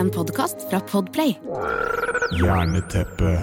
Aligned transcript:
En 0.00 0.10
podkast 0.10 0.56
fra 0.70 0.80
Podplay. 0.80 1.38
Jerneteppe. 2.42 3.40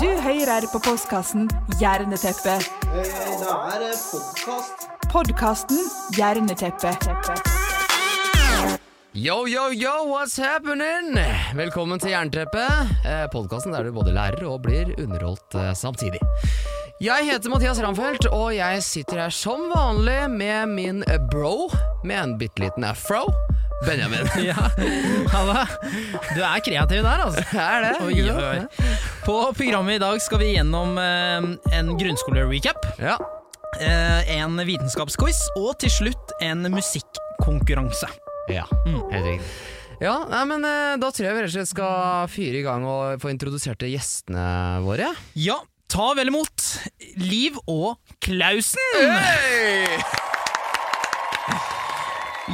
Du 0.00 0.08
hører 0.24 0.66
på 0.72 0.80
postkassen 0.84 1.48
Jerneteppe. 1.80 2.58
Det 2.92 3.06
er 3.06 3.86
podkast. 4.10 4.84
Podkasten 5.12 5.80
Jerneteppe. 6.18 6.92
Yo, 9.14 9.46
yo, 9.48 9.72
yo, 9.72 9.94
what's 10.12 10.36
happening? 10.36 11.16
Velkommen 11.56 11.98
til 11.98 12.12
Jernteppet, 12.12 12.92
eh, 13.04 13.24
podkasten 13.32 13.72
der 13.72 13.88
du 13.88 13.96
både 13.96 14.12
lærer 14.12 14.44
og 14.44 14.60
blir 14.68 14.92
underholdt 15.00 15.56
eh, 15.56 15.72
samtidig. 15.72 16.20
Jeg 17.00 17.24
heter 17.30 17.48
Mathias 17.48 17.78
Ramfeldt, 17.80 18.26
og 18.28 18.50
jeg 18.52 18.82
sitter 18.84 19.22
her 19.22 19.32
som 19.32 19.62
vanlig 19.72 20.18
med 20.34 20.68
min 20.74 20.98
bro 21.32 21.70
med 22.04 22.16
en 22.18 22.34
bitte 22.40 22.60
liten 22.60 22.84
afro. 22.84 23.22
Benjamin. 23.86 24.26
Ja, 24.50 24.66
Halla. 25.32 25.62
Du 26.36 26.42
er 26.44 26.60
kreativ 26.66 27.00
der, 27.06 27.22
altså. 27.24 27.44
Er 27.56 27.86
det? 27.86 27.92
Oi, 28.04 28.18
oi. 28.28 28.90
På 29.24 29.38
programmet 29.56 29.96
i 29.96 30.02
dag 30.02 30.20
skal 30.20 30.42
vi 30.42 30.50
gjennom 30.58 31.00
eh, 31.00 31.48
en 31.78 31.88
grunnskole-recap, 31.96 32.84
Ja. 33.00 33.16
eh, 33.80 34.34
en 34.36 34.60
vitenskapsquiz 34.68 35.40
og 35.56 35.78
til 35.80 35.94
slutt 35.96 36.36
en 36.44 36.68
musikkonkurranse. 36.68 38.12
ja. 38.52 38.68
Helt 38.84 39.24
riktig. 39.24 39.54
Ja, 40.00 40.14
nei, 40.30 40.44
men 40.48 40.62
eh, 40.64 40.94
Da 40.96 41.10
tror 41.12 41.26
jeg 41.26 41.34
vi 41.36 41.40
rett 41.44 41.50
og 41.50 41.56
slett 41.58 41.68
skal 41.74 42.28
fyre 42.32 42.60
i 42.60 42.64
gang 42.64 42.84
og 42.88 43.18
få 43.20 43.32
introdusert 43.32 43.82
gjestene 43.88 44.44
våre. 44.84 45.10
Ja, 45.36 45.58
ta 45.90 46.12
vel 46.14 46.30
imot 46.30 46.64
Liv 47.18 47.56
og 47.66 47.98
Klausen! 48.22 49.14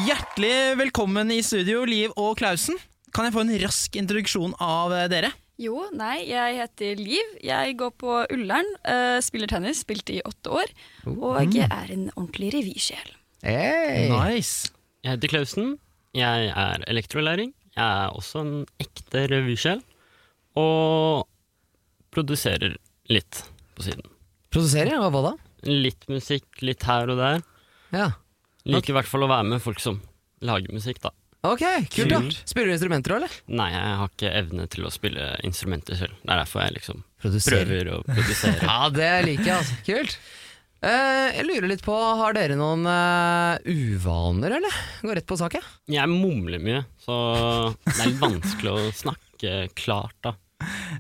Hjertelig 0.06 0.76
velkommen 0.80 1.32
i 1.34 1.42
studio, 1.44 1.82
Liv 1.88 2.14
og 2.16 2.38
Klausen. 2.40 2.78
Kan 3.12 3.28
jeg 3.28 3.34
få 3.34 3.42
en 3.44 3.52
rask 3.60 3.98
introduksjon 4.00 4.54
av 4.62 4.94
eh, 4.96 5.08
dere? 5.12 5.32
Jo, 5.60 5.84
nei, 5.96 6.22
jeg 6.30 6.56
heter 6.62 7.00
Liv. 7.00 7.34
Jeg 7.44 7.76
går 7.80 7.92
på 8.00 8.16
Ullern, 8.32 8.68
uh, 8.88 9.20
spiller 9.24 9.52
tennis, 9.52 9.84
spilte 9.84 10.16
i 10.16 10.24
åtte 10.24 10.52
år, 10.52 10.72
og 11.12 11.36
jeg 11.56 11.68
er 11.68 11.92
en 11.92 12.08
ordentlig 12.14 12.54
revysjel. 12.56 13.14
Hey. 13.44 14.08
Nice. 14.12 14.72
Jeg 15.04 15.16
heter 15.16 15.32
Klausen. 15.32 15.76
Jeg 16.16 16.50
er 16.56 16.88
elektrolæring. 16.88 17.52
Jeg 17.76 17.84
er 17.84 18.16
også 18.16 18.44
en 18.44 18.58
ekte 18.80 19.28
revysjel. 19.32 19.84
Og 20.56 21.28
produserer 22.16 22.78
litt 23.12 23.42
på 23.76 23.86
siden. 23.86 24.06
Produserer? 24.52 24.98
Hva 25.10 25.22
da? 25.30 25.34
Litt 25.66 26.06
musikk, 26.10 26.48
litt 26.64 26.86
her 26.88 27.10
og 27.12 27.20
der. 27.20 27.42
Ja. 27.94 28.10
Liker 28.66 28.94
i 28.94 28.96
hvert 28.98 29.10
fall 29.10 29.26
å 29.26 29.30
være 29.30 29.46
med 29.52 29.62
folk 29.62 29.80
som 29.82 30.00
lager 30.44 30.74
musikk, 30.74 31.00
da. 31.04 31.12
Ok, 31.46 31.62
kult 31.92 32.10
da. 32.10 32.18
Spiller 32.48 32.72
du 32.72 32.74
instrumenter 32.74 33.14
òg, 33.14 33.20
eller? 33.20 33.34
Nei, 33.54 33.68
jeg 33.70 33.98
har 34.00 34.08
ikke 34.10 34.32
evne 34.40 34.64
til 34.72 34.86
å 34.88 34.90
spille 34.90 35.28
instrumenter 35.46 35.98
selv. 35.98 36.16
Det 36.24 36.32
er 36.32 36.40
derfor 36.42 36.64
jeg 36.64 36.74
liksom 36.80 37.04
Produserer. 37.22 37.68
prøver 37.68 37.92
å 37.94 38.00
produsere. 38.08 38.58
Ja, 38.70 38.88
det 38.90 39.10
liker 39.28 39.46
jeg, 39.52 39.60
altså. 39.60 39.78
Kult. 39.86 40.16
Eh, 40.86 41.28
jeg 41.38 41.46
lurer 41.48 41.70
litt 41.70 41.84
på, 41.86 41.94
har 42.20 42.34
dere 42.36 42.56
noen 42.58 42.82
eh, 42.90 43.70
uvaner, 43.70 44.56
eller? 44.58 44.80
Går 45.06 45.20
rett 45.20 45.28
på 45.28 45.38
sak, 45.38 45.56
jeg. 45.60 45.70
Jeg 45.94 46.10
mumler 46.10 46.62
mye, 46.62 46.82
så 47.04 47.14
det 47.86 47.94
er 47.94 48.10
litt 48.10 48.20
vanskelig 48.24 48.74
å 48.74 48.82
snakke 49.04 49.54
klart, 49.78 50.16
da. 50.26 50.34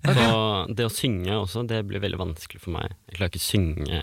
Så 0.06 0.74
det 0.78 0.86
å 0.86 0.92
synge 0.92 1.36
også, 1.40 1.66
det 1.68 1.82
blir 1.88 2.02
veldig 2.04 2.18
vanskelig 2.22 2.62
for 2.62 2.74
meg. 2.76 2.94
Jeg 3.10 3.18
klarer 3.18 3.32
ikke 3.32 3.42
å 3.42 3.46
synge 3.46 4.00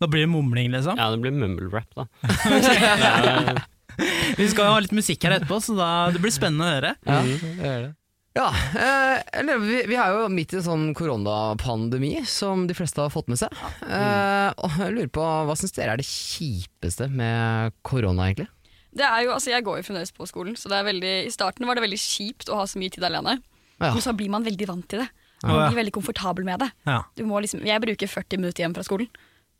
Da 0.00 0.08
blir 0.08 0.24
det 0.24 0.30
mumling, 0.32 0.70
liksom. 0.72 0.96
Ja, 1.00 1.10
det 1.12 1.20
blir 1.24 1.34
mumble 1.36 1.68
rap, 1.74 1.90
da. 1.98 2.06
Er- 2.30 3.64
Vi 4.38 4.46
skal 4.48 4.68
jo 4.70 4.74
ha 4.76 4.80
litt 4.80 4.94
musikk 4.96 5.24
her 5.26 5.34
etterpå, 5.36 5.58
så 5.60 5.74
da, 5.76 5.88
det 6.14 6.20
blir 6.22 6.32
spennende 6.32 6.64
å 6.64 6.74
høre. 6.76 6.92
Ja, 7.04 7.18
gjør 7.26 7.82
det. 7.84 7.90
Ja, 8.38 8.46
eh, 8.78 9.16
eller 9.40 9.58
vi, 9.58 9.80
vi 9.90 9.96
er 9.98 10.14
jo 10.14 10.28
midt 10.30 10.52
i 10.54 10.60
en 10.60 10.62
sånn 10.64 10.84
koronapandemi 10.96 12.12
som 12.30 12.62
de 12.70 12.76
fleste 12.78 13.02
har 13.02 13.10
fått 13.12 13.26
med 13.28 13.40
seg. 13.40 13.52
Eh, 13.82 14.52
og 14.62 14.76
jeg 14.78 14.94
lurer 14.94 15.10
på, 15.12 15.24
Hva 15.48 15.56
syns 15.58 15.74
dere 15.76 15.96
er 15.96 16.00
det 16.00 16.06
kjipeste 16.06 17.08
med 17.10 17.74
korona, 17.86 18.28
egentlig? 18.30 18.46
Det 18.94 19.04
er 19.06 19.26
jo, 19.26 19.34
altså 19.34 19.52
Jeg 19.52 19.66
går 19.66 19.80
jo 19.82 19.86
fremdeles 19.90 20.14
på 20.14 20.26
skolen, 20.30 20.56
så 20.58 20.70
det 20.70 20.78
er 20.80 20.86
veldig, 20.88 21.12
i 21.26 21.34
starten 21.34 21.66
var 21.68 21.76
det 21.78 21.84
veldig 21.84 22.00
kjipt 22.00 22.48
å 22.54 22.62
ha 22.62 22.68
så 22.70 22.80
mye 22.80 22.94
tid 22.94 23.04
alene. 23.10 23.36
Ja. 23.80 23.92
Men 23.94 24.04
så 24.04 24.14
blir 24.16 24.30
man 24.32 24.44
veldig 24.46 24.68
vant 24.68 24.86
til 24.92 25.02
det. 25.02 25.08
Ja. 25.40 25.48
Man 25.48 25.70
blir 25.70 25.80
veldig 25.80 25.96
komfortabel 25.96 26.44
med 26.44 26.60
det. 26.60 26.70
Ja. 26.88 27.00
Du 27.16 27.24
må 27.28 27.40
liksom, 27.40 27.62
jeg 27.66 27.82
bruker 27.82 28.10
40 28.12 28.42
minutter 28.42 28.64
hjem 28.64 28.76
fra 28.76 28.84
skolen, 28.86 29.08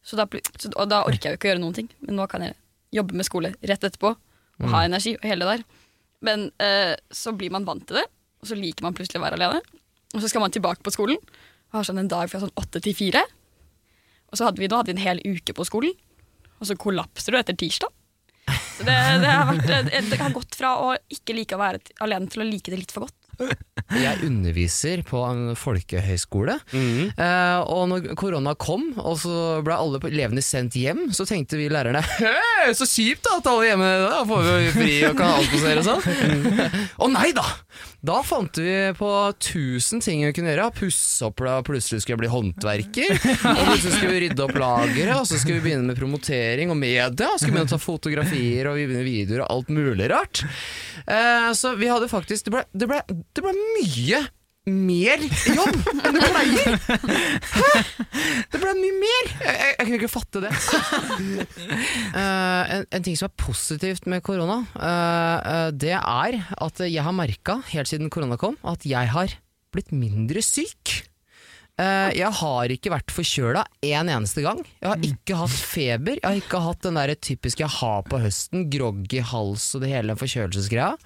så 0.04 0.16
da, 0.16 0.26
så, 0.56 0.70
og 0.74 0.88
da 0.88 1.02
orker 1.08 1.30
jeg 1.30 1.34
jo 1.34 1.40
ikke 1.40 1.48
å 1.48 1.52
gjøre 1.54 1.62
noen 1.64 1.76
ting. 1.76 1.88
Men 2.04 2.20
nå 2.20 2.26
kan 2.30 2.44
jeg 2.44 2.56
jobbe 2.96 3.16
med 3.16 3.28
skole 3.28 3.52
rett 3.60 3.84
etterpå, 3.86 4.14
og 4.60 4.72
ha 4.74 4.82
energi 4.84 5.14
og 5.16 5.24
hele 5.24 5.46
det 5.46 5.58
der. 5.60 5.84
Men 6.26 6.48
eh, 6.60 6.94
så 7.16 7.32
blir 7.36 7.52
man 7.54 7.64
vant 7.68 7.86
til 7.88 8.00
det, 8.00 8.06
og 8.40 8.50
så 8.50 8.56
liker 8.58 8.84
man 8.84 8.96
plutselig 8.96 9.20
å 9.20 9.24
være 9.24 9.38
alene. 9.40 9.60
Og 10.12 10.20
så 10.20 10.28
skal 10.28 10.44
man 10.44 10.52
tilbake 10.52 10.84
på 10.84 10.92
skolen 10.92 11.20
og 11.70 11.78
har 11.78 11.86
sånn 11.86 12.00
en 12.02 12.10
dag 12.10 12.28
fra 12.28 12.40
sånn 12.42 12.52
åtte 12.58 12.82
til 12.82 12.96
fire. 12.98 13.22
Og 14.30 14.38
så 14.38 14.46
hadde 14.46 14.60
vi 14.60 14.68
nå 14.68 14.80
hadde 14.80 14.92
vi 14.92 14.98
en 14.98 15.04
hel 15.04 15.22
uke 15.22 15.54
på 15.56 15.66
skolen, 15.68 15.94
og 16.58 16.68
så 16.68 16.76
kollapser 16.78 17.32
du 17.32 17.40
etter 17.40 17.56
tirsdag. 17.56 17.94
Så 18.50 18.84
det, 18.86 18.96
det, 19.22 19.30
har 19.30 19.46
vært, 19.46 19.90
det 20.10 20.18
har 20.18 20.32
gått 20.34 20.56
fra 20.58 20.72
å 20.82 20.92
ikke 21.12 21.36
like 21.36 21.54
å 21.54 21.60
være 21.60 21.80
alene 22.02 22.30
til 22.32 22.42
å 22.42 22.48
like 22.48 22.72
det 22.72 22.80
litt 22.80 22.94
for 22.94 23.06
godt. 23.06 23.16
Jeg 24.04 24.20
underviser 24.26 25.00
på 25.08 25.22
en 25.26 25.56
folkehøyskole, 25.58 26.54
Mm. 26.72 27.10
eh, 27.16 27.58
og 27.66 27.88
når 27.90 28.10
korona 28.20 28.52
kom, 28.54 28.84
og 29.02 29.16
så 29.18 29.58
ble 29.66 29.74
alle 29.74 29.98
elevene 30.10 30.42
sendt 30.44 30.76
hjem, 30.78 31.08
så 31.16 31.26
tenkte 31.26 31.58
vi 31.58 31.66
lærerne 31.72 32.02
Hei, 32.20 32.70
så 32.76 32.86
kjipt 32.86 33.24
da 33.26 33.38
at 33.40 33.48
alle 33.50 33.66
hjemme, 33.70 33.90
da 34.06 34.20
får 34.28 34.44
vi 34.46 34.54
jo 34.68 34.74
fri 34.76 34.94
og 35.10 35.16
kan 35.18 35.34
avspasere 35.40 35.82
og 35.82 35.88
sånn. 35.88 36.60
Å 37.02 37.10
nei 37.16 37.30
da! 37.36 37.46
Da 38.00 38.22
fant 38.24 38.56
vi 38.56 38.72
på 38.96 39.08
tusen 39.44 40.00
ting 40.00 40.22
vi 40.24 40.32
kunne 40.32 40.54
gjøre. 40.54 40.70
Pusse 40.72 41.26
opp, 41.28 41.42
da 41.44 41.58
plutselig 41.66 42.00
skulle 42.00 42.16
jeg 42.16 42.22
bli 42.22 42.32
håndverker. 42.32 43.12
Og 43.12 43.60
plutselig 43.66 43.92
skulle 43.98 44.14
vi 44.14 44.22
rydde 44.24 44.46
opp 44.46 44.56
lageret, 44.56 45.12
og 45.18 45.28
så 45.28 45.36
skulle 45.36 45.58
vi 45.60 45.66
begynne 45.68 45.90
med 45.90 46.00
promotering 46.00 46.72
og 46.72 46.80
media. 46.80 47.28
Skulle 47.36 47.58
begynne 47.58 47.68
å 47.68 47.74
ta 47.74 47.80
fotografier 47.82 48.70
og 48.72 48.80
videoer 48.80 49.44
og 49.44 49.52
alt 49.52 49.72
mulig 49.76 50.08
rart. 50.12 50.44
Eh, 51.04 51.50
så 51.56 51.74
vi 51.80 51.88
hadde 51.90 52.08
faktisk 52.10 52.48
Det 52.48 52.52
ble, 52.54 52.62
det 52.76 52.86
ble, 52.88 53.00
det 53.08 53.42
ble 53.44 53.52
mye 53.56 54.20
mer 54.68 55.22
jobb 55.48 55.76
enn 56.04 56.16
du 56.16 56.20
pleier! 56.20 56.74
Hæ? 57.54 57.70
Det 58.52 58.60
ble 58.60 58.72
mye 58.76 58.96
mer! 59.00 59.30
Jeg, 59.40 59.56
jeg, 59.56 59.84
kunne 59.86 59.98
ikke 59.98 60.12
fatte 60.12 60.42
det. 60.44 60.50
Uh, 62.12 62.62
en, 62.76 62.88
en 62.92 63.06
ting 63.06 63.16
som 63.16 63.30
er 63.30 63.36
positivt 63.40 64.08
med 64.10 64.24
korona, 64.26 64.60
uh, 64.76 65.36
uh, 65.40 65.68
det 65.72 65.94
er 65.96 66.40
at 66.52 66.82
jeg 66.84 67.06
har 67.06 67.16
merka, 67.16 67.60
helt 67.72 67.88
siden 67.90 68.12
korona 68.12 68.36
kom, 68.40 68.58
at 68.68 68.84
jeg 68.88 69.12
har 69.14 69.38
blitt 69.72 69.94
mindre 69.94 70.42
syk. 70.44 71.06
Jeg 71.80 72.28
har 72.36 72.68
ikke 72.74 72.90
vært 72.92 73.12
forkjøla 73.14 73.62
en 73.88 74.10
eneste 74.12 74.42
gang. 74.44 74.58
Jeg 74.82 74.90
har 74.90 75.04
ikke 75.06 75.38
hatt 75.40 75.54
feber. 75.54 76.18
Jeg 76.18 76.26
har 76.26 76.40
ikke 76.42 76.60
hatt 76.60 76.82
den 76.84 76.98
der 76.98 77.14
typiske 77.16 77.64
jeg 77.64 77.72
har 77.72 78.02
på 78.04 78.20
høsten, 78.20 78.66
groggy 78.68 79.22
hals 79.24 79.70
og 79.78 79.86
det 79.86 79.94
hele 79.94 80.18
forkjølelsesgreia. 80.20 80.98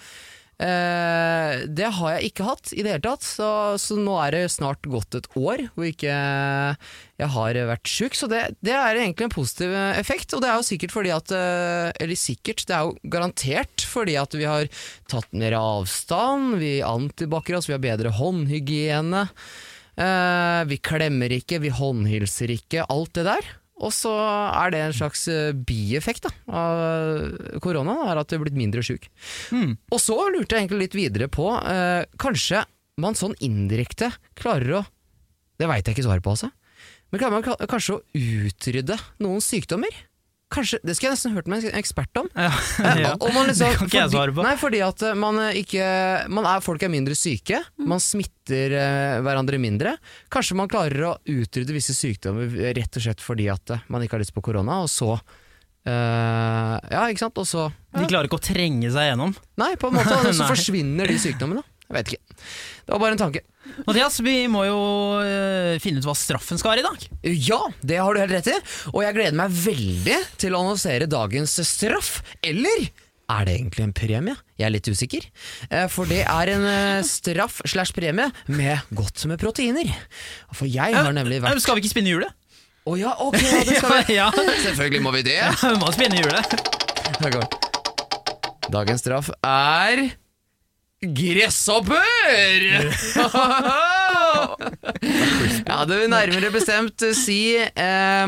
Eh, 0.63 1.65
det 1.67 1.89
har 1.97 2.13
jeg 2.15 2.31
ikke 2.31 2.47
hatt 2.47 2.71
i 2.77 2.85
det 2.85 2.93
hele 2.93 3.03
tatt, 3.03 3.27
så, 3.27 3.49
så 3.81 3.97
nå 3.99 4.15
er 4.23 4.37
det 4.37 4.43
snart 4.55 4.87
gått 4.87 5.17
et 5.19 5.27
år 5.35 5.65
hvor 5.75 5.89
ikke 5.89 6.15
jeg 6.15 7.31
har 7.35 7.59
vært 7.71 7.91
sjuk. 7.91 8.19
Så 8.19 8.29
det, 8.31 8.43
det 8.65 8.77
er 8.77 9.01
egentlig 9.01 9.29
en 9.29 9.35
positiv 9.35 9.75
effekt, 9.95 10.35
og 10.37 10.45
det 10.45 10.53
er 10.53 10.61
jo 10.61 10.69
sikkert 10.69 10.95
fordi 10.95 11.15
at 11.15 11.35
eh, 11.35 11.91
Eller 12.05 12.19
sikkert, 12.19 12.67
det 12.69 12.77
er 12.77 12.87
jo 12.87 13.11
garantert 13.11 13.87
fordi 13.89 14.17
at 14.21 14.39
vi 14.39 14.49
har 14.49 14.71
tatt 15.11 15.31
mer 15.35 15.59
avstand, 15.59 16.59
vi 16.63 16.79
antibac-er 16.87 17.59
oss, 17.59 17.71
vi 17.71 17.77
har 17.77 17.83
bedre 17.83 18.15
håndhygiene. 18.15 19.27
Eh, 19.95 20.63
vi 20.71 20.81
klemmer 20.83 21.35
ikke, 21.35 21.61
vi 21.63 21.75
håndhilser 21.75 22.55
ikke, 22.55 22.87
alt 22.91 23.15
det 23.19 23.29
der. 23.31 23.55
Og 23.83 23.91
så 23.91 24.13
er 24.15 24.71
det 24.71 24.81
en 24.85 24.95
slags 24.95 25.25
eh, 25.33 25.51
bieffekt 25.67 26.29
da, 26.29 26.31
av 26.47 27.59
korona, 27.65 27.97
er 28.13 28.21
at 28.21 28.31
du 28.31 28.37
er 28.37 28.45
blitt 28.45 28.59
mindre 28.59 28.85
sjuk. 28.87 29.09
Og 29.91 29.99
så 29.99 30.15
lurte 30.31 30.55
jeg 30.55 30.65
egentlig 30.65 30.87
litt 30.87 30.99
videre 30.99 31.29
på, 31.33 31.49
eh, 31.59 32.05
kanskje 32.23 32.63
man 33.03 33.19
sånn 33.19 33.35
indirekte 33.43 34.13
klarer 34.39 34.81
å 34.81 34.85
Det 35.59 35.69
veit 35.71 35.87
jeg 35.87 35.95
ikke 35.95 36.03
svaret 36.03 36.23
på, 36.25 36.33
altså. 36.35 36.49
Men 37.13 37.21
klarer 37.21 37.35
man 37.37 37.69
kanskje 37.71 37.95
å 37.95 38.03
utrydde 38.19 38.97
noen 39.23 39.43
sykdommer? 39.43 39.93
Kanskje, 40.53 40.79
Det 40.85 40.93
skulle 40.95 41.09
jeg 41.11 41.17
nesten 41.17 41.33
hørt 41.35 41.47
med 41.51 41.65
en 41.65 41.79
ekspert 41.81 42.19
om. 42.21 42.29
Ja. 42.37 42.51
Eh, 42.85 42.99
Ja. 43.01 43.13
og 43.17 43.31
man 43.35 43.49
liksom, 43.49 43.71
det 43.71 43.79
kan 43.79 43.89
ikke 43.89 43.99
jeg 44.03 44.13
svare 44.13 44.35
på. 44.37 44.43
Nei, 44.45 44.55
fordi 44.61 44.81
at 44.87 45.03
eh, 45.09 45.15
man 45.19 45.39
eh, 45.41 45.57
ikke 45.63 45.87
man 46.31 46.47
er, 46.51 46.61
Folk 46.65 46.83
er 46.85 46.93
mindre 46.93 47.17
syke, 47.19 47.63
man 47.81 48.03
smitter 48.03 48.77
eh, 48.79 49.17
hverandre 49.25 49.59
mindre. 49.63 49.97
Kanskje 50.31 50.59
man 50.61 50.69
klarer 50.71 51.09
å 51.09 51.15
utrydde 51.25 51.75
visse 51.75 51.97
sykdommer 51.97 52.53
rett 52.77 53.01
og 53.01 53.07
slett 53.07 53.25
fordi 53.25 53.49
at 53.51 53.75
eh, 53.75 53.83
man 53.89 54.05
ikke 54.05 54.19
har 54.19 54.23
lyst 54.27 54.35
på 54.37 54.45
korona, 54.45 54.83
og 54.85 54.91
så 54.93 55.15
eh, 55.17 56.77
Ja, 56.93 57.07
ikke 57.09 57.25
sant? 57.27 57.39
Og 57.41 57.49
så 57.49 57.69
De 57.97 58.07
klarer 58.07 58.29
ikke 58.29 58.39
å 58.41 58.45
trenge 58.53 58.91
seg 58.95 59.11
gjennom. 59.11 59.35
Nei, 59.61 59.75
på 59.81 59.91
en 59.91 59.99
måte, 59.99 60.21
og 60.23 60.35
så 60.37 60.47
forsvinner 60.53 61.09
de 61.11 61.19
sykdommene. 61.21 61.65
Jeg 61.85 61.97
vet 61.99 62.15
ikke. 62.15 62.39
Det 62.85 62.93
var 62.93 63.01
bare 63.01 63.17
en 63.17 63.23
tanke. 63.23 63.41
Mathias, 63.87 64.19
vi 64.21 64.35
må 64.53 64.67
jo 64.69 64.81
eh, 65.25 65.79
finne 65.83 66.03
ut 66.03 66.07
hva 66.09 66.15
straffen 66.19 66.61
skal 66.61 66.75
være 66.75 66.83
i 66.83 66.87
dag. 66.87 67.07
Ja, 67.49 67.61
det 67.81 67.97
har 68.03 68.13
du 68.13 68.21
helt 68.21 68.35
rett 68.37 68.51
i, 68.53 68.59
og 68.93 69.01
jeg 69.07 69.17
gleder 69.17 69.39
meg 69.41 69.55
veldig 69.57 70.19
til 70.43 70.55
å 70.55 70.61
annonsere 70.61 71.09
dagens 71.11 71.57
straff, 71.65 72.19
eller 72.45 72.91
er 73.33 73.47
det 73.49 73.55
egentlig 73.57 73.85
en 73.87 73.95
premie? 73.97 74.35
Jeg 74.61 74.67
er 74.69 74.73
litt 74.75 74.89
usikker. 74.93 75.25
Eh, 75.71 75.87
For 75.89 76.05
det 76.11 76.23
er 76.29 76.51
en 76.53 76.67
eh, 76.69 77.05
straff 77.09 77.63
slash 77.65 77.95
premie 77.97 78.29
med 78.53 78.93
godt 78.93 79.25
med 79.31 79.41
proteiner. 79.41 79.89
For 80.53 80.69
jeg 80.69 80.93
har 80.93 81.09
nemlig 81.17 81.41
vært 81.43 81.63
Skal 81.65 81.79
vi 81.79 81.87
ikke 81.87 81.95
spinne 81.95 82.13
hjulet? 82.13 82.37
Å 82.85 82.99
ja, 83.01 83.15
ok, 83.25 83.39
ja, 83.41 83.63
det 83.65 83.79
skal 83.81 83.95
vi. 84.05 84.17
ja, 84.21 84.29
Selvfølgelig 84.67 85.01
må 85.07 85.15
vi 85.17 85.25
det. 85.25 85.39
vi 85.65 85.73
må 85.81 85.89
spinne 85.97 86.21
hjulet. 86.21 86.53
Dagens 88.75 89.01
straff 89.01 89.33
er 89.41 90.05
Gresshopper! 91.05 92.14
ja, 95.69 95.79
det 95.89 95.99
vil 95.99 96.11
nærmere 96.13 96.51
bestemt 96.55 97.05
si 97.19 97.57
eh, 97.59 98.27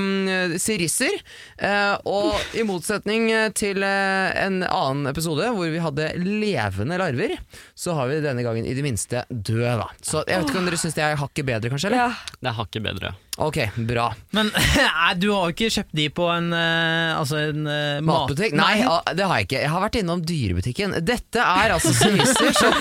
sirisser. 0.62 1.14
Eh, 1.56 1.94
og 2.08 2.56
i 2.56 2.64
motsetning 2.68 3.28
til 3.56 3.82
eh, 3.86 4.44
en 4.44 4.62
annen 4.66 5.12
episode 5.12 5.50
hvor 5.56 5.72
vi 5.72 5.82
hadde 5.82 6.12
levende 6.22 7.00
larver, 7.00 7.36
så 7.74 7.96
har 7.98 8.12
vi 8.12 8.24
denne 8.24 8.44
gangen 8.46 8.68
i 8.68 8.76
det 8.76 8.86
minste 8.86 9.24
døde. 9.30 9.76
Da. 9.82 9.88
Så 10.00 10.24
jeg 10.26 10.42
vet 10.42 10.52
ikke 10.52 10.62
om 10.62 10.70
dere 10.70 10.80
syns 10.80 10.98
det 10.98 11.06
er 11.06 11.20
hakket 11.20 11.48
bedre, 11.48 11.72
kanskje? 11.72 11.92
Eller? 11.92 12.06
Ja. 12.06 12.36
Det 12.40 12.52
er 12.52 12.60
hakket 12.60 12.86
bedre. 12.86 13.16
Ok, 13.36 13.58
bra. 13.88 14.06
Men 14.32 14.48
nei, 14.56 15.10
du 15.20 15.26
har 15.34 15.50
jo 15.50 15.52
ikke 15.52 15.68
kjøpt 15.74 15.92
de 15.98 16.06
på 16.16 16.24
en, 16.32 16.46
eh, 16.56 17.10
altså 17.18 17.36
en 17.50 17.66
eh, 17.68 17.98
mat- 18.00 18.22
Matbutikk? 18.30 18.54
Nei, 18.56 18.78
det 19.12 19.26
har 19.28 19.40
jeg 19.42 19.48
ikke. 19.48 19.60
Jeg 19.60 19.72
har 19.74 19.82
vært 19.84 19.98
innom 20.00 20.22
dyrebutikken. 20.24 20.96
Dette 21.04 21.44
er 21.44 21.74
altså 21.76 21.92
sirisser 21.92 22.56
som, 22.56 22.74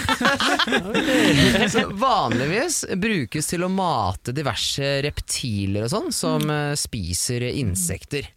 som 1.75 1.96
vanligvis 2.00 2.81
brukes 3.04 3.52
til 3.52 3.68
å 3.68 3.72
mate 3.72 4.31
diverse 4.36 4.94
reptiler 5.06 5.88
og 5.90 5.92
sånn, 5.92 6.12
som 6.16 6.48
eh, 6.50 6.74
spiser 6.80 7.50
insekter. 7.51 8.31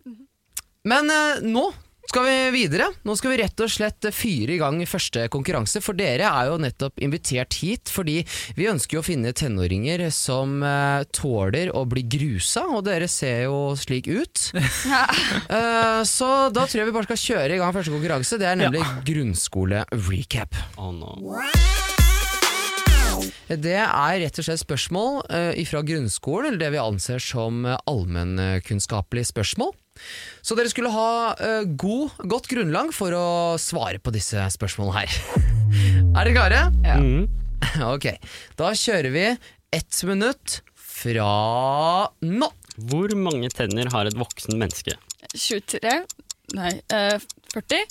Men 0.89 1.11
nå 1.47 1.69
skal 2.09 2.25
vi 2.25 2.37
videre. 2.55 2.89
Nå 3.05 3.15
skal 3.19 3.35
vi 3.35 3.39
rett 3.43 3.61
og 3.61 3.71
slett 3.73 4.09
fyre 4.17 4.55
i 4.55 4.61
gang 4.61 4.81
første 4.89 5.27
konkurranse, 5.33 5.83
for 5.85 5.99
dere 5.99 6.31
er 6.31 6.49
jo 6.49 6.57
nettopp 6.63 7.03
invitert 7.05 7.59
hit 7.61 7.93
fordi 7.93 8.23
vi 8.57 8.69
ønsker 8.71 8.97
jo 8.97 9.03
å 9.03 9.07
finne 9.07 9.35
tenåringer 9.37 10.07
som 10.15 10.63
uh, 10.65 11.05
tåler 11.13 11.73
å 11.77 11.85
bli 11.89 12.07
grusa, 12.09 12.65
og 12.73 12.87
dere 12.89 13.11
ser 13.13 13.45
jo 13.49 13.75
slik 13.77 14.09
ut. 14.09 14.49
uh, 14.57 16.01
så 16.09 16.31
da 16.55 16.65
tror 16.65 16.81
jeg 16.81 16.89
vi 16.89 16.97
bare 16.97 17.11
skal 17.11 17.25
kjøre 17.25 17.59
i 17.59 17.61
gang 17.61 17.77
første 17.77 17.93
konkurranse. 17.93 18.41
Det 18.41 18.49
er 18.49 18.61
nemlig 18.63 18.85
grunnskole-recap. 19.09 20.57
Oh 20.81 20.95
no. 20.97 21.43
Det 23.49 23.81
er 23.83 24.21
rett 24.23 24.39
og 24.41 24.47
slett 24.47 24.63
spørsmål 24.63 25.21
uh, 25.29 25.61
fra 25.69 25.85
grunnskolen, 25.85 26.55
eller 26.55 26.63
det 26.63 26.73
vi 26.73 26.81
anser 26.81 27.21
som 27.21 27.67
allmennkunnskapelige 27.69 29.33
spørsmål. 29.35 29.77
Så 30.43 30.57
dere 30.59 30.71
skulle 30.73 30.93
ha 30.95 31.11
uh, 31.35 31.65
god, 31.69 32.21
godt 32.31 32.49
grunnlag 32.51 32.93
for 32.97 33.15
å 33.17 33.29
svare 33.61 34.01
på 34.03 34.15
disse 34.15 34.47
spørsmålene 34.55 35.03
her. 35.03 35.19
er 36.15 36.31
dere 36.31 36.37
klare? 36.37 36.65
Mm. 37.01 37.29
Ok, 37.93 38.07
da 38.57 38.71
kjører 38.79 39.11
vi 39.13 39.25
ett 39.75 39.99
minutt 40.09 40.61
fra 40.79 41.31
nå. 42.25 42.49
Hvor 42.89 43.13
mange 43.19 43.51
tenner 43.51 43.91
har 43.93 44.07
et 44.09 44.17
voksen 44.19 44.55
menneske? 44.61 44.95
23 45.35 45.99
Nei, 46.57 46.71
uh, 46.95 47.19
40 47.53 47.83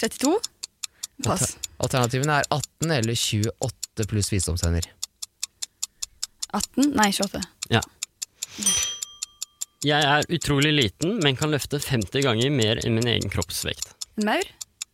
32 0.00 0.32
Pass. 1.22 1.52
Alternativene 1.82 2.40
er 2.40 2.48
18 2.50 2.94
eller 2.96 3.14
28 3.14 4.06
pluss 4.10 4.32
visdomstenner. 4.32 4.88
18 6.52 6.90
Nei, 6.96 7.10
28. 7.12 7.42
Ja. 7.70 7.82
Jeg 9.82 10.06
er 10.06 10.28
utrolig 10.30 10.70
liten, 10.76 11.16
men 11.24 11.34
kan 11.34 11.50
løfte 11.50 11.80
50 11.82 12.22
ganger 12.22 12.52
mer 12.54 12.78
enn 12.84 12.94
min 12.94 13.08
egen 13.10 13.32
kroppsvekt. 13.32 13.88
En 14.14 14.28
maur? 14.28 14.44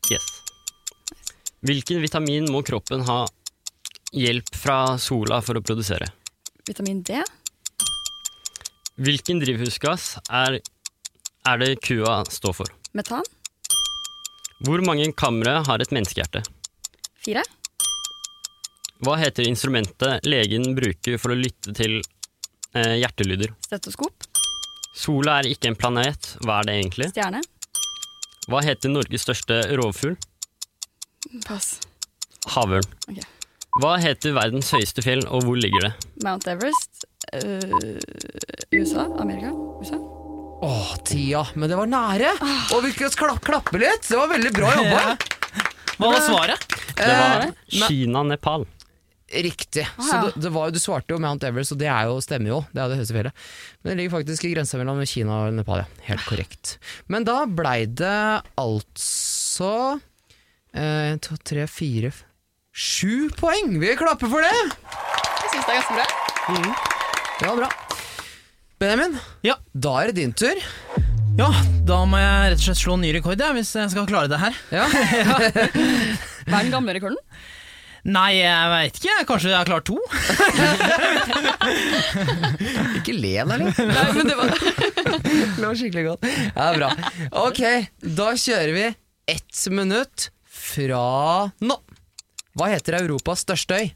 Yes. 0.08 0.24
Hvilken 1.60 2.00
vitamin 2.00 2.46
må 2.48 2.62
kroppen 2.64 3.02
ha 3.04 3.18
hjelp 4.16 4.48
fra 4.56 4.96
sola 4.96 5.42
for 5.44 5.60
å 5.60 5.64
produsere? 5.64 6.08
Vitamin 6.64 7.02
D? 7.04 7.20
Hvilken 8.96 9.42
drivhusgass 9.42 10.14
er, 10.24 10.56
er 11.52 11.60
det 11.60 11.74
kua 11.84 12.22
står 12.32 12.56
for? 12.62 12.72
Metan? 12.96 13.28
Hvor 14.64 14.80
mange 14.88 15.10
kamre 15.12 15.58
har 15.68 15.84
et 15.84 15.92
menneskehjerte? 15.92 16.46
Fire. 17.28 17.44
Hva 19.04 19.20
heter 19.20 19.44
instrumentet 19.52 20.24
legen 20.24 20.72
bruker 20.80 21.20
for 21.20 21.36
å 21.36 21.38
lytte 21.38 21.76
til 21.76 22.00
eh, 22.00 22.96
hjertelyder? 23.04 23.52
Stetoskop? 23.68 24.27
Sola 24.96 25.38
er 25.42 25.50
ikke 25.52 25.70
en 25.70 25.76
planet, 25.78 26.34
hva 26.44 26.60
er 26.62 26.68
det 26.68 26.76
egentlig? 26.80 27.08
Stjerne? 27.12 27.42
Hva 28.48 28.62
heter 28.64 28.92
Norges 28.92 29.26
største 29.26 29.60
rovfugl? 29.78 30.16
Pass. 31.44 31.78
Havørn. 32.54 32.86
Okay. 33.10 33.26
Hva 33.78 33.96
heter 34.00 34.32
verdens 34.34 34.70
høyeste 34.74 35.04
fjell, 35.04 35.22
og 35.28 35.44
hvor 35.44 35.58
ligger 35.60 35.84
det? 35.88 35.92
Mount 36.24 36.48
Everest. 36.50 37.04
Uh, 37.28 37.98
USA? 38.72 39.04
Amerika? 39.20 39.52
USA? 39.82 39.98
Åh, 40.64 40.94
tida, 41.06 41.44
men 41.54 41.70
det 41.70 41.76
var 41.78 41.86
nære! 41.86 42.32
Og 42.74 42.80
vi 42.82 42.94
kla 42.96 43.10
klappe 43.38 43.78
litt! 43.78 44.08
Det 44.08 44.18
var 44.18 44.32
veldig 44.32 44.50
bra 44.56 44.72
jobba! 44.80 45.02
Hva 45.98 46.10
var 46.14 46.24
svaret? 46.24 46.66
Det 46.98 47.06
var 47.12 47.44
Eh, 47.46 47.84
Kina-Nepal. 47.86 48.64
Riktig. 49.28 49.82
Ah, 49.98 50.02
Så 50.08 50.18
det, 50.24 50.42
det 50.46 50.50
var, 50.54 50.70
du 50.72 50.78
svarte 50.80 51.12
jo 51.12 51.18
Mount 51.20 51.44
Everest, 51.44 51.74
og 51.74 51.80
det 51.82 51.88
er 51.92 52.06
jo, 52.08 52.14
stemmer 52.24 52.48
jo. 52.48 52.58
Det 52.72 52.80
er 52.80 52.88
det 52.92 52.96
høyeste 53.02 53.16
fjellet. 53.16 53.42
Men 53.82 53.90
det 53.92 53.96
ligger 54.00 54.14
faktisk 54.16 54.46
i 54.48 54.52
grensa 54.54 54.78
mellom 54.80 55.02
Kina 55.10 55.42
og 55.46 55.52
Nepal, 55.58 55.82
ja. 55.82 55.88
Helt 56.08 56.24
korrekt. 56.28 56.76
Men 57.12 57.26
da 57.28 57.42
blei 57.44 57.82
det 57.86 58.14
altså 58.56 59.72
En, 60.78 61.18
to, 61.24 61.36
tre, 61.44 61.66
fire 61.68 62.12
Sju 62.78 63.28
poeng! 63.36 63.76
Vi 63.82 63.92
klapper 63.98 64.30
for 64.30 64.44
det! 64.44 64.54
Jeg 64.54 65.50
syns 65.52 65.64
det 65.66 65.74
er 65.74 65.80
ganske 65.80 65.96
bra. 65.98 66.06
Det 67.38 67.48
var 67.48 67.56
bra. 67.64 67.70
Benjamin, 68.78 69.16
Ja. 69.42 69.56
da 69.74 69.96
er 70.02 70.12
det 70.12 70.20
din 70.20 70.32
tur. 70.38 70.60
Ja, 71.38 71.48
da 71.86 72.00
må 72.06 72.18
jeg 72.20 72.52
rett 72.52 72.60
og 72.62 72.64
slett 72.68 72.80
slå 72.80 72.94
en 72.96 73.02
ny 73.02 73.10
rekord 73.16 73.38
ja, 73.42 73.50
hvis 73.56 73.74
jeg 73.76 73.90
skal 73.92 74.06
klare 74.10 74.30
det 74.30 74.38
her. 74.42 74.56
Ja. 74.74 74.86
Hva 76.48 76.60
er 76.60 76.64
den 76.64 76.72
gamle 76.74 76.94
rekorden? 76.96 77.18
Nei, 78.06 78.36
jeg 78.38 78.70
veit 78.72 78.94
ikke. 79.00 79.24
Kanskje 79.28 79.50
jeg 79.50 79.58
har 79.58 79.66
klart 79.68 79.86
to? 79.88 79.98
Ikke 83.00 83.14
le 83.16 83.32
da, 83.34 83.40
eller? 83.56 83.72
Nei, 83.74 84.06
men 84.14 84.28
det 84.30 84.36
var 84.38 84.46
Det 84.54 85.64
var 85.64 85.74
skikkelig 85.78 86.04
godt. 86.06 86.22
Ja, 86.54 86.68
bra. 86.76 86.88
Ok, 87.42 87.60
da 88.00 88.28
kjører 88.38 88.72
vi 88.76 88.86
ett 89.28 89.66
minutt 89.74 90.28
fra 90.48 91.50
nå. 91.60 91.76
Hva 92.58 92.66
heter 92.72 92.92
Europas 93.02 93.40
største 93.46 93.74
øy? 93.82 93.86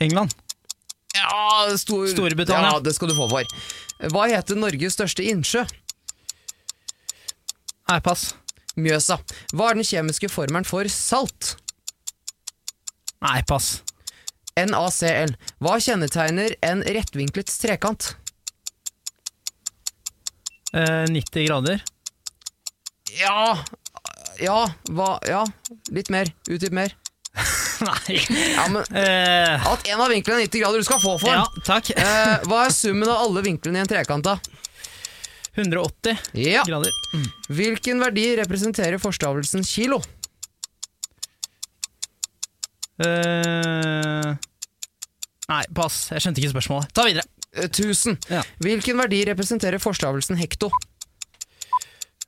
England. 0.00 0.30
Ja, 1.16 1.76
stor... 1.76 2.06
Storbritannia. 2.08 2.70
Ja, 2.74 2.80
det 2.84 2.94
skal 2.96 3.08
du 3.10 3.14
få 3.16 3.28
for. 3.30 3.44
Hva 4.12 4.26
heter 4.30 4.56
Norges 4.56 4.94
største 4.96 5.22
innsjø? 5.26 5.64
Nei, 7.90 7.98
pass. 8.04 8.30
Mjøsa. 8.78 9.16
Hva 9.52 9.70
er 9.72 9.80
den 9.80 9.84
kjemiske 9.88 10.28
formelen 10.30 10.64
for 10.68 10.84
salt? 10.92 11.56
Nei, 13.20 13.42
pass. 13.48 13.82
NaCl. 14.60 15.34
Hva 15.62 15.76
kjennetegner 15.80 16.54
en 16.66 16.82
rettvinklet 16.84 17.48
trekant? 17.62 18.10
Eh, 20.74 21.06
90 21.10 21.46
grader. 21.48 21.80
Ja 23.18 23.58
Ja, 24.40 24.58
hva 24.88 25.16
Ja, 25.26 25.44
litt 25.90 26.10
mer. 26.12 26.30
Utdyp 26.48 26.72
mer. 26.76 26.94
Nei. 27.80 28.18
Ja, 28.54 28.66
men 28.68 28.84
Eh, 28.92 29.66
At 29.72 29.86
en 29.88 30.00
av 30.04 30.10
vinklene 30.12 30.42
er 30.42 30.46
90 30.48 30.60
grader, 30.62 30.78
du 30.82 30.86
skal 30.86 31.00
få 31.02 31.16
for 31.20 31.32
ja, 31.32 31.44
den. 31.46 31.64
takk. 31.66 31.90
Eh, 31.96 32.36
hva 32.48 32.64
er 32.66 32.74
summen 32.76 33.08
av 33.08 33.24
alle 33.26 33.42
vinklene 33.46 33.80
i 33.80 33.84
en 33.84 33.88
trekant, 33.90 34.24
da? 34.26 34.36
180 35.56 36.16
Ja. 36.38 36.62
grader. 36.68 36.92
Hvilken 37.50 38.00
verdi 38.02 38.28
representerer 38.38 39.00
forstavelsen 39.02 39.64
kilo? 39.66 39.98
Eh, 43.00 44.30
nei, 45.50 45.62
pass. 45.76 46.00
Jeg 46.12 46.24
skjønte 46.24 46.42
ikke 46.42 46.52
spørsmålet. 46.54 46.92
Ta 46.96 47.06
videre. 47.08 47.26
Tusen 47.74 48.14
1000. 48.14 48.30
Ja. 48.30 48.42
Hvilken 48.62 49.00
verdi 49.00 49.22
representerer 49.26 49.80
forstavelsen 49.82 50.38
hekto? 50.38 50.68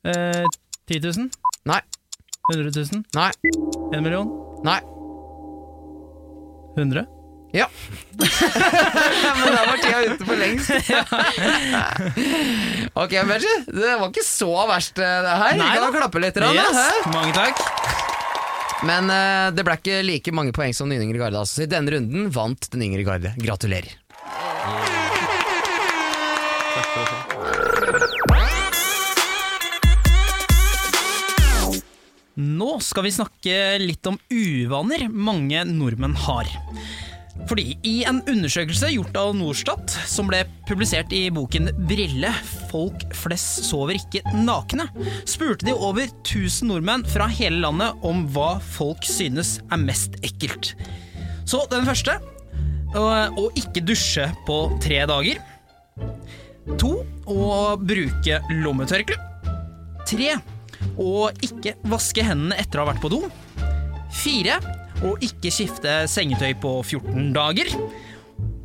Eh, 0.03 0.43
10 0.91 0.99
000? 1.05 1.29
Nei. 1.71 1.81
100 2.51 2.73
000? 2.75 3.05
Nei. 3.15 3.31
1 3.95 4.03
million? 4.03 4.27
Nei. 4.67 4.81
100? 6.75 7.05
Ja. 7.53 7.67
Men 8.19 9.49
der 9.53 9.67
var 9.69 9.77
tida 9.77 10.01
ute 10.09 10.25
for 10.25 10.41
lengst. 10.41 10.71
ok, 13.03 13.13
Benji. 13.29 13.53
Det 13.69 13.93
var 14.01 14.09
ikke 14.09 14.25
så 14.25 14.49
verst, 14.73 14.97
eh, 14.99 15.19
det 15.27 15.35
her. 15.43 15.53
Vi 15.53 15.61
Nei 15.61 15.75
kan 15.77 15.85
da. 15.85 15.93
klappe 16.01 16.23
litt. 16.25 16.41
Rann, 16.41 16.57
Yes, 16.57 17.07
mange 17.13 17.37
takk. 17.37 17.61
Men 18.83 19.07
uh, 19.07 19.55
det 19.55 19.63
ble 19.67 19.77
ikke 19.79 20.01
like 20.03 20.35
mange 20.35 20.55
poeng 20.57 20.75
som 20.75 20.91
den 20.91 21.03
yngre 21.05 21.21
garde. 21.23 21.39
Altså. 21.39 21.61
Så 21.61 21.67
i 21.67 21.71
denne 21.71 21.93
runden 21.95 22.31
vant 22.35 22.71
den 22.73 22.83
yngre 22.89 23.05
garde. 23.07 23.35
Gratulerer. 23.39 23.95
Nå 32.33 32.79
skal 32.81 33.05
vi 33.05 33.13
snakke 33.13 33.57
litt 33.83 34.07
om 34.09 34.17
uvaner 34.33 35.05
mange 35.13 35.63
nordmenn 35.69 36.17
har. 36.25 36.49
Fordi 37.49 37.77
i 37.89 37.95
en 38.09 38.21
undersøkelse 38.29 38.91
gjort 38.93 39.17
av 39.19 39.33
Norstat, 39.37 39.95
som 40.09 40.29
ble 40.29 40.43
publisert 40.69 41.13
i 41.17 41.25
boken 41.33 41.71
Brille 41.89 42.31
folk 42.71 43.07
flest 43.17 43.65
sover 43.69 43.99
ikke 43.99 44.23
nakne, 44.45 44.87
spurte 45.29 45.67
de 45.67 45.75
over 45.75 46.07
1000 46.11 46.69
nordmenn 46.71 47.07
fra 47.09 47.29
hele 47.33 47.63
landet 47.65 48.05
om 48.07 48.27
hva 48.35 48.55
folk 48.77 49.07
synes 49.09 49.59
er 49.73 49.81
mest 49.83 50.21
ekkelt. 50.25 50.75
Så 51.49 51.65
den 51.73 51.89
første 51.89 52.19
å 52.93 53.49
ikke 53.59 53.85
dusje 53.85 54.29
på 54.47 54.59
tre 54.85 55.01
dager. 55.09 55.41
To 56.79 56.95
å 57.27 57.75
bruke 57.81 58.39
lommetørkle. 58.53 59.17
Tre 60.09 60.37
å 61.01 61.31
ikke 61.45 61.77
vaske 61.89 62.25
hendene 62.27 62.59
etter 62.61 62.79
å 62.79 62.85
ha 62.85 62.93
vært 62.93 63.03
på 63.03 63.11
do. 63.13 63.23
Fire 64.13 64.59
å 65.07 65.15
ikke 65.25 65.53
skifte 65.55 66.03
sengetøy 66.11 66.55
på 66.63 66.79
14 66.85 67.33
dager. 67.35 67.71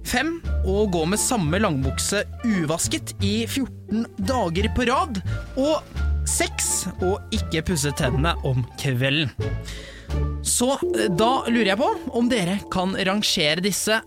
5. 0.07 0.29
å 0.71 0.85
gå 0.87 1.03
med 1.11 1.19
samme 1.19 1.59
langbukse 1.59 2.21
uvasket 2.47 3.11
i 3.25 3.41
14 3.43 4.05
dager 4.29 4.69
på 4.75 4.87
rad. 4.87 5.19
Og 5.59 5.83
6. 6.27 6.69
å 7.07 7.17
ikke 7.35 7.65
pusse 7.67 7.91
tennene 7.99 8.35
om 8.47 8.63
kvelden. 8.79 9.33
Så 10.47 10.73
eh, 10.95 11.09
da 11.11 11.31
lurer 11.49 11.73
jeg 11.73 11.81
på 11.81 11.89
om 12.15 12.29
dere 12.31 12.59
kan 12.71 12.95
rangere 12.95 13.63
disse 13.63 13.99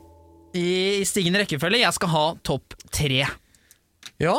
i 0.56 1.04
stigende 1.06 1.44
rekkefølge. 1.44 1.84
Jeg 1.84 1.96
skal 1.98 2.12
ha 2.14 2.24
topp 2.46 2.74
tre. 2.94 3.26
Ja, 4.20 4.34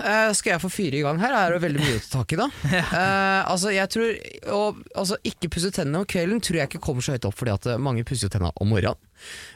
eh, 0.00 0.30
skal 0.32 0.54
jeg 0.54 0.62
få 0.62 0.70
fyre 0.72 0.96
i 0.96 1.02
gang 1.04 1.18
her? 1.20 1.34
Er 1.36 1.52
det 1.52 1.60
veldig 1.66 1.82
mye 1.82 1.98
å 1.98 2.00
ta 2.00 2.22
tak 2.22 2.32
i, 2.32 2.38
da? 2.40 2.46
uh, 2.48 3.42
altså, 3.52 3.68
jeg 3.74 3.90
tror 3.92 4.14
og, 4.56 4.78
altså, 4.96 5.18
Ikke 5.28 5.50
pusse 5.52 5.68
tennene 5.76 6.00
om 6.00 6.08
kvelden 6.08 6.40
tror 6.40 6.62
jeg 6.62 6.70
ikke 6.70 6.80
kommer 6.86 7.04
så 7.04 7.16
høyt 7.16 7.28
opp, 7.28 7.36
fordi 7.36 7.52
at 7.52 7.68
eh, 7.68 7.82
mange 7.82 8.06
pusser 8.08 8.30
jo 8.30 8.32
tennene 8.32 8.54
om 8.56 8.72
morgenen. 8.72 8.96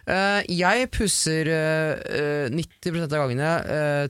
Uh, 0.05 0.45
jeg 0.53 0.91
pusser 0.93 1.49
eh, 1.49 2.53
90% 2.53 3.07
av 3.09 3.25
gangene 3.25 3.55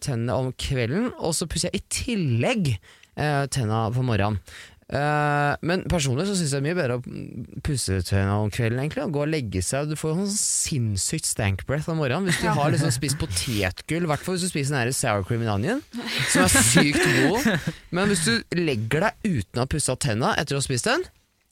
tennene 0.02 0.40
om 0.42 0.50
kvelden, 0.58 1.12
og 1.20 1.36
så 1.38 1.46
pusser 1.50 1.70
jeg 1.70 1.84
i 1.84 1.94
tillegg 2.00 2.72
uh, 2.74 3.46
tenna 3.54 3.86
på 3.94 4.02
morgenen. 4.02 4.42
Eh, 4.90 5.52
men 5.62 5.84
personlig 5.86 6.24
så 6.26 6.34
syns 6.34 6.50
jeg 6.50 6.56
det 6.56 6.58
er 6.58 6.64
mye 6.66 6.78
bedre 6.80 6.94
å 6.98 7.60
pusse 7.62 8.00
tenna 8.08 8.40
om 8.42 8.48
kvelden, 8.50 8.80
egentlig. 8.82 9.04
Og 9.06 9.12
gå 9.14 9.20
og 9.22 9.30
legge 9.30 9.62
seg. 9.62 9.86
Du 9.90 9.94
får 9.98 10.16
sånn 10.18 10.32
sinnssykt 10.34 11.28
stank 11.30 11.62
breath 11.68 11.86
om 11.92 12.00
morgenen. 12.02 12.26
Hvis 12.26 12.40
du 12.42 12.48
har 12.58 12.72
liksom 12.74 12.90
spist 12.96 13.18
potetgull, 13.20 14.08
i 14.08 14.10
hvert 14.10 14.24
fall 14.26 14.34
hvis 14.34 14.48
du 14.48 14.50
spiser 14.50 14.80
den 14.90 14.96
sour 14.96 15.22
cream 15.28 15.44
and 15.46 15.52
onion, 15.54 15.84
som 16.32 16.48
er 16.48 16.66
sykt 16.72 17.06
god. 17.06 17.70
Men 17.94 18.10
hvis 18.10 18.24
du 18.26 18.58
legger 18.58 19.06
deg 19.06 19.30
uten 19.38 19.62
å 19.62 19.66
ha 19.66 19.70
pussa 19.70 19.94
tenna 20.02 20.34
etter 20.42 20.58
å 20.58 20.62
ha 20.62 20.66
spist 20.66 20.90
den, 20.90 21.06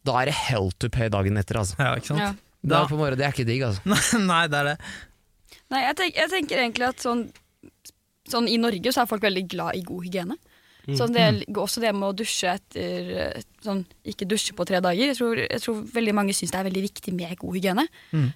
da 0.09 0.19
er 0.23 0.31
det 0.33 0.37
hell 0.49 0.71
to 0.83 0.91
pay 0.91 1.11
dagen 1.13 1.39
etter, 1.39 1.61
altså. 1.63 1.79
Ja, 1.79 1.95
ikke 2.01 2.11
sant? 2.15 2.25
Ja. 2.27 2.33
Da 2.65 2.83
Da- 2.83 2.87
på 2.91 2.99
morgenen, 2.99 3.19
Det 3.23 3.27
er 3.29 3.37
ikke 3.37 3.47
digg, 3.47 3.63
altså. 3.63 4.19
Nei, 4.33 4.43
det 4.51 4.59
er 4.65 4.73
det. 4.73 4.77
Nei, 5.71 5.83
jeg, 5.85 5.97
tenk, 6.01 6.15
jeg 6.19 6.31
tenker 6.33 6.63
egentlig 6.65 6.87
at 6.91 7.03
sånn, 7.05 7.27
sånn 8.29 8.47
I 8.51 8.57
Norge 8.59 8.91
så 8.95 9.03
er 9.05 9.11
folk 9.11 9.23
veldig 9.23 9.47
glad 9.53 9.77
i 9.79 9.83
god 9.87 10.07
hygiene. 10.09 10.37
Sånn 10.97 11.13
det, 11.13 11.25
også 11.53 11.81
det 11.85 11.91
med 11.93 12.07
å 12.09 12.15
dusje 12.17 12.49
etter 12.55 13.09
eh, 13.37 13.43
sånn, 13.61 13.83
Ikke 14.09 14.25
dusje 14.25 14.55
på 14.57 14.65
tre 14.65 14.79
dager. 14.81 15.11
Jeg 15.11 15.17
tror, 15.19 15.37
jeg 15.37 15.61
tror 15.61 15.83
veldig 15.93 16.15
mange 16.17 16.33
syns 16.33 16.51
det 16.55 16.61
er 16.61 16.65
veldig 16.71 16.83
viktig 16.87 17.13
med 17.13 17.37
god 17.39 17.57
hygiene. 17.59 17.85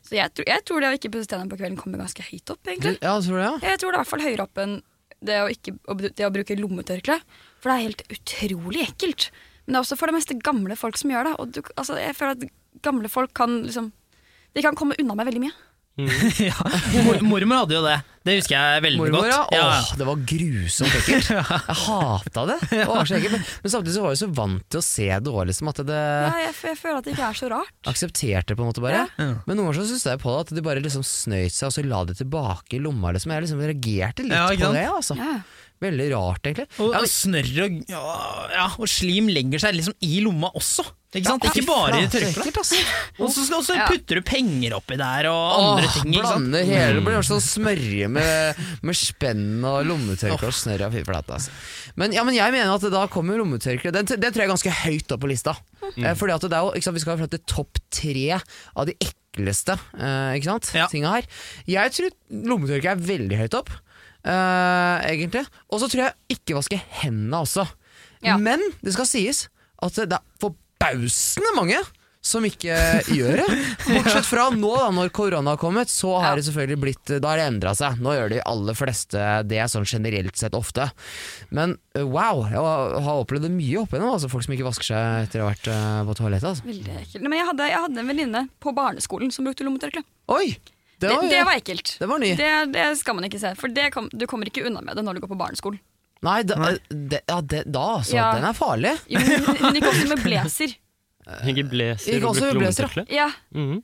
Så 0.04 0.16
jeg, 0.18 0.34
tror- 0.34 0.48
jeg 0.50 0.64
tror 0.68 0.80
det 0.84 0.90
å 0.90 0.96
ikke 0.98 1.12
pusse 1.14 1.30
tennene 1.30 1.48
på 1.48 1.56
kvelden 1.56 1.78
kommer 1.80 1.98
ganske 2.02 2.22
høyt 2.28 2.50
opp, 2.52 2.60
egentlig. 2.68 2.98
Ja, 3.00 3.14
tror 3.24 3.38
det? 3.40 3.46
Ja? 3.46 3.54
Jeg 3.72 3.78
tror 3.80 3.92
det 3.92 3.96
er 3.96 4.00
i 4.00 4.02
hvert 4.04 4.12
fall 4.12 4.26
høyere 4.26 4.42
opp 4.44 4.58
enn 4.66 4.74
det 5.22 5.38
å, 5.38 5.48
ikke, 5.48 5.76
det 6.18 6.26
å 6.26 6.32
bruke 6.34 6.56
lommetørkle. 6.58 7.20
For 7.62 7.70
det 7.70 7.74
er 7.78 7.86
helt 7.88 8.04
utrolig 8.10 8.84
ekkelt. 8.88 9.30
Men 9.64 9.72
det 9.74 9.78
er 9.78 9.84
også 9.86 9.96
for 10.00 10.10
det 10.10 10.16
meste 10.18 10.34
gamle 10.42 10.74
folk 10.76 10.96
som 10.98 11.12
gjør 11.14 11.28
det. 11.30 11.34
Og 11.38 11.52
du, 11.54 11.60
altså, 11.78 11.96
jeg 12.02 12.16
føler 12.18 12.34
at 12.36 12.82
gamle 12.82 13.08
folk 13.08 13.32
kan 13.38 13.62
liksom 13.64 13.92
De 14.52 14.60
kan 14.60 14.74
komme 14.76 14.92
unna 15.00 15.14
med 15.16 15.24
veldig 15.30 15.40
mye. 15.46 15.54
ja. 16.40 16.56
Mor 17.04 17.18
mormor 17.26 17.58
hadde 17.62 17.74
jo 17.76 17.82
det. 17.84 17.98
Det 18.22 18.36
husker 18.38 18.54
jeg 18.54 18.82
veldig 18.84 19.00
Mormor, 19.00 19.24
godt. 19.26 19.50
Ja. 19.52 19.64
Åh, 19.66 19.88
det 19.98 20.06
var 20.06 20.20
grusomt 20.30 20.94
ekkelt. 21.00 21.30
Jeg 21.32 21.76
hata 21.82 22.44
det. 22.48 22.56
det 22.70 22.84
så. 22.86 23.18
Men, 23.18 23.42
men 23.64 23.72
samtidig 23.74 23.94
så 23.96 24.04
var 24.04 24.14
jeg 24.14 24.20
så 24.22 24.28
vant 24.38 24.62
til 24.70 24.78
å 24.78 24.84
se 24.86 25.08
det 25.10 25.32
òg, 25.32 25.40
liksom. 25.50 25.72
Det 25.82 25.96
Ja, 25.98 26.30
jeg, 26.44 26.54
jeg 26.70 26.78
føler 26.78 27.00
at 27.00 27.08
det 27.08 27.14
ikke 27.16 27.26
er 27.28 27.38
så 27.40 27.50
rart. 27.50 27.74
aksepterte 27.90 28.52
det 28.54 28.58
på 28.60 28.62
en 28.64 28.70
måte 28.70 28.84
bare. 28.84 29.02
Ja. 29.18 29.26
Men 29.42 29.58
noen 29.58 29.68
ganger 29.68 29.80
så 29.82 29.88
syntes 29.90 30.06
jeg 30.12 30.22
på 30.22 30.36
det 30.36 30.44
at 30.46 30.54
de 30.54 30.64
bare 30.70 30.84
liksom 30.86 31.04
snøyt 31.06 31.56
seg 31.56 31.68
og 31.68 31.74
så 31.74 31.84
la 31.90 32.04
det 32.08 32.16
tilbake 32.22 32.78
i 32.78 32.82
lomma. 32.86 33.10
Liksom. 33.16 33.34
Jeg 33.34 33.46
liksom 33.48 33.64
reagerte 33.66 34.28
litt 34.28 34.38
Ja, 34.38 34.46
på 34.54 34.72
det. 34.78 34.86
Altså. 34.86 35.18
Ja. 35.82 35.88
Veldig 35.90 36.08
rart, 36.14 36.42
egentlig. 36.46 36.68
Og, 36.78 36.92
Ja, 36.94 37.00
og 37.02 37.10
snørr 37.10 37.52
og, 37.66 37.78
ja, 37.90 38.02
ja, 38.54 38.66
og 38.78 38.88
slim 38.88 39.26
legger 39.34 39.58
seg 39.58 39.74
liksom 39.74 39.94
i 40.06 40.20
lomma 40.22 40.52
også. 40.54 40.84
Ikke 41.12 41.28
sant? 41.28 41.44
ikke 41.44 41.66
bare 41.68 41.98
i 42.00 42.06
tørkleet. 42.08 42.56
altså. 42.56 42.78
Og 43.20 43.28
så, 43.34 43.42
skal- 43.44 43.76
Ja. 43.76 43.86
putter 43.90 44.16
du 44.16 44.22
penger 44.24 44.72
oppi 44.78 44.96
der 44.96 45.26
og 45.28 45.58
andre 45.58 45.84
Åh, 45.84 45.92
ting. 45.98 46.14
Ikke 46.14 46.22
sant? 46.24 46.48
blander 46.48 46.64
hele 46.64 46.94
Det 46.94 47.04
blir 47.04 47.26
sånn 47.28 47.42
smørje 47.44 48.08
med, 48.08 48.56
med 48.82 48.96
spenn 48.96 49.62
og 49.68 49.84
lommetørkle 49.90 50.48
og 50.48 50.56
snørr. 50.56 50.80
ja, 50.86 50.88
Fy 50.88 51.02
flate, 51.04 51.28
altså. 51.36 51.50
Men, 51.96 52.12
ja, 52.16 52.24
men 52.24 52.34
jeg 52.34 52.50
mener 52.54 52.72
at 52.72 52.86
da 52.90 53.06
kommer 53.12 53.36
lommetørkleet. 53.36 53.92
Den, 53.92 54.06
den 54.06 54.32
tror 54.32 54.40
jeg 54.40 54.48
er 54.48 54.54
ganske 54.54 54.72
høyt 54.86 55.12
opp 55.12 55.20
på 55.20 55.28
lista. 55.28 55.56
Eh, 55.98 56.14
fordi 56.16 56.32
at 56.32 56.40
det 56.48 56.52
er 56.56 56.64
jo, 56.64 56.72
ikke 56.72 56.84
sant, 56.88 56.94
Vi 56.96 57.00
skal 57.04 57.18
fram 57.18 57.28
til 57.28 57.44
topp 57.44 57.76
tre 57.92 58.40
av 58.40 58.86
de 58.88 58.94
ekleste 59.04 59.76
eh, 59.98 60.32
ikke 60.38 60.48
sant? 60.48 60.72
Ja. 60.72 60.86
tinga 60.88 61.12
her. 61.18 61.28
Jeg 61.68 61.92
tror 61.92 62.10
lommetørkleet 62.32 62.96
er 62.96 63.04
veldig 63.18 63.36
høyt 63.44 63.54
opp, 63.60 63.68
eh, 64.24 65.10
egentlig. 65.12 65.44
Og 65.70 65.82
så 65.82 65.90
tror 65.90 66.06
jeg 66.06 66.38
ikke 66.38 66.58
vaske 66.58 66.80
hendene 67.02 67.42
også. 67.44 67.66
Ja. 68.22 68.38
Men 68.38 68.62
det 68.82 68.94
skal 68.94 69.08
sies 69.10 69.46
at 69.82 69.98
det 69.98 70.18
er 70.18 70.24
forbausende 70.42 71.56
mange 71.58 71.80
som 72.22 72.44
ikke 72.46 72.76
gjør 73.18 73.40
det. 73.42 73.46
Bortsett 73.88 74.28
fra 74.28 74.46
nå, 74.54 74.70
da, 74.78 74.88
når 74.94 75.10
korona 75.14 75.56
har 75.56 75.60
kommet, 75.60 75.90
så 75.90 76.14
har 76.22 76.38
det 76.38 76.46
selvfølgelig 76.46 76.78
blitt 76.84 77.14
Da 77.16 77.32
har 77.32 77.40
det 77.40 77.48
endra 77.50 77.74
seg. 77.74 77.98
Nå 78.02 78.14
gjør 78.14 78.30
de 78.30 78.42
aller 78.46 78.78
fleste 78.78 79.24
det 79.50 79.64
sånn 79.72 79.88
generelt 79.88 80.38
sett 80.38 80.54
ofte. 80.54 80.86
Men 81.50 81.74
uh, 81.98 82.04
wow, 82.06 82.44
jeg 82.46 82.62
har 82.62 83.24
opplevd 83.24 83.48
det 83.48 83.54
mye 83.56 83.82
opp 83.82 83.94
igjennom. 83.94 84.14
Altså, 84.14 84.30
folk 84.32 84.46
som 84.46 84.54
ikke 84.54 84.68
vasker 84.68 84.92
seg 84.92 85.26
etter 85.26 85.42
å 85.42 85.48
ha 85.48 85.56
vært 85.56 85.72
uh, 85.72 86.04
på 86.08 86.18
toalettet. 86.20 86.52
Altså. 86.52 86.68
Veldig 86.70 87.00
ekkelt. 87.02 87.26
Men 87.26 87.40
jeg 87.40 87.50
hadde, 87.50 87.72
jeg 87.74 87.86
hadde 87.88 88.04
en 88.04 88.14
venninne 88.14 88.44
på 88.62 88.76
barneskolen 88.76 89.34
som 89.34 89.50
brukte 89.50 89.66
lommetørkle. 89.66 90.06
Oi! 90.32 90.46
Det 91.02 91.08
Det, 91.10 91.16
var, 91.18 91.28
det 91.32 91.44
var 91.48 91.58
ekkelt. 91.58 91.94
det 91.98 92.08
var 92.12 92.22
ny. 92.22 92.32
Det, 92.38 92.50
det 92.76 92.84
skal 93.00 93.16
man 93.18 93.26
ikke 93.26 93.40
se, 93.42 93.54
for 93.58 93.72
det 93.74 93.88
kom, 93.94 94.06
du 94.12 94.26
kommer 94.30 94.46
ikke 94.50 94.62
unna 94.68 94.80
med 94.86 94.96
det 94.98 95.02
når 95.06 95.18
du 95.18 95.24
går 95.24 95.32
på 95.34 95.40
barneskolen. 95.40 95.80
Nei, 96.22 96.38
da, 96.46 96.54
det, 96.88 97.24
ja, 97.26 97.40
det, 97.42 97.64
da 97.66 97.86
altså. 97.98 98.14
Ja. 98.14 98.28
Den 98.38 98.46
er 98.46 98.54
farlig. 98.54 98.92
Jo, 99.10 99.18
men 99.18 99.42
Hun 99.48 99.56
hun 99.64 99.78
gikk 99.80 99.88
også 99.90 100.08
med 100.12 100.22
blazer. 100.22 100.76
Ikke 101.50 101.64
blazer 101.70 102.18
og 102.22 102.28
også 102.30 102.48
brukt 102.52 102.60
blazer, 102.62 102.86
lommetørkle? 102.86 103.06
Ja, 103.10 103.28
-hmm. 103.54 103.82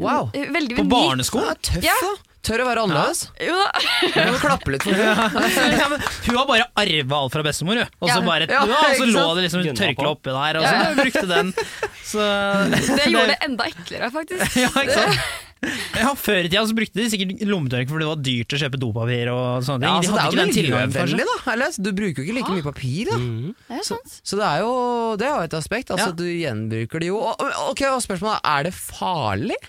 Wow. 0.00 0.30
veldig 0.32 0.76
På 0.76 0.84
barneskolen? 0.88 1.48
Det 1.60 1.62
tøff, 1.62 1.84
Ja. 1.84 1.94
da. 2.00 2.14
Tør 2.40 2.62
å 2.62 2.66
være 2.70 2.82
annerledes. 2.86 3.26
Jo 3.44 3.52
da. 3.52 3.66
Jeg 4.16 4.38
klappe 4.40 4.72
litt 4.72 4.82
for 4.86 4.96
henne. 4.96 5.42
ja, 5.76 5.88
hun 6.24 6.38
har 6.38 6.46
bare 6.48 6.64
arva 6.74 7.18
alt 7.20 7.34
fra 7.34 7.42
bestemor, 7.44 7.76
hun. 7.82 7.90
Og 8.00 8.08
så 8.08 8.16
Ja. 8.16 8.24
bare, 8.24 8.46
Ja, 8.48 8.62
ja, 8.64 8.78
og 8.80 8.96
så 8.96 9.08
lå 9.10 9.34
det 9.36 9.42
liksom 9.44 9.66
tørkle 9.76 10.08
oppi 10.08 10.32
der, 10.32 10.56
og 10.56 10.64
så 10.64 10.72
Ja. 10.72 10.94
brukte 11.02 11.26
den. 11.28 11.52
Så 12.02 12.18
Det 12.96 13.10
gjorde 13.12 13.26
det 13.34 13.38
enda 13.44 13.64
eklere, 13.68 14.10
faktisk. 14.10 14.56
Ja, 14.56 14.68
ikke 14.72 14.94
sant? 14.94 15.20
Ja, 15.60 16.14
Før 16.16 16.38
i 16.40 16.48
tida 16.48 16.62
så 16.64 16.74
brukte 16.76 16.96
de 16.96 17.06
sikkert 17.12 17.42
lommetørk 17.44 17.90
fordi 17.90 18.04
det 18.06 18.10
var 18.10 18.22
dyrt 18.24 18.54
å 18.56 18.60
kjøpe 18.62 18.80
dopapir 18.80 19.30
og 19.32 19.66
sånne 19.66 19.84
ting. 19.84 19.90
Ja, 19.90 20.00
de 20.00 20.08
hadde 20.08 20.16
det 20.16 20.22
er 20.22 20.30
ikke 20.30 20.32
jo 20.32 20.40
den 20.40 20.54
tilgangen, 20.56 20.94
da. 20.96 21.52
Eller? 21.52 21.76
Du 21.76 21.90
bruker 21.98 22.22
jo 22.22 22.26
ikke 22.26 22.36
like 22.38 22.54
mye 22.56 22.66
papir, 22.66 23.10
da. 23.10 23.18
Mhm. 23.20 23.52
Det 23.68 23.84
så. 23.90 23.98
Så 24.24 24.40
det 24.40 24.46
er 24.48 24.64
jo 24.64 24.72
det 25.20 25.28
er 25.28 25.34
jo 25.34 25.44
et 25.50 25.58
aspekt. 25.60 25.92
Altså 25.92 26.08
Ja. 26.08 26.16
Du 26.16 26.24
gjenbruker 26.24 27.04
det 27.04 27.10
jo. 27.12 27.20
Og, 27.20 27.44
ok, 27.68 27.84
og 27.90 28.00
spørsmålet 28.06 28.40
er 28.54 28.68
det 28.70 28.74
farlig? 28.78 29.60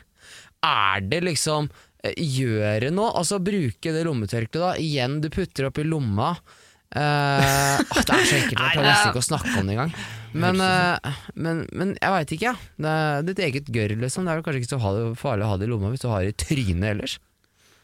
Er 0.64 1.02
det 1.02 1.24
liksom 1.26 1.70
eh, 2.06 2.14
Gjøre 2.16 2.92
noe? 2.94 3.12
Altså 3.18 3.42
bruke 3.44 3.92
det 3.92 4.06
lommetørkleet 4.08 4.62
da 4.64 4.74
igjen, 4.80 5.20
du 5.22 5.30
putter 5.34 5.68
opp 5.72 5.82
i 5.82 5.88
lomma. 5.88 6.36
Uh, 6.92 7.80
oh, 7.80 8.02
det 8.04 8.12
er 8.12 8.26
så 8.28 8.36
enkelt 8.36 8.60
jeg 8.60 8.84
nesten 8.84 9.14
ikke 9.14 9.22
å 9.22 9.24
snakke 9.24 9.52
om 9.62 9.70
det 9.70 9.78
engang. 9.78 9.94
Men, 10.34 10.62
eh, 10.64 11.18
men, 11.36 11.66
men 11.76 11.96
jeg 12.00 12.14
veit 12.16 12.32
ikke, 12.38 12.52
ja. 12.54 12.88
Er 12.92 13.26
ditt 13.28 13.42
eget 13.44 13.68
gørr, 13.74 13.96
liksom. 14.00 14.26
Det 14.28 14.32
er 14.34 14.40
vel 14.40 14.46
kanskje 14.48 14.64
ikke 14.64 14.74
så 14.76 14.82
farlig 15.20 15.46
å 15.48 15.52
ha 15.52 15.58
det 15.60 15.68
i 15.68 15.72
lomma 15.74 15.92
hvis 15.92 16.06
du 16.06 16.10
har 16.12 16.24
det 16.24 16.34
i 16.36 16.40
trynet 16.46 16.90
ellers. 16.96 17.18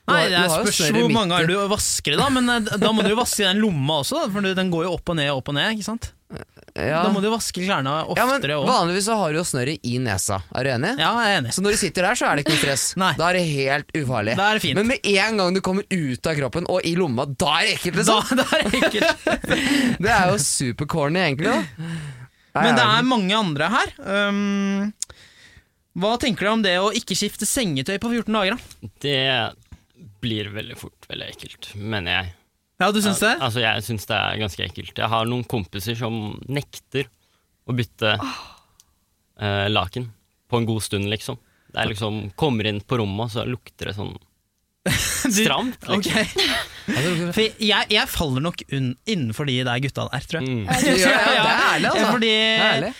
Nei, 0.08 0.22
det 0.32 0.46
spørs 0.48 0.77
hvor 0.96 1.10
mange 1.12 1.36
er 1.36 1.50
du 1.50 1.58
vasker 1.68 2.13
det, 2.16 2.20
da. 2.22 2.30
Men 2.32 2.48
eh, 2.54 2.77
da 2.80 2.94
må 2.96 3.04
du 3.04 3.12
jo 3.12 3.18
vaske 3.20 3.44
den 3.44 3.60
lomma 3.60 4.00
også, 4.06 4.22
da, 4.24 4.30
for 4.32 4.54
den 4.62 4.72
går 4.72 4.88
jo 4.88 4.94
opp 4.96 5.12
og 5.12 5.20
ned 5.20 5.34
opp 5.34 5.51
og 5.51 5.58
ned. 5.60 5.74
ikke 5.75 5.89
sant? 5.89 6.13
Ja. 6.77 7.00
Da 7.01 7.10
må 7.10 7.20
du 7.24 7.30
vaske 7.32 7.63
klærne 7.63 7.89
oftere 8.12 8.56
òg. 8.60 8.68
Vanligvis 8.70 9.08
så 9.08 9.16
har 9.18 9.32
du 9.34 9.39
jo 9.39 9.44
snørret 9.48 9.84
i 9.88 9.96
nesa. 10.04 10.38
Er 10.54 10.68
du 10.68 10.70
enig? 10.75 10.92
Ja, 11.01 11.10
jeg 11.25 11.34
er 11.34 11.39
enig. 11.42 11.54
Så 11.56 11.63
når 11.66 11.74
du 11.74 11.80
sitter 11.82 12.06
der, 12.06 12.20
så 12.20 12.27
er 12.27 12.38
det 12.38 12.44
ikke 12.46 12.54
noe 12.54 12.62
stress. 12.62 12.84
Da 13.20 13.30
er 13.32 13.39
det 13.39 13.46
helt 13.48 13.96
ufarlig. 13.98 14.36
Da 14.38 14.50
det 14.54 14.62
fint. 14.63 14.77
Men 14.77 14.92
med 14.92 15.08
en 15.12 15.42
gang 15.42 15.56
du 15.58 15.62
kommer 15.66 15.88
ut 15.89 16.30
av 16.30 16.38
kroppen 16.38 16.68
og 16.70 16.86
i 16.86 16.94
lomma, 17.00 17.25
da 17.32 17.56
er 17.62 17.72
det 17.72 17.74
ekkelt! 17.80 17.98
Da, 18.04 18.20
Liksom. 18.22 18.38
da 18.38 18.46
er 18.60 18.68
det 18.68 18.84
ekkelt. 18.84 19.25
Det 20.06 20.13
er 20.13 20.30
jo 20.36 20.38
supercorny, 20.46 21.24
egentlig. 21.32 21.56
da 21.56 21.98
Men 22.64 22.78
det 22.78 22.86
er 22.88 23.08
mange 23.08 23.38
andre 23.38 23.70
her. 23.74 23.94
Um, 24.02 24.90
hva 25.98 26.16
tenker 26.22 26.46
du 26.46 26.52
om 26.52 26.66
det 26.66 26.76
å 26.82 26.92
ikke 26.96 27.18
skifte 27.18 27.48
sengetøy 27.50 27.98
på 28.02 28.12
14 28.12 28.34
dager? 28.34 28.58
da? 28.58 28.92
Det 29.02 29.22
blir 30.22 30.52
veldig 30.54 30.78
fort 30.78 31.08
veldig 31.10 31.30
ekkelt, 31.34 31.72
mener 31.78 32.14
jeg. 32.14 32.34
Ja, 32.78 32.92
du 32.94 33.00
syns 33.02 33.22
det? 33.24 33.34
Altså, 33.42 33.62
jeg 33.64 33.86
syns 33.88 34.06
det 34.10 34.18
er 34.18 34.42
ganske 34.44 34.66
ekkelt. 34.68 34.94
Jeg 35.00 35.10
har 35.10 35.30
noen 35.30 35.46
kompiser 35.50 35.98
som 35.98 36.38
nekter 36.46 37.08
å 37.68 37.74
bytte 37.76 38.14
eh, 38.14 39.66
laken 39.72 40.12
på 40.48 40.62
en 40.62 40.68
god 40.70 40.86
stund, 40.86 41.10
liksom. 41.10 41.40
Det 41.74 41.82
er 41.82 41.90
liksom 41.92 42.20
Kommer 42.40 42.70
inn 42.70 42.80
på 42.80 43.00
rommet, 43.02 43.28
og 43.28 43.34
så 43.34 43.48
lukter 43.50 43.90
det 43.90 43.98
sånn 43.98 44.14
stramt. 45.38 45.84
Liksom. 45.89 46.48
For 47.36 47.44
jeg, 47.44 47.89
jeg 47.91 48.08
faller 48.12 48.44
nok 48.46 48.63
innenfor 48.72 49.50
de 49.50 49.60
der 49.67 49.84
gutta 49.84 50.08
der, 50.12 50.25
tror 50.32 50.41
jeg. 50.41 50.48
Mm. 50.48 50.65
Ja, 50.65 50.79
det 50.82 51.06
er 51.06 51.62
ærlig, 51.74 51.91
altså. 51.91 52.10
Fordi 52.13 52.32
Det 52.32 52.41
er 52.58 52.67
ærlig. 52.72 52.91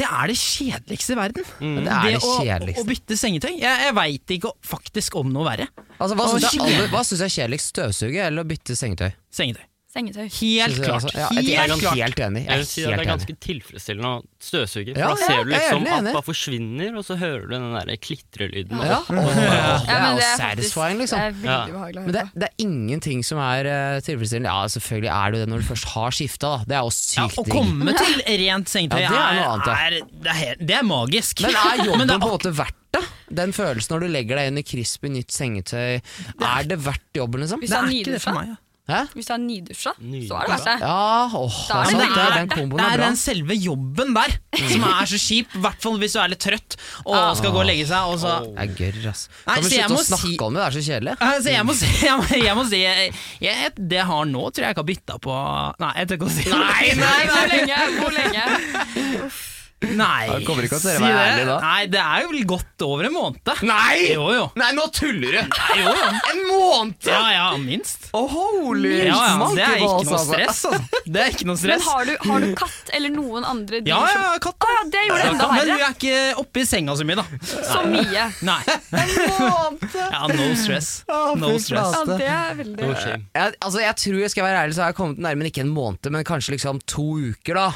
det 0.00 0.06
er 0.08 0.30
det 0.32 0.36
kjedeligste 0.40 1.12
i 1.12 1.18
verden. 1.20 1.48
Mm. 1.60 1.78
Det 1.80 1.94
er 1.96 2.06
det 2.08 2.20
å, 2.20 2.34
kjedeligste. 2.40 2.84
å 2.84 2.90
bytte 2.90 3.20
sengetøy. 3.20 3.52
Jeg, 3.60 3.84
jeg 3.86 3.96
veit 4.00 4.36
ikke 4.36 4.54
faktisk 4.72 5.18
om 5.20 5.32
noe 5.34 5.48
verre. 5.50 5.68
Altså, 6.00 6.16
hva 6.16 6.28
syns 6.32 7.20
jeg 7.20 7.28
er 7.28 7.36
kjedeligst? 7.38 7.74
Støvsuge 7.74 8.22
eller 8.28 8.46
å 8.46 8.48
bytte 8.48 8.78
sengetøy? 8.78 9.10
Sengetøy. 9.34 9.66
Sengetøy. 9.90 10.28
Helt 10.30 10.76
klart. 10.84 11.02
altså- 11.02 11.10
ja, 11.18 11.28
jeg 11.34 11.54
er 11.58 11.72
Helt 11.74 11.82
helt 11.98 12.20
enig. 12.22 12.40
Jeg 12.44 12.50
Jeg 12.50 12.58
vil 12.60 12.66
si 12.66 12.82
er 12.82 12.86
at 12.86 12.90
det 12.90 12.94
er 12.94 13.02
enig. 13.02 13.10
ganske 13.10 13.34
tilfredsstillende 13.42 14.06
å 14.06 14.22
støvsuge. 14.38 14.92
For 14.94 15.00
Ja, 15.00 15.08
da 15.08 15.16
ser 15.16 15.42
du 15.42 15.50
liksom 15.50 15.84
det 16.06 16.24
forsvinner, 16.24 16.96
og 16.96 17.04
så 17.04 17.16
hører 17.18 17.40
du 17.42 17.54
den 17.56 17.74
der 17.74 17.96
klitrelyden. 17.98 18.78
Ja. 18.86 19.00
Åh, 19.02 19.34
det 19.34 19.88
Ja, 19.90 20.14
er 20.14 20.20
er 20.20 20.36
satisfying, 20.38 20.98
liksom. 21.02 21.18
Det 21.18 21.50
er 21.50 21.66
Ja. 21.66 22.00
Men 22.06 22.12
det, 22.12 22.22
det 22.38 22.48
er 22.50 22.54
ingenting 22.62 23.24
som 23.24 23.38
er 23.38 23.66
uh, 23.66 24.00
tilfredsstillende. 24.00 24.46
Ja, 24.46 24.62
selvfølgelig 24.70 25.10
er 25.10 25.30
det 25.32 25.38
det 25.40 25.48
når 25.50 25.58
du 25.58 25.74
først 25.74 25.84
har 25.96 26.10
skifta, 26.10 26.38
da. 26.40 26.64
Det 26.70 26.76
er 26.78 26.82
jo 26.86 26.92
Ja, 26.94 27.26
sykt 27.26 27.38
å 27.42 27.44
komme 27.50 27.96
til 27.98 28.22
rent 28.46 28.66
sengetøy 28.70 29.00
Ja, 29.00 29.10
det 29.58 29.74
er 29.74 29.90
er, 29.90 30.50
er, 30.50 30.56
det 30.60 30.76
er 30.78 30.82
magisk. 30.86 31.40
Men 31.42 31.50
er 31.50 31.84
jobben 31.90 32.06
det 32.06 32.14
er 32.14 32.22
på 32.22 32.30
en 32.30 32.38
måte 32.38 32.54
verdt 32.54 32.74
det? 32.92 33.04
Den 33.34 33.52
følelsen 33.52 33.90
når 33.90 34.00
du 34.06 34.08
legger 34.08 34.36
deg 34.38 34.46
inn 34.50 34.58
i 34.58 34.62
crispy 34.62 35.08
nytt 35.10 35.30
sengetøy. 35.34 36.00
Er 36.40 36.62
det 36.66 36.78
verdt 36.78 37.10
jobben, 37.14 37.40
liksom? 37.42 37.60
Det 37.60 37.70
er 37.74 37.90
ikke 37.90 38.12
det 38.16 38.22
for 38.22 38.38
meg. 38.38 38.54
Ja. 38.54 38.56
Hæ? 38.88 39.00
hvis 39.14 39.26
du 39.28 39.32
er 39.34 39.38
nydusja, 39.38 39.92
så 39.94 40.38
er 40.40 40.46
det 40.48 40.50
verdt 40.50 40.64
det. 40.66 40.72
Ja, 40.80 41.26
åh, 41.30 41.58
det 41.60 41.68
Da 41.68 41.80
er 41.80 41.90
sant 41.90 42.00
det 42.00 42.08
det. 42.16 42.30
Den 42.34 42.48
det 42.48 42.56
komboen 42.58 42.80
er 42.80 42.86
er 42.90 42.96
bra. 42.96 43.04
den 43.06 43.16
selve 43.20 43.54
jobben 43.54 44.14
der 44.16 44.32
som 44.70 44.82
er 44.88 45.06
så 45.12 45.20
kjip, 45.20 45.52
i 45.54 45.60
hvert 45.62 45.82
fall 45.84 45.98
hvis 46.02 46.16
du 46.16 46.18
er 46.24 46.32
litt 46.32 46.40
trøtt 46.42 46.76
og 47.04 47.36
skal 47.38 47.52
gå 47.54 47.60
og 47.62 47.68
legge 47.68 47.86
seg. 47.86 48.08
Og 48.10 48.18
så, 48.18 48.32
Det 48.48 48.64
er 48.64 48.74
gørr, 48.80 49.08
ass. 49.12 49.28
Nei, 49.46 49.54
Kan 49.54 49.62
vi 49.62 49.70
så 49.70 49.76
jeg 49.76 49.84
slutte 49.90 50.00
å 50.00 50.08
snakke 50.08 50.26
si- 50.32 50.38
om 50.48 50.54
det? 50.54 50.60
Det 50.60 50.66
er 50.66 50.76
så 50.80 50.84
kjedelig. 50.88 51.14
Eh, 51.20 51.36
så 51.44 51.54
jeg 51.54 51.66
må 51.70 51.74
si, 51.78 51.86
jeg 52.08 52.16
må, 52.18 52.42
jeg 52.48 52.56
må 52.56 52.64
si 52.70 52.82
jeg, 52.82 53.14
jeg, 53.40 53.72
Det 53.78 54.00
jeg 54.00 54.06
har 54.10 54.24
nå, 54.32 54.42
tror 54.50 54.64
jeg 54.66 54.74
ikke 54.74 54.82
har 54.84 54.90
bytta 54.94 55.18
på 55.28 55.38
Nei, 55.84 55.92
jeg 56.00 56.08
tør 56.10 56.18
ikke 56.18 56.30
å 56.30 56.34
si 56.34 56.48
Nei, 56.50 56.90
nei, 56.98 57.22
Hvor 57.30 57.46
lenge? 57.54 57.80
Hvor 58.00 58.12
lenge? 58.18 59.30
Nei, 59.80 60.28
si 60.44 60.88
det. 60.92 61.44
Nei, 61.62 61.86
det 61.88 62.00
er 62.02 62.24
jo 62.26 62.30
vel 62.34 62.42
godt 62.48 62.82
over 62.84 63.06
en 63.08 63.14
måned. 63.14 63.52
Nei! 63.64 64.10
Jo, 64.12 64.26
jo. 64.34 64.42
Nei, 64.60 64.68
nå 64.76 64.84
tuller 64.92 65.38
du! 65.38 65.54
jo, 65.80 65.94
jo. 65.96 66.10
En 66.30 66.42
måned! 66.50 67.08
Ja, 67.08 67.20
ja, 67.32 67.46
minst. 67.60 68.10
Oh, 68.12 68.28
holy 68.28 69.06
Ja, 69.06 69.16
ja, 69.16 69.48
det 69.56 69.64
er 69.64 69.76
ikke 69.80 70.04
noe 70.04 70.18
altså. 70.18 70.20
stress. 70.28 70.64
Altså. 70.68 71.00
Det 71.10 71.22
er 71.24 71.32
ikke 71.32 71.46
noe 71.48 71.58
Men 71.66 71.82
har 71.82 72.04
du, 72.06 72.12
har 72.28 72.44
du 72.44 72.50
katt 72.58 72.92
eller 72.94 73.10
noen 73.10 73.46
andre 73.48 73.80
dyr 73.82 73.90
Ja, 73.90 73.98
ja, 74.12 74.26
katt. 74.42 74.60
Å 74.60 74.74
ja, 74.76 74.82
det 74.92 75.02
gjorde 75.08 75.22
det 75.24 75.30
enda 75.32 75.48
Men 75.50 75.70
hun 75.72 75.82
er 75.86 75.96
ikke 75.96 76.20
oppe 76.44 76.62
i 76.62 76.66
senga 76.68 76.94
så 77.00 77.06
mye, 77.08 77.18
da. 77.18 77.40
Så 77.50 77.82
mye. 77.88 78.26
Nei. 78.46 78.60
Ja, 80.10 80.26
no 80.28 80.46
stress. 80.58 80.90
No 81.08 81.54
stress. 81.62 81.96
Ja, 81.96 82.04
det 82.06 82.28
er 82.28 82.58
veldig 82.60 82.90
No. 82.90 82.94
Jeg, 83.00 83.54
altså, 83.62 83.80
jeg 83.82 83.96
tror 84.02 84.18
jeg 84.22 84.32
skal 84.32 84.46
være 84.46 84.62
ærlig, 84.64 84.76
så 84.76 84.84
har 84.84 84.92
jeg 84.92 84.98
kommet 85.00 85.20
nærmere 85.22 85.50
ikke 85.50 85.64
en 85.64 85.72
måned, 85.72 86.10
men 86.12 86.26
kanskje 86.26 86.54
liksom 86.56 86.80
to 86.90 87.06
uker, 87.30 87.58
da. 87.58 87.68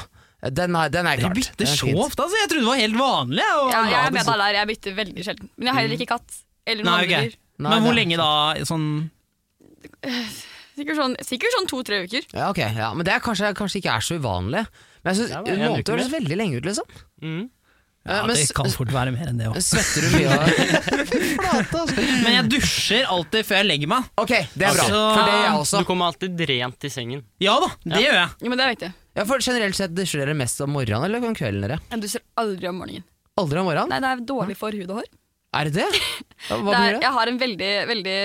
Den 0.53 0.75
er, 0.75 0.89
den 0.93 1.07
er 1.07 1.17
klart. 1.17 1.33
klart. 1.33 1.35
bytter 1.39 1.65
er 1.65 1.75
så 1.79 1.89
ofte, 1.97 2.21
altså. 2.25 2.37
Jeg 2.41 2.49
trodde 2.51 2.63
det 2.65 2.69
var 2.69 2.81
helt 2.83 2.97
vanlig. 2.99 3.45
ja, 3.45 3.83
Jeg 3.89 3.99
er 4.05 4.11
med 4.11 4.25
deg 4.25 4.37
der, 4.43 4.53
jeg 4.59 4.67
bytter 4.73 4.95
veldig 4.99 5.23
sjelden. 5.25 5.49
Men 5.57 5.67
jeg 5.67 5.73
har 5.73 5.81
heller 5.81 5.97
ikke 5.99 6.11
katt. 6.13 6.37
Eller 6.65 6.83
noen 6.83 6.95
Nei, 6.97 7.05
okay. 7.05 7.29
dyr. 7.29 7.35
Nei, 7.57 7.69
Men 7.69 7.83
hvor 7.85 7.93
det- 7.93 7.99
lenge 8.01 8.17
da? 8.17 8.65
Sånn 8.65 8.87
Sikkert 10.75 10.97
sånn, 10.99 11.13
sikkert 11.23 11.53
sånn 11.55 11.67
to-tre 11.71 12.01
uker. 12.03 12.25
Ja, 12.35 12.49
ok, 12.51 12.57
ja, 12.75 12.89
Men 12.93 13.05
det 13.07 13.13
er 13.15 13.21
kanskje, 13.23 13.53
kanskje 13.55 13.79
ikke 13.79 13.93
er 13.95 14.03
så 14.03 14.17
uvanlig. 14.19 14.65
Men 15.05 15.13
jeg 15.13 15.21
synes 15.21 15.31
Ja, 15.31 15.43
en 15.53 15.59
måned 15.71 15.87
høres 15.87 16.09
veldig 16.11 16.35
lenge 16.37 16.57
ut, 16.59 16.65
liksom. 16.67 16.83
Mm. 17.23 17.49
Ja, 18.05 18.19
men 18.27 18.35
det 18.35 18.53
kan 18.53 18.67
fort 18.69 18.91
være 18.93 19.11
mer 19.15 19.29
enn 19.31 19.39
det 19.39 19.47
òg. 19.49 19.55
Svetter 19.65 20.03
du 20.03 20.17
mye 20.17 20.29
av 20.29 21.71
altså. 21.79 21.95
Men 22.21 22.35
jeg 22.35 22.49
dusjer 22.51 23.07
alltid 23.09 23.47
før 23.47 23.57
jeg 23.63 23.65
legger 23.71 23.87
meg. 23.87 24.03
Ok, 24.21 24.33
det 24.53 24.67
er 24.67 24.75
bra. 24.75 24.83
Altså- 24.83 24.99
For 25.15 25.23
det 25.23 25.33
er 25.33 25.41
jeg 25.47 25.55
også. 25.61 25.79
Du 25.79 25.85
kommer 25.89 26.05
alltid 26.11 26.43
rent 26.51 26.83
i 26.85 26.91
sengen. 26.93 27.23
Ja 27.41 27.55
da, 27.63 27.71
det 27.95 28.03
gjør 28.03 28.19
jeg. 28.19 28.29
Ja, 28.43 28.49
men 28.51 28.57
det 28.61 28.65
er 28.67 28.75
viktig. 28.75 28.91
Ja, 29.15 29.23
for 29.27 29.39
generelt 29.39 29.77
sett 29.77 29.93
Dusjer 29.95 30.25
dere 30.25 30.35
mest 30.35 30.59
om 30.63 30.73
morgenen 30.75 31.07
eller 31.07 31.23
om 31.23 31.35
kvelden? 31.37 31.63
dere? 31.63 31.77
Jeg 31.93 32.03
dusjer 32.03 32.23
aldri 32.41 32.67
om 32.67 32.81
morgenen. 32.81 33.05
Aldri 33.39 33.61
om 33.61 33.69
morgenen? 33.69 33.93
Nei, 33.93 34.01
det 34.03 34.09
er 34.11 34.25
dårlig 34.27 34.57
for 34.59 34.75
hud 34.75 34.91
og 34.91 34.99
hår. 35.01 35.07
Er 35.55 35.69
det 35.69 35.77
det? 35.85 36.03
Hva 36.49 36.59
Det 36.67 36.81
er, 36.81 36.97
jeg 37.05 37.15
har 37.15 37.31
en 37.31 37.39
veldig, 37.39 37.71
veldig 37.93 38.17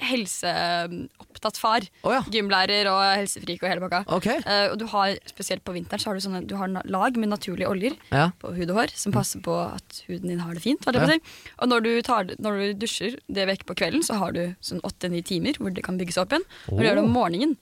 helseopptatt 0.00 1.58
far. 1.60 1.84
Å 2.08 2.12
ja. 2.14 2.20
Gymlærer 2.32 2.88
og 2.88 3.00
helsefrik 3.20 3.60
og 3.64 3.68
hele 3.68 3.82
pakka. 3.84 4.00
Ok. 4.16 4.28
Uh, 4.46 4.70
og 4.72 4.78
du 4.80 4.86
har, 4.94 5.12
spesielt 5.28 5.64
på 5.66 5.74
vinteren 5.76 6.00
så 6.00 6.10
har 6.10 6.16
du, 6.16 6.24
sånne, 6.24 6.42
du 6.48 6.54
har 6.56 6.72
lag 6.72 7.20
med 7.20 7.32
naturlige 7.32 7.68
oljer 7.68 7.96
Ja. 8.08 8.30
på 8.40 8.54
hud 8.56 8.72
og 8.72 8.80
hår 8.80 8.94
som 8.96 9.12
passer 9.12 9.44
på 9.44 9.56
at 9.60 10.02
huden 10.08 10.32
din 10.32 10.40
har 10.40 10.56
det 10.56 10.64
fint. 10.64 10.80
på. 10.84 11.18
Og 11.60 11.68
når 11.68 11.84
du, 11.84 11.92
tar, 12.06 12.32
når 12.40 12.60
du 12.62 12.84
dusjer 12.86 13.18
det 13.28 13.48
vekk 13.52 13.66
på 13.68 13.76
kvelden, 13.82 14.04
så 14.06 14.16
har 14.20 14.32
du 14.36 14.42
sånn 14.64 14.80
åtte-ni 14.88 15.20
timer 15.20 15.60
hvor 15.60 15.72
det 15.74 15.84
kan 15.84 16.00
bygge 16.00 16.16
seg 16.16 16.24
opp 16.24 16.36
igjen. 16.38 16.48
Og 16.72 16.80
du 16.80 16.86
gjør 16.88 17.00
det 17.00 17.04
om 17.04 17.12
morgenen, 17.12 17.58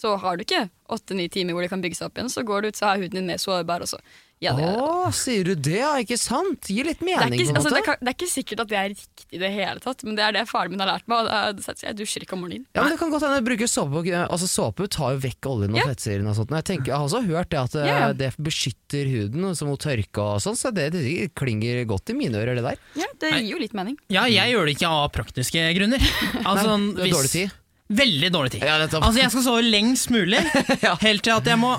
så 0.00 0.16
har 0.22 0.38
du 0.40 0.46
ikke 0.46 0.64
åtte-ni 0.90 1.28
timer 1.30 1.54
hvor 1.54 1.62
det 1.66 1.70
kan 1.72 1.84
bygge 1.84 2.00
seg 2.00 2.08
opp 2.10 2.18
igjen. 2.18 2.32
Så 2.32 2.42
går 2.46 2.64
du 2.64 2.72
ut, 2.72 2.80
så 2.80 2.90
er 2.94 3.04
huden 3.04 3.20
din 3.20 3.28
mer 3.30 3.40
sårbar. 3.42 3.84
også. 3.86 4.00
Ja, 4.40 4.54
det, 4.56 4.64
Åh, 4.80 5.10
sier 5.12 5.44
du 5.44 5.52
det? 5.52 5.74
Ja, 5.82 5.90
ikke 6.00 6.16
sant? 6.16 6.64
Gir 6.72 6.86
litt 6.88 7.02
det, 7.02 7.10
er 7.12 7.26
mening, 7.28 7.42
ikke, 7.42 7.50
på 7.50 7.52
en 7.52 7.58
altså, 7.60 7.68
måte. 7.68 7.76
det, 7.76 7.84
kan, 7.84 7.98
det 8.00 8.08
er 8.08 8.14
ikke 8.16 8.28
sikkert 8.30 8.62
at 8.62 8.70
det 8.70 8.78
er 8.80 8.86
riktig 8.94 9.26
i 9.36 9.40
det 9.42 9.50
hele 9.52 9.82
tatt, 9.84 10.04
men 10.06 10.16
det 10.16 10.24
er 10.24 10.32
det 10.38 10.44
faren 10.48 10.72
min 10.72 10.80
har 10.80 10.88
lært 10.88 11.04
meg. 11.12 11.20
Og 11.20 11.28
det 11.60 11.66
er, 11.68 11.76
jeg 11.84 11.98
dusjer 11.98 12.24
ikke 12.24 12.38
om 12.38 12.40
morgenen. 12.46 12.64
Ja, 12.72 12.80
men 12.86 12.94
det 12.94 12.96
kan 13.02 13.12
godt 13.12 13.26
hende 13.28 13.42
bruke 13.44 13.68
såpe 13.68 14.00
Altså 14.24 14.48
Såpe 14.48 14.88
tar 14.88 15.12
jo 15.18 15.20
vekk 15.26 15.50
oljen 15.52 15.76
og 15.76 15.82
Ja. 15.82 15.86
fettsyrene 15.92 16.32
og 16.32 16.38
sånt. 16.40 16.56
Jeg, 16.56 16.68
tenker, 16.70 16.88
jeg 16.88 16.96
har 16.96 17.04
også 17.10 17.20
hørt 17.28 17.52
det 17.52 17.60
at 17.60 17.76
eh, 17.82 17.90
Ja, 17.90 18.08
det 18.16 18.32
beskytter 18.40 19.12
huden 19.12 19.52
som 19.60 19.68
mot 19.68 19.84
tørke 19.84 20.24
og 20.24 20.40
sånn, 20.40 20.56
så 20.56 20.72
det, 20.72 20.88
det 20.96 21.34
klinger 21.36 21.84
godt 21.92 22.08
i 22.08 22.16
mine 22.16 22.40
ører, 22.40 22.56
det 22.56 22.64
der. 22.64 22.80
Ja, 22.96 23.12
det 23.20 23.34
gir 23.42 23.52
jo 23.58 23.60
litt 23.60 23.76
mening. 23.76 24.00
Ja, 24.08 24.24
jeg 24.24 24.56
gjør 24.56 24.64
det 24.72 24.78
ikke 24.80 24.88
av 24.88 25.10
praktiske 25.20 25.68
grunner. 25.76 26.00
Altså, 26.48 26.78
Nei, 26.80 26.94
du 26.96 27.02
har 27.04 27.12
dårlig 27.20 27.36
tid. 27.36 27.52
Veldig 27.90 28.28
dårlig 28.32 28.52
tid. 28.54 28.62
Ja. 28.62 28.76
Altså, 28.86 29.18
jeg 29.18 29.30
skal 29.32 29.42
sove 29.48 29.62
lengst 29.66 30.10
mulig, 30.14 30.38
Ja. 30.86 30.94
helt 31.02 31.24
til 31.26 31.34
at 31.34 31.48
jeg 31.50 31.58
må 31.58 31.72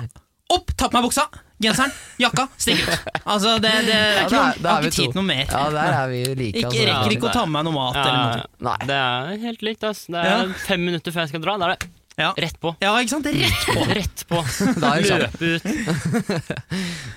opp, 0.52 0.74
ta 0.76 0.90
på 0.90 0.98
meg 0.98 1.06
buksa, 1.06 1.22
genseren, 1.62 1.92
jakka, 2.20 2.44
stikke 2.60 2.84
ut. 2.84 3.06
Altså, 3.24 3.54
det, 3.62 3.70
det, 3.86 3.94
er 3.96 4.18
Ja, 4.18 4.26
ikke 4.26 4.34
noe, 4.36 4.42
er- 4.42 4.58
jeg 4.58 4.66
er 4.66 4.68
har 4.74 4.82
ikke 4.82 4.96
tid 4.98 5.06
til 5.14 5.18
noe 5.20 5.28
mer. 5.30 5.46
Ja, 5.48 5.62
der 5.72 5.96
er 6.02 6.10
vi 6.12 6.20
like. 6.36 6.58
Ikke, 6.60 6.68
altså. 6.68 6.84
rekker 6.90 7.14
ikke 7.16 7.30
å 7.30 7.32
ta 7.38 7.44
med 7.46 7.54
meg 7.56 7.64
noe 7.70 7.76
mat 7.78 7.96
eller 8.02 8.20
noe. 8.20 8.44
Nei. 8.68 8.76
det 8.90 8.98
er 9.00 9.40
helt 9.46 9.64
likt. 9.70 9.84
ass. 9.88 10.04
Det 10.12 10.20
er 10.20 10.30
Ja. 10.34 10.52
fem 10.66 10.84
minutter 10.84 11.14
før 11.16 11.24
jeg 11.24 11.32
skal 11.32 11.44
dra. 11.46 11.56
Da 11.62 11.70
er 11.70 11.76
det 11.76 11.88
Ja. 12.20 12.32
rett 12.36 12.58
på. 12.60 12.74
Ja, 12.84 12.92
ikke 13.00 13.14
sant? 13.14 13.24
Rett 13.32 13.64
på. 13.72 13.86
Rett 14.02 14.24
på. 14.28 14.42
Er 14.84 15.00
det. 15.00 15.16
Løpe 15.22 15.46
ut. 15.56 15.62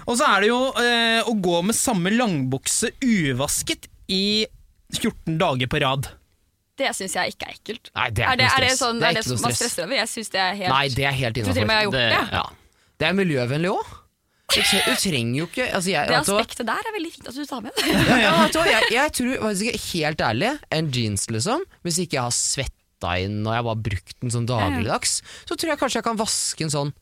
Og 0.08 0.16
så 0.16 0.24
er 0.30 0.46
det 0.46 0.48
jo 0.54 0.60
eh, 0.80 1.20
å 1.28 1.34
gå 1.44 1.58
med 1.68 1.76
samme 1.76 2.14
langbukse 2.16 2.94
uvasket 3.04 3.90
i 4.08 4.46
14 4.96 5.36
dager 5.42 5.68
på 5.68 5.82
rad. 5.84 6.08
Det 6.76 6.90
syns 6.98 7.14
jeg 7.16 7.36
ikke 7.36 7.48
er 7.48 7.54
ekkelt. 7.56 7.92
Nei, 7.96 8.10
det 8.12 8.24
er 8.26 8.32
Er 8.34 8.40
det, 8.40 8.48
er 8.52 8.64
det 8.66 8.72
sånn, 8.80 8.98
Det 9.00 9.08
er 9.08 9.14
er 9.16 9.22
det 9.22 9.30
man 9.32 9.38
stress. 9.40 9.60
stresser 9.62 9.86
over? 9.86 9.96
Jeg 9.96 10.10
syns 10.12 10.32
det 10.34 10.42
er 10.44 10.58
helt 10.60 10.74
Nei, 10.74 10.88
det 10.92 11.06
er 11.06 11.16
helt 11.16 11.38
innafor. 11.40 11.92
det. 11.94 12.10
Ja. 12.36 12.42
Det 13.00 13.08
er 13.08 13.16
miljøvennlig 13.16 13.72
òg. 13.72 13.94
Du, 14.46 14.60
trenger 14.62 15.40
jo 15.40 15.46
ikke 15.50 15.66
altså 15.74 15.90
jeg, 15.90 16.08
Det 16.08 16.18
aspektet 16.20 16.68
der 16.68 16.78
er 16.86 16.94
veldig 16.94 17.12
fint 17.16 17.28
at 17.32 17.34
du 17.36 17.46
tar 17.50 17.64
med. 17.66 17.80
Ja, 17.82 18.18
ja? 18.22 18.34
Jeg, 18.70 18.84
jeg 18.94 19.14
tror 19.18 19.40
faktisk 19.42 19.72
ikke, 19.72 19.82
helt 19.96 20.22
ærlig, 20.22 20.52
en 20.78 20.92
jeans 20.94 21.26
liksom, 21.34 21.64
hvis 21.82 21.98
ikke 22.04 22.20
jeg 22.20 22.28
har 22.28 22.36
svetta 22.36 23.16
inn 23.24 23.40
og 23.42 23.56
jeg 23.56 23.66
bare 23.66 23.74
har 23.74 23.82
brukt 23.90 24.16
den 24.22 24.36
sånn 24.36 24.46
dagligdags, 24.52 25.18
så 25.50 25.58
tror 25.58 25.74
jeg 25.74 25.82
kanskje 25.82 26.00
jeg 26.00 26.08
kan 26.12 26.22
vaske 26.22 26.68
en 26.68 26.76
sånn 26.76 26.94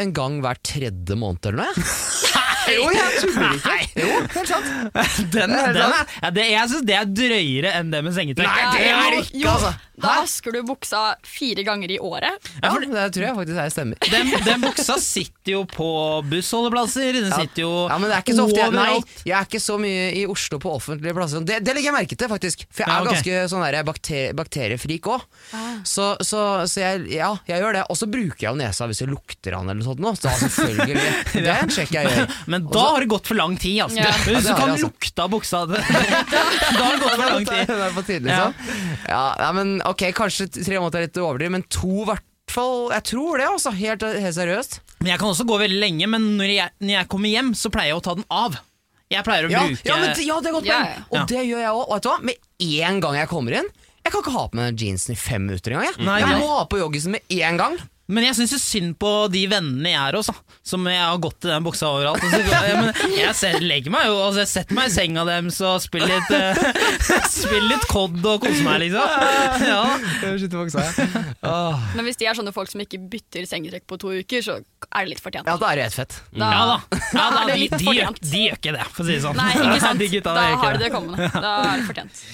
en 0.00 0.10
gang 0.16 0.40
hver 0.44 0.58
tredje 0.64 1.16
måned 1.16 1.44
eller 1.52 1.68
noe. 1.68 1.84
jeg. 2.68 2.78
Jo, 2.78 2.88
jeg 2.94 3.24
tuller 3.24 3.58
ikke. 3.58 4.04
Jo, 4.04 4.22
helt 4.36 4.52
sant. 4.52 4.70
Den, 5.34 5.52
den 5.52 5.58
er, 5.58 6.06
ja, 6.22 6.30
det, 6.34 6.44
jeg 6.50 6.70
syns 6.70 6.86
det 6.88 6.94
er 6.96 7.10
drøyere 7.10 7.74
enn 7.80 7.92
det 7.92 8.00
med 8.06 8.14
sengetøy. 8.16 8.44
Nei, 8.46 8.64
det 8.74 8.88
er 8.88 9.12
det 9.16 9.20
ikke, 9.26 9.44
altså. 9.50 9.74
Da 9.98 10.12
vasker 10.20 10.54
du 10.54 10.60
buksa 10.62 10.98
fire 11.26 11.64
ganger 11.66 11.90
i 11.90 11.96
året. 11.98 12.48
Ja, 12.62 12.70
det 12.78 13.06
tror 13.16 13.24
jeg 13.24 13.34
faktisk 13.34 13.58
er 13.58 13.72
stemmer. 13.74 13.98
Den, 14.12 14.30
den 14.46 14.62
buksa 14.62 14.94
sitter 15.02 15.56
jo 15.56 15.62
på 15.66 15.88
bussholdeplasser, 16.30 17.18
den 17.18 17.32
sitter 17.32 17.64
jo 17.64 17.72
Ja, 17.90 17.96
men 17.98 18.06
det 18.06 18.14
er 18.14 18.22
ikke 18.22 18.36
så 18.38 18.44
ofte 18.46 18.60
jeg, 18.62 18.74
Nei, 18.76 19.00
jeg 19.26 19.34
er 19.40 19.48
ikke 19.48 19.60
så 19.64 19.78
mye 19.82 20.04
i 20.20 20.22
Oslo 20.30 20.60
på 20.62 20.70
offentlige 20.78 21.16
plasser. 21.18 21.42
Det, 21.42 21.58
det 21.66 21.74
legger 21.74 21.90
jeg 21.90 21.96
merke 21.96 22.18
til, 22.20 22.30
faktisk. 22.30 22.62
For 22.70 22.84
jeg 22.84 22.92
Ja, 22.94 23.00
er 23.02 23.10
ganske 23.10 23.40
sånn 23.50 23.64
der 23.66 23.88
bakter, 23.88 24.36
bakteriefrik 24.38 25.10
òg. 25.10 25.26
Så, 25.82 26.12
så, 26.22 26.44
så 26.70 26.84
jeg, 26.84 27.02
ja, 27.16 27.32
jeg 27.50 27.64
gjør 27.64 27.80
det. 27.80 27.84
Og 27.90 27.98
så 27.98 28.06
bruker 28.10 28.46
jeg 28.46 28.52
jo 28.52 28.60
nesa 28.62 28.86
hvis 28.90 29.02
jeg 29.02 29.10
lukter 29.10 29.58
han 29.58 29.66
eller 29.66 29.82
noe 29.82 29.88
sånt. 29.90 30.02
Nå. 30.04 30.14
Så 30.18 30.30
selvfølgelig, 30.46 31.10
det 31.42 31.50
er 31.56 31.64
en 31.66 31.74
sjekk 31.74 31.96
jeg 31.98 32.14
gjør. 32.14 32.38
Men 32.54 32.57
da 32.60 32.84
har 32.94 33.00
det 33.04 33.08
gått 33.10 33.26
for 33.30 33.38
lang 33.38 33.56
tid, 33.60 33.80
altså. 33.84 33.98
Ja. 34.02 34.12
Hvis 34.26 34.46
du 34.46 34.54
kan 34.54 34.70
altså. 34.74 34.88
lukte 34.88 35.24
av 35.24 35.30
buksa 35.32 35.60
Da 35.68 35.78
har 35.80 36.92
det 36.92 37.00
gått 37.02 37.14
for 37.14 37.24
lang 37.24 37.46
tid. 37.46 37.66
Det 37.72 37.78
er 37.88 37.94
på 37.96 38.04
tide, 38.06 38.24
liksom. 38.26 38.54
Ja, 39.08 39.22
ja, 39.38 39.48
men 39.56 39.76
ok, 39.88 40.04
kanskje 40.16 40.48
tre 40.54 40.78
måneder 40.80 41.02
er 41.02 41.08
litt 41.08 41.20
overdrevet, 41.22 41.54
men 41.58 41.66
to 41.72 41.92
i 42.02 42.06
hvert 42.10 42.24
fall. 42.52 42.88
Jeg 42.94 43.04
tror 43.10 43.38
det, 43.42 43.48
altså. 43.48 43.72
Helt, 43.76 44.02
helt 44.02 44.36
seriøst. 44.38 44.78
Men 45.00 45.12
Jeg 45.14 45.20
kan 45.22 45.30
også 45.32 45.46
gå 45.48 45.58
veldig 45.60 45.78
lenge, 45.82 46.08
men 46.10 46.30
når 46.40 46.52
jeg, 46.54 46.74
når 46.82 46.94
jeg 46.96 47.08
kommer 47.12 47.32
hjem, 47.34 47.52
så 47.58 47.70
pleier 47.74 47.92
jeg 47.92 48.00
å 48.00 48.04
ta 48.08 48.14
den 48.18 48.26
av. 48.34 48.56
Jeg 49.08 49.24
pleier 49.24 49.46
å 49.48 49.52
Ja, 49.52 49.60
bruke 49.64 49.86
ja, 49.88 49.96
men, 49.96 50.10
det- 50.12 50.24
ja 50.26 50.40
det 50.44 50.48
er 50.50 50.56
godt 50.58 50.66
poeng. 50.68 50.88
ja. 50.88 51.02
Og 51.08 51.16
Ja. 51.16 51.24
det 51.30 51.42
gjør 51.48 51.60
jeg 51.64 51.70
òg. 51.72 51.84
Og 51.88 51.94
vet 51.94 52.02
du 52.02 52.08
hva? 52.10 52.18
Med 52.28 52.34
en 52.88 52.98
gang 53.00 53.14
jeg 53.16 53.28
kommer 53.30 53.52
inn 53.62 53.68
Jeg 54.04 54.12
kan 54.12 54.20
ikke 54.22 54.32
ha 54.34 54.42
på 54.48 54.56
meg 54.56 54.76
jeansen 54.82 55.12
i 55.12 55.16
fem 55.16 55.46
minutter 55.46 55.72
engang. 55.72 55.84
Jeg, 55.88 56.04
Nei, 56.04 56.18
jeg 56.20 56.40
må 56.40 56.48
ha 56.58 56.64
på 56.68 56.78
joggisen 56.80 57.12
med 57.12 57.20
en 57.28 57.56
gang. 57.60 57.78
Men 58.08 58.24
jeg 58.24 58.38
syns 58.38 58.62
synd 58.64 58.94
på 58.96 59.08
de 59.28 59.42
vennene 59.50 59.90
jeg 59.90 60.00
er 60.00 60.16
hos. 60.16 60.30
Som 60.64 60.86
jeg 60.88 60.96
har 60.96 61.18
gått 61.20 61.44
i 61.44 61.50
den 61.50 61.64
buksa 61.66 61.90
overalt. 61.92 62.22
Og 62.24 62.32
så, 62.32 62.40
ja, 62.40 62.78
men 62.80 63.12
jeg 63.12 63.34
ser, 63.36 63.58
legger 63.60 63.92
meg 63.92 64.06
jo 64.08 64.14
altså 64.24 64.40
Jeg 64.40 64.50
setter 64.54 64.78
meg 64.78 64.88
i 64.88 64.94
senga 64.94 65.24
deres 65.28 65.58
og 65.64 65.76
spiller 65.84 66.14
litt 66.14 66.30
uh, 66.32 66.56
Spiller 67.38 67.68
litt 67.74 67.84
COD 67.90 68.24
og 68.24 68.40
koser 68.46 68.64
meg, 68.64 68.86
liksom. 68.86 69.04
Ja. 69.68 69.82
Åh. 71.44 71.86
Men 71.98 72.08
hvis 72.08 72.18
de 72.20 72.28
er 72.30 72.36
sånne 72.38 72.52
folk 72.56 72.72
som 72.72 72.80
ikke 72.80 73.00
bytter 73.12 73.44
sengetrekk 73.48 73.84
på 73.90 74.00
to 74.00 74.16
uker, 74.22 74.44
så 74.44 74.58
er 74.58 75.04
det 75.04 75.12
litt 75.12 75.22
fortjent. 75.22 75.48
Ja, 75.48 75.58
da 75.60 75.72
er 75.72 75.80
det 75.80 75.88
helt 75.90 76.00
fett. 76.00 76.20
Da, 76.32 76.48
ja 76.54 76.66
da. 76.72 77.00
Ja, 77.12 77.30
da 77.36 77.46
de, 77.52 77.70
de, 77.76 77.96
gjør, 77.98 78.20
de 78.24 78.44
gjør 78.46 78.60
ikke 78.60 78.76
det, 78.78 78.86
for 78.94 79.04
å 79.04 79.08
si 79.08 79.16
det 79.18 79.22
sånn. 79.26 79.40
Nei, 79.40 79.50
ikke 79.58 79.80
sant? 79.84 80.00
De 80.00 80.12
gutta 80.16 80.36
da 80.38 80.50
har 80.62 80.78
de 80.78 80.86
det 80.86 80.94
kommende. 80.94 81.32
Da 81.34 81.56
er 81.66 81.82
det 81.82 81.88
fortjent. 81.90 82.28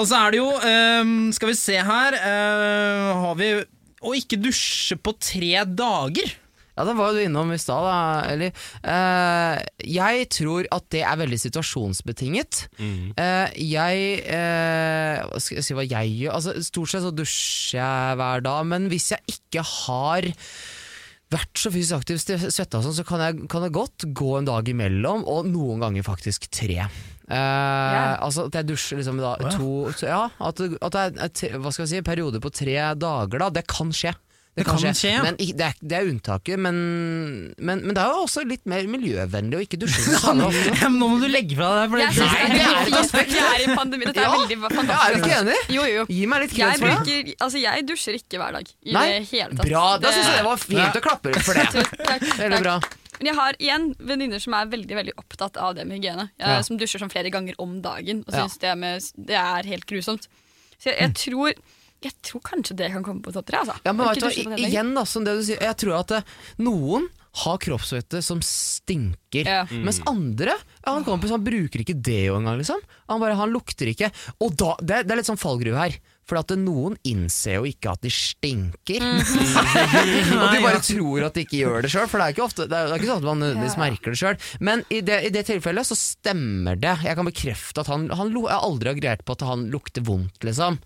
Og 0.00 0.06
så 0.08 0.20
er 0.24 0.34
det 0.34 0.40
jo, 0.40 0.48
um, 0.54 1.18
skal 1.34 1.50
vi 1.50 1.56
se 1.58 1.76
her 1.76 2.16
uh, 2.16 3.08
Har 3.26 3.38
vi 3.38 3.50
å 4.00 4.14
ikke 4.16 4.40
dusje 4.40 4.96
på 5.00 5.14
tre 5.20 5.64
dager. 5.68 6.36
Ja, 6.80 6.86
det 6.88 6.94
var 6.96 7.10
jo 7.10 7.18
du 7.18 7.26
innom 7.26 7.50
i 7.52 7.58
stad, 7.60 7.84
da, 7.84 7.96
Eli. 8.30 8.48
Uh, 8.80 9.58
jeg 9.84 10.28
tror 10.32 10.68
at 10.72 10.86
det 10.94 11.02
er 11.04 11.18
veldig 11.20 11.38
situasjonsbetinget. 11.42 12.62
Eh, 12.80 13.58
jeg 13.60 14.22
uh, 14.32 15.26
Skal 15.36 15.58
jeg 15.58 15.66
si 15.66 15.76
hva 15.76 15.84
jeg 15.84 16.14
gjør? 16.22 16.38
Altså, 16.38 16.54
stort 16.64 16.92
sett 16.92 17.04
så 17.04 17.12
dusjer 17.12 17.82
jeg 17.82 18.20
hver 18.22 18.46
dag, 18.46 18.64
men 18.70 18.88
hvis 18.92 19.10
jeg 19.12 19.36
ikke 19.36 19.66
har 19.66 20.30
vært 21.30 21.60
så 21.60 21.70
fysisk 21.70 22.00
aktiv, 22.00 22.22
svetta 22.48 22.80
og 22.80 22.88
sånn, 22.88 22.96
så 22.96 23.06
kan 23.06 23.26
jeg, 23.26 23.44
kan 23.52 23.66
jeg 23.66 23.76
godt 23.76 24.08
gå 24.16 24.32
en 24.38 24.48
dag 24.48 24.72
imellom, 24.72 25.26
og 25.28 25.52
noen 25.52 25.84
ganger 25.84 26.06
faktisk 26.06 26.48
tre. 26.48 26.88
Eh, 27.30 28.16
Altså 28.26 28.48
at 28.50 28.58
jeg 28.60 28.66
dusjer 28.72 28.98
liksom 29.00 29.20
da, 29.22 29.36
ja. 29.40 29.52
to, 29.54 29.68
to 29.98 30.06
Ja, 30.08 30.24
at, 30.40 30.60
at 30.60 30.96
det 30.96 31.04
er 31.04 31.22
et, 31.28 31.44
hva 31.62 31.70
skal 31.72 31.86
jeg 31.86 31.92
si, 31.94 32.00
en 32.02 32.08
periode 32.10 32.40
på 32.42 32.50
tre 32.52 32.74
dager, 32.98 33.38
da. 33.46 33.50
Det 33.60 33.66
kan 33.70 33.92
skje. 33.94 34.12
Det 34.58 34.64
kan 34.66 34.76
skje, 34.82 34.90
ja. 35.14 35.20
Men 35.22 35.36
det, 35.38 35.62
er, 35.62 35.76
det 35.78 35.94
er 35.96 36.08
unntaket, 36.10 36.58
men, 36.58 36.74
men, 37.62 37.84
men 37.86 37.94
det 37.94 38.02
er 38.02 38.10
jo 38.10 38.24
også 38.26 38.42
litt 38.44 38.66
mer 38.68 38.82
miljøvennlig 38.90 39.56
å 39.56 39.60
ikke 39.62 39.78
dusje 39.80 40.18
nå 40.34 40.48
må 41.06 41.20
du 41.22 41.28
legge 41.30 41.54
fra 41.56 41.68
deg 41.78 41.92
for 41.94 42.02
det. 42.02 42.08
Nei, 42.18 42.42
det 42.50 42.58
det 42.58 42.64
er 42.66 42.90
et 42.90 42.98
aspekt. 42.98 43.30
Vi 43.30 43.40
er 43.46 43.62
i 43.62 43.76
pandemi. 43.78 44.08
Dette 44.10 44.20
er 44.20 44.26
Ja. 44.26 44.32
veldig 44.34 44.58
Ja, 44.58 44.66
er 44.66 44.74
du 44.74 44.76
fantastisk. 44.80 45.22
ikke 45.22 45.38
enig? 45.38 45.58
Jo, 45.76 45.86
jo, 45.86 45.94
jo. 46.00 46.04
Gi 46.10 46.26
meg 46.34 46.44
litt 46.44 46.56
kreds 46.58 46.82
for 46.82 47.06
det. 47.06 47.36
altså, 47.46 47.62
jeg 47.62 47.86
dusjer 47.88 48.18
ikke 48.18 48.42
hver 48.42 48.58
dag. 48.58 48.74
I 48.82 48.96
Nei, 48.98 49.06
det 49.14 49.28
hele 49.30 49.54
tatt. 49.54 49.70
Bra, 49.70 49.84
da 50.02 50.12
syns 50.18 50.26
jeg 50.32 50.40
det 50.42 50.48
var 50.50 50.64
fint 50.66 50.98
å 50.98 51.04
klappe 51.06 51.36
for 51.46 51.54
det. 51.62 51.68
Takk, 51.78 51.94
takk, 52.10 52.26
Veldig 52.42 52.58
takk. 52.58 52.66
bra. 52.66 52.80
Men 53.20 53.28
jeg 53.30 53.36
har 53.36 53.56
igjen 53.60 53.88
venninner 54.00 54.40
som 54.40 54.54
er 54.56 54.70
veldig 54.72 54.96
veldig 54.96 55.12
opptatt 55.20 55.58
av 55.60 55.74
det 55.76 55.84
med 55.86 56.00
hygiene. 56.00 56.30
Jeg, 56.40 56.48
Ja. 56.48 56.62
Som 56.64 56.78
dusjer 56.80 57.02
sånn 57.02 57.12
flere 57.12 57.30
ganger 57.30 57.54
om 57.60 57.80
dagen 57.84 58.24
og 58.26 58.32
Ja. 58.32 58.46
syns 58.46 58.58
det, 58.58 58.72
med, 58.80 59.04
det 59.28 59.36
er 59.36 59.68
helt 59.68 59.84
grusomt. 59.86 60.26
Så 60.80 60.88
jeg, 60.88 60.96
jeg, 61.04 61.14
tror, 61.20 61.52
jeg 62.02 62.12
tror 62.24 62.40
kanskje 62.40 62.76
det 62.80 62.90
kan 62.94 63.04
komme 63.04 63.20
på 63.22 63.32
topp 63.36 63.46
tre. 63.50 63.58
Altså. 63.60 63.76
Ja, 63.84 63.92
men 63.92 64.08
vet 64.08 64.20
du, 64.24 64.50
det 64.56 64.58
igjen 64.70 64.94
da, 64.96 65.04
som 65.04 65.24
det 65.28 65.36
du 65.36 65.42
sier, 65.44 65.60
jeg 65.60 65.76
tror 65.76 65.98
at 66.00 66.10
eh, 66.16 66.22
noen 66.64 67.10
har 67.44 67.58
kroppsvette 67.62 68.22
som 68.24 68.40
stinker, 68.42 69.44
Ja. 69.46 69.64
mens 69.70 70.00
andre 70.08 70.56
en 70.88 71.04
kompis 71.04 71.30
han 71.30 71.44
bruker 71.44 71.84
ikke 71.84 71.94
deo 72.02 72.38
engang. 72.40 72.56
Liksom. 72.58 72.80
Han, 73.08 73.20
bare, 73.20 73.36
han 73.38 73.52
lukter 73.52 73.86
ikke. 73.92 74.08
Og 74.40 74.56
da, 74.56 74.72
det, 74.80 75.04
det 75.06 75.12
er 75.14 75.20
litt 75.20 75.28
sånn 75.28 75.38
fallgruve 75.38 75.76
her. 75.78 75.98
For 76.30 76.38
at 76.38 76.52
noen 76.54 76.94
innser 77.06 77.56
jo 77.58 77.64
ikke 77.66 77.90
at 77.96 78.04
de 78.06 78.10
stinker. 78.14 79.02
og 80.40 80.46
de 80.54 80.60
bare 80.62 80.80
tror 80.84 81.26
at 81.26 81.34
de 81.36 81.42
ikke 81.44 81.60
gjør 81.64 81.82
det 81.84 81.90
sjøl, 81.92 82.06
for 82.10 82.20
det 82.22 82.26
er 82.28 82.34
ikke 82.36 82.44
ofte 82.46 82.66
Det 82.70 82.76
er, 82.76 82.86
det 82.90 82.94
er 82.94 83.00
ikke 83.02 83.10
sånn 83.10 83.22
at 83.22 83.26
man 83.28 83.40
nødvendigvis 83.42 83.76
Ja. 83.76 83.82
merker 83.82 84.14
det 84.14 84.20
sjøl. 84.20 84.38
Men 84.70 84.84
i 84.94 85.00
det, 85.06 85.18
i 85.26 85.32
det 85.34 85.42
tilfellet 85.48 85.88
så 85.88 85.96
stemmer 85.98 86.78
det. 86.80 86.94
Jeg 87.06 87.18
kan 87.18 87.26
bekrefte 87.28 87.82
at 87.82 87.90
han, 87.90 88.06
han 88.14 88.30
Jeg 88.30 88.56
aldri 88.60 88.90
har 88.92 88.96
reagert 89.00 89.24
på 89.26 89.34
at 89.36 89.44
han 89.46 89.66
lukter 89.72 90.04
vondt, 90.06 90.38
liksom. 90.46 90.78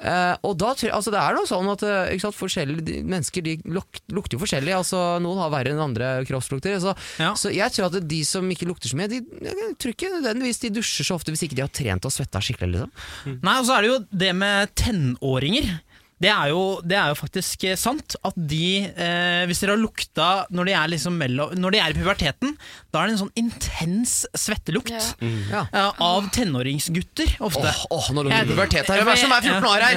Uh, 0.00 0.34
og 0.46 0.56
da 0.60 0.72
tror 0.78 0.92
altså 0.96 1.12
Det 1.14 1.20
er 1.22 1.36
noe 1.36 1.48
sånn 1.48 1.68
at 1.72 1.82
eh, 1.86 2.12
ikke 2.14 2.24
sant, 2.26 2.36
forskjellige 2.38 3.02
mennesker 3.06 3.44
de 3.46 3.54
luk, 3.70 4.00
lukter 4.14 4.36
jo 4.36 4.42
forskjellig. 4.42 4.74
Altså 4.76 5.00
Noen 5.22 5.40
har 5.42 5.52
verre 5.54 5.72
enn 5.74 5.82
andre 5.82 6.10
kroppslukter. 6.28 6.78
Så, 6.82 6.94
Ja. 7.20 7.32
så 7.38 7.52
jeg 7.54 7.70
tror 7.74 7.90
at 7.90 7.98
de 8.10 8.20
som 8.26 8.48
ikke 8.50 8.68
lukter 8.68 8.90
så 8.90 8.98
mye, 8.98 9.10
de, 9.12 9.20
jeg 9.44 9.76
tror 9.80 9.94
ikke 9.94 10.10
nødvendigvis 10.16 10.62
de 10.64 10.72
dusjer 10.80 11.06
så 11.06 11.16
ofte 11.18 11.32
hvis 11.34 11.44
ikke 11.46 11.58
de 11.58 11.64
har 11.66 11.72
trent 11.74 12.06
og 12.08 12.14
svetta 12.14 12.42
skikkelig. 12.42 12.84
Liksom. 12.86 13.38
Nei, 13.46 13.56
og 13.60 13.66
så 13.68 13.76
er 13.76 13.86
det 13.86 13.90
jo 13.92 13.98
det 14.24 14.32
med 14.38 14.74
tenåringer. 14.80 15.78
Det 16.20 16.28
er, 16.28 16.50
jo, 16.52 16.82
det 16.84 16.98
er 17.00 17.06
jo 17.08 17.16
faktisk 17.16 17.62
eh, 17.64 17.78
sant 17.80 18.12
at 18.28 18.34
de, 18.36 18.82
eh, 18.92 19.46
hvis 19.48 19.62
dere 19.62 19.72
har 19.72 19.80
lukta 19.80 20.26
når 20.52 20.68
de, 20.68 20.72
er 20.76 20.90
liksom 20.92 21.14
mellom, 21.16 21.54
når 21.56 21.72
de 21.72 21.78
er 21.80 21.94
i 21.94 21.96
puberteten, 21.96 22.50
da 22.92 23.00
er 23.00 23.08
det 23.08 23.14
en 23.14 23.20
sånn 23.22 23.32
intens 23.40 24.12
svettelukt 24.36 24.92
Ja. 24.92 25.30
Ja. 25.48 25.62
eh, 25.72 26.02
av 26.04 26.28
tenåringsgutter 26.36 27.38
ofte. 27.40 27.64
Åh, 27.72 27.86
åh, 27.96 28.10
nå 28.12 28.26
lå 28.26 28.34
Jeg- 28.34 28.50
det 28.50 28.52
pubertet 28.52 28.92
her. 28.92 29.00
Vær 29.08 29.16
som 29.22 29.32
er 29.32 29.48
14 29.48 29.64
år 29.64 29.80
her! 29.80 29.96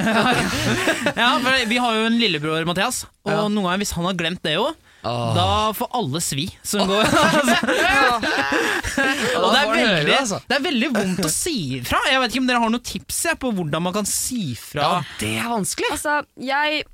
Ja, 1.20 1.28
for 1.44 1.68
Vi 1.74 1.76
har 1.84 2.00
jo 2.00 2.06
en 2.08 2.16
lillebror, 2.18 2.64
Mathias, 2.72 3.04
og 3.26 3.32
Ja. 3.34 3.44
noen 3.44 3.60
ganger 3.68 3.84
hvis 3.84 3.92
han 3.98 4.08
har 4.08 4.16
glemt 4.24 4.40
det 4.48 4.56
òg, 4.56 4.72
Åh. 5.04 5.34
da 5.36 5.74
får 5.76 5.88
alle 5.98 6.20
svi 6.24 6.46
som 6.62 6.88
går. 6.88 7.04
og 9.42 9.48
det 9.52 9.60
er, 9.60 9.68
veldig, 9.68 10.06
det, 10.08 10.16
altså. 10.16 10.40
er 10.48 10.64
veldig 10.64 10.90
vondt 10.94 11.24
å 11.28 11.30
si 11.32 11.58
fra. 11.84 12.00
Jeg 12.08 12.22
vet 12.22 12.34
ikke 12.34 12.44
om 12.44 12.50
dere 12.50 12.64
har 12.64 12.72
noen 12.72 12.88
tips 12.88 13.22
jeg, 13.28 13.40
på 13.42 13.52
hvordan 13.58 13.84
man 13.84 13.96
kan 13.96 14.08
si 14.08 14.54
fra. 14.58 14.82
Ja, 14.82 15.16
det 15.20 15.32
er 15.42 15.48
vanskelig. 15.52 15.92
Altså, 15.92 16.18
jeg, 16.40 16.84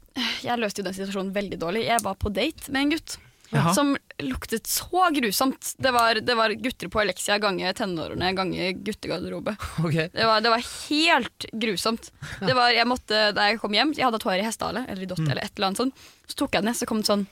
jeg 0.43 0.63
løste 0.63 0.83
jo 0.83 0.89
den 0.89 0.97
situasjonen 0.99 1.35
veldig 1.37 1.59
dårlig. 1.63 1.87
Jeg 1.89 2.03
var 2.07 2.19
på 2.21 2.33
date 2.35 2.75
med 2.75 2.87
en 2.87 2.95
gutt. 2.97 3.19
Jaha. 3.51 3.73
Som 3.75 3.97
luktet 4.23 4.67
så 4.71 5.09
grusomt. 5.15 5.73
Det 5.79 5.91
var, 5.91 6.21
det 6.23 6.35
var 6.39 6.55
gutter 6.55 6.91
på 6.91 7.01
Alexia 7.03 7.39
gange 7.43 7.73
tenårene 7.75 8.31
gange 8.39 8.73
guttegarderobe. 8.87 9.57
Okay. 9.83 10.07
Det 10.15 10.27
var, 10.27 10.43
det 10.45 10.53
var 10.55 10.67
helt 10.89 11.47
grusomt. 11.53 12.13
Det 12.39 12.55
var, 12.55 12.71
jeg 12.75 12.87
måtte, 12.87 13.31
da 13.35 13.49
jeg 13.51 13.59
kom 13.63 13.75
hjem, 13.75 13.95
jeg 13.99 14.07
hadde 14.07 14.23
tårer 14.23 14.45
i 14.45 14.47
hestehale 14.47 14.85
eller 14.87 15.03
i 15.03 15.11
dott 15.11 15.25
eller 15.25 15.43
et 15.43 15.57
eller 15.57 15.73
annet 15.73 15.83
sånt. 15.83 16.05
Så 16.31 16.39
tok 16.39 16.55
jeg 16.55 16.63
den 16.63 16.71
ned, 16.71 16.79
så 16.79 16.87
kom 16.91 17.03
det 17.03 17.11
sånn 17.11 17.27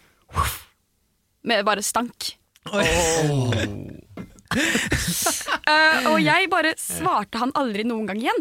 med 1.48 1.64
bare 1.68 1.84
stank. 1.86 2.34
Eh, 5.68 6.06
og 6.08 6.22
jeg 6.24 6.48
bare 6.48 6.70
svarte 6.80 7.36
han 7.36 7.50
aldri 7.58 7.82
noen 7.84 8.06
gang 8.08 8.22
igjen. 8.22 8.38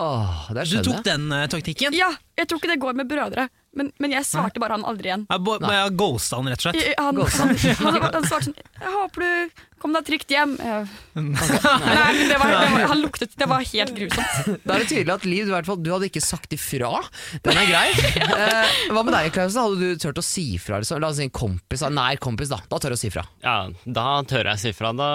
Åh, 0.00 0.46
Du 0.64 0.78
tok 0.82 1.04
den 1.04 1.28
uh, 1.30 1.44
taktikken? 1.52 1.92
Ja, 1.94 2.08
Jeg 2.34 2.48
tror 2.48 2.58
ikke 2.58 2.70
det 2.72 2.80
går 2.80 2.96
med 2.98 3.06
brødre, 3.10 3.44
men, 3.76 3.92
men 4.00 4.14
jeg 4.16 4.24
svarte 4.26 4.62
bare 4.62 4.78
han 4.78 4.86
aldri 4.88 5.12
igjen. 5.12 5.26
Jeg 5.28 5.44
Jeg 5.60 5.92
ghosta 6.00 6.40
han, 6.40 6.48
rett 6.48 6.64
og 6.64 6.66
slett. 6.66 6.80
Han, 6.98 7.20
han, 7.20 7.52
han, 7.84 8.08
han 8.16 8.26
svarte 8.26 8.48
sånn 8.48 8.56
Jeg 8.56 8.94
håper 8.96 9.26
du 9.26 9.62
kom 9.84 9.92
deg 9.96 10.06
trygt 10.08 10.32
hjem. 10.32 10.54
Jeg- 10.56 10.88
Nei, 11.14 12.26
det 12.26 12.36
var, 12.40 12.50
det 12.50 12.70
var, 12.72 12.84
han 12.90 13.00
luktet 13.04 13.34
Det 13.38 13.46
var 13.46 13.62
helt 13.62 13.92
grusomt. 13.94 14.48
Da 14.64 14.74
er 14.74 14.82
det 14.82 14.88
tydelig 14.90 15.12
at 15.14 15.26
Liv, 15.28 15.44
du, 15.46 15.52
hvert 15.54 15.68
fall, 15.68 15.78
du 15.84 15.90
hadde 15.92 16.08
ikke 16.08 16.22
sagt 16.24 16.54
ifra. 16.56 16.90
Den 17.44 17.60
er 17.60 17.68
grei. 17.70 17.88
Eh, 18.34 18.72
hva 18.90 19.02
med 19.06 19.14
deg, 19.14 19.28
Klaus? 19.34 19.54
Hadde 19.58 19.76
du 19.78 20.00
turt 20.00 20.18
å 20.18 20.22
si 20.24 20.42
ifra? 20.56 20.78
Liksom? 20.82 20.98
La 21.02 21.08
oss 21.12 21.18
si 21.20 21.24
en 21.26 21.30
kompis, 21.34 21.82
nær 21.94 22.18
kompis, 22.22 22.50
da. 22.50 22.58
Da 22.70 22.78
tør 22.82 22.92
du 22.94 22.96
å 22.96 22.98
si 22.98 23.08
ifra. 23.10 23.22
Ja, 23.44 23.54
da 23.86 24.06
tør 24.28 24.48
jeg 24.50 24.60
si 24.62 24.72
fra. 24.76 24.90
Da 24.96 25.08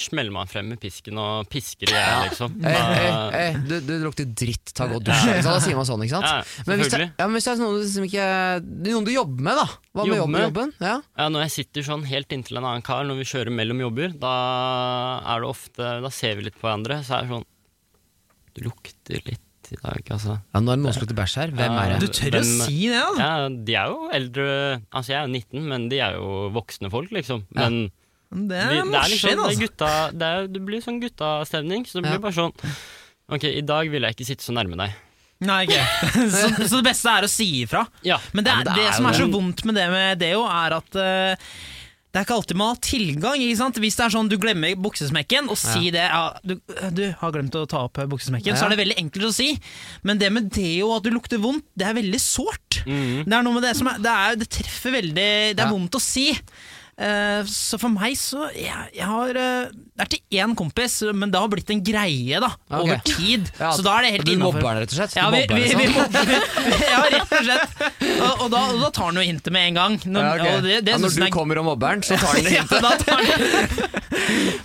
smeller 0.00 0.34
man 0.34 0.50
frem 0.50 0.68
med 0.72 0.80
pisken 0.82 1.18
og 1.20 1.46
pisker 1.52 1.92
i 1.92 1.94
hjel, 1.94 2.24
liksom. 2.30 2.56
Da... 2.64 2.72
eh, 2.72 3.06
Da, 3.06 3.20
eh, 3.38 3.58
du, 3.68 3.74
du 3.86 3.92
lukter 4.02 4.26
dritt, 4.28 4.72
ta 4.76 4.88
godt 4.90 5.06
dusj. 5.08 5.28
Ja. 5.30 5.38
Da 5.46 5.54
sier 5.62 5.78
man 5.78 5.88
sånn, 5.88 6.02
ikke 6.06 6.16
sant? 6.18 6.26
Ja, 6.26 6.64
men, 6.68 6.80
hvis 6.82 6.92
det, 6.92 7.02
ja, 7.12 7.28
men 7.28 7.36
hvis 7.38 7.46
det 7.48 7.52
er 7.54 7.62
noen, 7.62 7.78
liksom 7.84 8.08
ikke, 8.08 8.26
noen 8.90 9.06
du 9.08 9.12
jobber 9.14 9.46
med, 9.48 9.60
da? 9.62 9.66
Hva 9.96 10.06
med 10.10 10.18
jobben? 10.20 10.34
med? 10.36 10.46
jobben? 10.48 10.74
Ja. 10.82 10.96
ja, 11.22 11.28
når 11.32 11.46
jeg 11.46 11.54
sitter 11.60 11.86
sånn 11.86 12.04
helt 12.10 12.34
inntil 12.36 12.60
en 12.60 12.66
annen 12.68 12.84
kar 12.86 13.06
når 13.08 13.22
vi 13.22 13.28
kjører 13.30 13.54
mellom 13.54 13.80
jobber, 13.86 14.05
da 14.14 14.34
er 15.34 15.42
det 15.42 15.48
ofte 15.50 15.90
Da 16.04 16.10
ser 16.14 16.36
vi 16.38 16.46
litt 16.48 16.56
på 16.60 16.66
hverandre, 16.68 17.00
så 17.06 17.18
er 17.18 17.26
det 17.26 17.34
sånn 17.34 17.44
Du 18.56 18.62
lukter 18.68 19.20
litt 19.26 19.42
i 19.66 19.76
dag, 19.82 19.98
altså. 20.14 20.36
ja, 20.54 20.60
nå 20.62 20.70
er 20.70 20.76
det 20.78 20.82
noen 20.84 20.94
som 20.94 21.02
lukter 21.02 21.16
bæsj 21.18 21.32
her. 21.40 21.52
Hvem 21.58 21.72
er 21.82 21.94
Du 21.98 22.06
tør 22.06 22.30
tør 22.30 22.36
å 22.38 22.42
si 22.46 22.76
det, 22.86 23.00
da? 23.02 23.14
Ja, 23.18 23.48
de 23.50 23.74
er 23.80 23.88
jo 23.90 24.10
eldre 24.14 24.44
Altså, 24.94 25.08
jeg 25.10 25.18
er 25.18 25.24
jo 25.26 25.32
19, 25.34 25.64
men 25.72 25.88
de 25.90 25.98
er 26.06 26.18
jo 26.20 26.28
voksne 26.54 26.90
folk, 26.92 27.10
liksom. 27.16 27.42
Men 27.56 27.80
Det 28.30 28.60
er 28.60 28.76
er 28.76 28.84
det 28.86 29.00
er 29.00 29.10
liksom 29.10 29.30
det, 29.30 29.38
er 29.38 29.42
altså. 29.48 29.64
gutta, 29.64 29.90
det, 30.14 30.28
er, 30.36 30.46
det 30.54 30.62
blir 30.68 30.84
sånn 30.84 31.00
guttastemning, 31.02 31.82
så 31.86 31.98
det 31.98 32.06
blir 32.06 32.18
Ja. 32.18 32.22
bare 32.28 32.38
sånn 32.38 32.54
Ok, 33.26 33.42
i 33.50 33.64
dag 33.66 33.90
vil 33.90 34.06
jeg 34.06 34.14
ikke 34.14 34.26
sitte 34.28 34.44
så 34.46 34.54
nærme 34.54 34.76
deg. 34.78 34.92
Nei, 35.46 35.64
okay. 35.66 35.82
så, 36.32 36.46
så 36.70 36.78
det 36.78 36.84
beste 36.86 37.10
er 37.10 37.26
å 37.26 37.28
si 37.28 37.48
ifra. 37.64 37.82
Ja. 38.06 38.16
Men 38.32 38.46
det, 38.46 38.52
Ja, 38.54 38.60
er, 38.60 38.64
men 38.64 38.70
det 38.70 38.76
det, 38.78 38.84
er 38.86 38.94
som 38.96 39.08
er 39.10 39.18
så 39.18 39.26
vondt 39.32 39.64
med 39.66 39.74
det 39.76 39.88
med 39.90 40.20
det 40.22 40.30
jo, 40.30 40.44
er 40.46 40.76
at 40.78 40.98
eh, 41.02 41.50
det 42.16 42.22
er 42.22 42.24
ikke 42.30 42.36
alltid 42.38 42.56
man 42.56 42.70
har 42.72 42.78
tilgang. 42.80 43.42
ikke 43.44 43.56
sant? 43.58 43.76
Hvis 43.82 43.96
det 43.98 44.04
er 44.06 44.12
sånn 44.14 44.28
du 44.32 44.38
glemmer 44.40 44.72
buksesmekken, 44.80 45.50
og 45.52 45.58
si 45.60 45.90
det 45.92 46.06
ja, 46.06 46.22
du, 46.48 46.54
du 46.96 47.02
har 47.20 47.34
glemt 47.34 47.52
å 47.60 47.66
ta 47.68 47.82
opp 47.84 48.00
buksesmekken, 48.08 48.54
Ja. 48.54 48.56
så 48.56 48.64
er 48.64 48.72
det 48.72 48.78
veldig 48.80 48.96
enkelt 49.02 49.26
å 49.28 49.32
si. 49.36 49.50
Men 50.02 50.16
det 50.22 50.30
med 50.32 50.48
det 50.56 50.70
og 50.86 50.94
at 50.96 51.04
du 51.04 51.10
lukter 51.12 51.36
vondt, 51.42 51.66
det 51.76 51.84
er 51.90 51.98
veldig 51.98 52.20
sårt. 52.24 52.78
Mm. 52.88 53.26
Det 53.28 53.36
er 53.36 53.44
noe 53.44 53.52
med 53.58 53.66
det 53.68 53.74
som 53.76 53.90
er, 53.92 54.00
det, 54.00 54.14
er, 54.16 54.40
det 54.40 54.48
treffer 54.48 54.96
veldig 54.96 55.28
Det 55.52 55.60
er 55.60 55.66
Ja. 55.66 55.70
vondt 55.74 55.98
å 55.98 56.00
si. 56.00 56.30
Eh, 56.96 57.44
så 57.44 57.76
for 57.76 57.92
meg 57.92 58.14
så 58.16 58.46
Jeg, 58.56 58.72
jeg 58.96 59.04
har 59.04 59.36
eh, 59.36 59.66
Det 59.68 60.00
er 60.00 60.08
til 60.14 60.38
én 60.40 60.54
kompis, 60.56 60.94
men 61.12 61.28
det 61.28 61.36
har 61.42 61.50
blitt 61.52 61.68
en 61.74 61.82
greie 61.84 62.38
da 62.40 62.48
okay. 62.48 62.78
over 62.80 63.02
tid. 63.04 63.50
Ja, 63.60 63.68
så 63.76 63.84
da 63.84 63.98
er 63.98 64.06
det 64.06 64.12
helt 64.14 64.24
du 64.24 64.32
innafor. 64.32 64.56
mobber 64.56 64.68
han, 64.70 64.78
rett 64.80 64.94
og 64.94 64.98
slett? 65.02 65.16
Ja, 65.18 65.26
vi, 65.34 65.42
vi, 65.50 65.60
vi 65.76 65.88
sånn. 65.90 65.92
mobber 65.92 66.24
Ja, 66.94 67.02
rett 67.12 67.34
og 67.36 67.44
slett. 67.44 67.70
Og, 68.16 68.32
og, 68.46 68.48
da, 68.54 68.62
og 68.72 68.80
da 68.80 68.90
tar 68.96 69.10
han 69.10 69.20
jo 69.20 69.24
hintet 69.28 69.52
med 69.52 69.68
en 69.70 69.76
gang. 69.80 69.98
Når, 70.06 70.24
Ja, 70.24 70.30
okay. 70.36 70.64
det, 70.64 70.78
det 70.86 70.94
ja, 70.94 71.00
når 71.04 71.12
du 71.16 71.22
er- 71.26 71.34
kommer 71.36 71.60
og 71.60 71.66
mobber 71.68 71.92
han, 71.92 72.04
så 72.06 72.16
tar 72.16 72.32
han 72.32 72.44
det 72.48 72.54
hintet. 72.56 72.84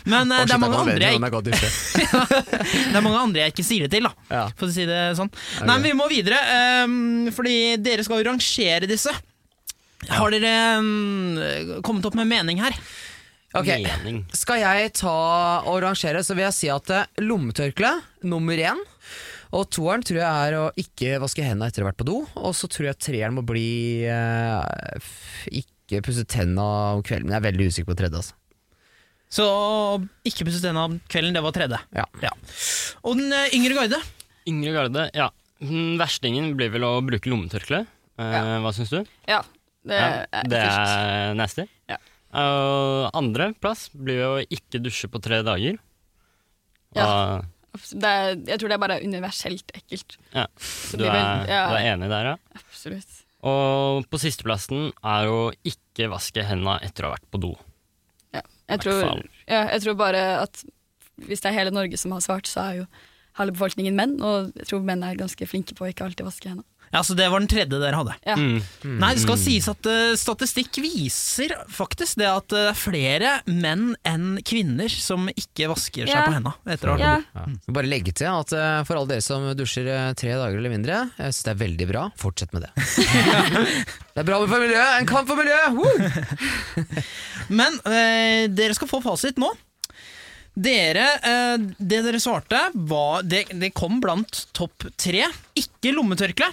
Men 0.07 0.31
eh, 0.31 0.45
det, 0.47 0.55
er 0.55 0.61
mange 0.63 0.79
andre 0.79 1.11
jeg, 1.11 1.19
det 2.91 2.95
er 2.95 3.03
mange 3.03 3.19
andre 3.25 3.43
jeg 3.43 3.55
ikke 3.57 3.67
sier 3.67 3.87
det 3.87 3.91
til, 3.97 4.07
da. 4.07 4.45
For 4.55 4.69
å 4.69 4.71
si 4.71 4.87
det 4.87 5.01
sånn. 5.19 5.31
Nei, 5.65 5.75
men 5.75 5.83
Vi 5.89 5.93
må 5.99 6.07
videre, 6.11 6.39
um, 6.87 7.27
fordi 7.35 7.75
dere 7.83 8.07
skal 8.07 8.23
jo 8.23 8.29
rangere 8.31 8.87
disse. 8.89 9.11
Har 10.09 10.31
dere 10.33 10.51
um, 10.81 11.37
kommet 11.85 12.05
opp 12.09 12.15
med 12.17 12.27
mening 12.31 12.57
her? 12.63 12.73
Ok, 13.53 13.67
Mening. 13.83 14.21
Skal 14.33 14.61
jeg 14.63 14.93
ta 14.95 15.11
og 15.67 15.81
rangere, 15.83 16.21
så 16.23 16.33
vil 16.37 16.45
jeg 16.47 16.55
si 16.55 16.69
at 16.71 16.87
eh, 16.95 17.05
lommetørkle 17.19 17.89
nummer 18.31 18.55
én. 18.63 18.79
Og 19.51 19.65
toeren 19.75 20.05
tror 20.07 20.21
jeg 20.21 20.47
er 20.47 20.55
å 20.55 20.69
ikke 20.79 21.17
vaske 21.19 21.43
hendene 21.43 21.67
etter 21.67 21.83
å 21.83 21.85
ha 21.85 21.91
vært 21.91 21.99
på 21.99 22.07
do. 22.07 22.21
Og 22.39 22.53
så 22.55 22.69
tror 22.71 22.87
jeg 22.87 23.01
treeren 23.03 23.35
må 23.35 23.43
bli 23.43 24.05
eh, 24.07 24.95
f- 25.03 25.49
ikke 25.51 25.99
pusse 26.07 26.23
tenna 26.31 26.63
om 26.95 27.03
kvelden. 27.03 27.27
Men 27.27 27.35
jeg 27.35 27.41
er 27.43 27.47
veldig 27.49 27.67
usikker 27.73 27.91
på 27.91 27.97
tredje. 27.99 28.21
Altså. 28.23 28.37
Så 29.31 29.45
ikke 30.31 30.47
pusse 30.47 30.63
tenna 30.63 30.87
om 30.87 30.95
kvelden, 31.11 31.35
det 31.35 31.43
var 31.43 31.53
tredje. 31.59 31.81
Ja. 31.99 32.07
Og 33.03 33.19
den 33.19 33.35
eh, 33.35 33.51
yngre 33.59 33.75
garde? 33.83 33.99
Yngre 34.47 34.73
garde, 34.79 35.09
ja. 35.15 35.27
Mm, 35.59 35.97
Verstingen 35.99 36.53
blir 36.55 36.71
vel 36.73 36.87
å 36.87 36.95
bruke 37.03 37.27
lommetørkle. 37.29 37.83
Eh, 38.15 38.31
Ja. 38.39 38.61
Hva 38.63 38.71
syns 38.79 38.95
du? 38.95 39.01
Ja, 39.27 39.43
det 39.87 39.97
Ja, 39.97 40.09
er 40.31 40.49
det 40.51 40.59
er 40.61 41.33
nasty. 41.39 41.65
Ja. 41.89 41.97
Uh, 42.31 43.09
andre 43.17 43.49
plass 43.59 43.89
blir 43.91 44.21
jo 44.21 44.29
ikke 44.55 44.79
dusje 44.83 45.09
på 45.11 45.19
tre 45.23 45.41
dager. 45.43 45.79
Ja. 46.95 47.07
Og, 47.07 47.49
Det 47.95 48.03
er, 48.03 48.35
jeg 48.51 48.59
tror 48.59 48.67
det 48.71 48.75
er 48.75 48.83
bare 48.83 48.99
universelt 49.03 49.71
ekkelt. 49.75 50.17
ja. 50.35 50.45
Du, 50.91 51.03
vel- 51.05 51.15
er, 51.15 51.45
ja. 51.47 51.61
du 51.71 51.75
er 51.79 51.85
enig 51.93 52.09
der, 52.11 52.31
ja? 52.33 52.37
Absolutt. 52.59 53.17
Og 53.47 54.05
på 54.11 54.19
sisteplassen 54.21 54.91
er 55.01 55.29
å 55.31 55.37
ikke 55.65 56.09
vaske 56.11 56.43
hendene 56.45 56.77
etter 56.85 57.07
å 57.07 57.09
ha 57.11 57.15
vært 57.15 57.29
på 57.31 57.39
do. 57.41 57.53
Ja. 58.35 58.43
Jeg, 58.69 58.83
tror, 58.83 59.23
ja, 59.47 59.63
jeg 59.71 59.81
tror 59.85 59.95
bare 59.99 60.21
at 60.43 60.61
hvis 61.25 61.41
det 61.41 61.49
er 61.51 61.57
hele 61.57 61.71
Norge 61.73 61.97
som 61.99 62.13
har 62.15 62.21
svart, 62.23 62.47
så 62.47 62.67
er 62.69 62.75
jo 62.81 62.85
halve 63.41 63.57
befolkningen 63.57 63.97
menn, 63.97 64.17
og 64.23 64.51
jeg 64.57 64.69
tror 64.71 64.85
menn 64.87 65.03
er 65.07 65.19
ganske 65.19 65.49
flinke 65.49 65.77
på 65.77 65.87
å 65.87 65.91
ikke 65.91 66.07
alltid 66.07 66.27
vaske 66.27 66.51
hendene. 66.51 66.67
Ja, 66.91 66.99
så 67.07 67.15
det 67.15 67.29
var 67.31 67.39
den 67.39 67.47
tredje 67.47 67.79
dere 67.79 67.95
hadde. 67.95 68.13
Ja. 68.27 68.35
Mm. 68.35 68.97
Nei, 68.99 69.13
det 69.15 69.23
skal 69.23 69.37
sies 69.39 69.67
at 69.71 69.87
uh, 69.87 70.11
statistikk 70.19 70.75
viser 70.83 71.53
faktisk 71.71 72.19
det 72.19 72.27
at 72.27 72.51
eh, 72.51 72.65
det 72.65 72.73
er 72.73 72.79
flere 72.79 73.31
menn 73.47 73.93
enn 74.07 74.41
kvinner 74.43 74.91
som 74.91 75.29
ikke 75.31 75.69
vasker 75.71 76.03
seg 76.09 76.11
Ja. 76.11 76.25
på 76.27 76.35
hendene 76.35 76.51
etter 76.75 76.91
å 76.91 76.97
ha 76.97 76.99
Ja. 76.99 77.13
Ja. 77.37 77.45
Bare 77.71 77.87
legge 77.87 78.11
til 78.11 78.27
at 78.27 78.51
uh, 78.51 78.83
for 78.87 78.99
alle 78.99 79.13
dere 79.13 79.23
som 79.23 79.47
dusjer 79.55 79.87
eh, 79.87 80.11
tre 80.19 80.35
dager 80.35 80.59
eller 80.59 80.73
mindre, 80.73 80.99
jeg 81.15 81.31
synes 81.31 81.47
det 81.47 81.53
er 81.55 81.61
veldig 81.63 81.89
bra. 81.93 82.03
Fortsett 82.19 82.51
med 82.51 82.67
det. 82.67 82.73
det 84.13 84.25
er 84.25 84.27
bra 84.27 84.43
for 84.43 84.59
miljøet! 84.59 84.99
En 84.99 85.09
kamp 85.09 85.31
for 85.31 85.39
miljøet! 85.39 86.75
Men 87.61 87.79
eh, 87.87 88.51
dere 88.51 88.75
skal 88.75 88.91
få 88.91 88.99
fasit 89.05 89.39
nå. 89.39 89.53
Dere, 90.53 91.05
eh, 91.23 91.57
det 91.77 92.01
dere 92.03 92.19
svarte, 92.19 92.59
var, 92.73 93.23
det, 93.23 93.45
det 93.55 93.71
kom 93.77 94.01
blant 94.03 94.47
topp 94.57 94.89
tre. 94.99 95.23
Ikke 95.55 95.93
lommetørkle. 95.95 96.49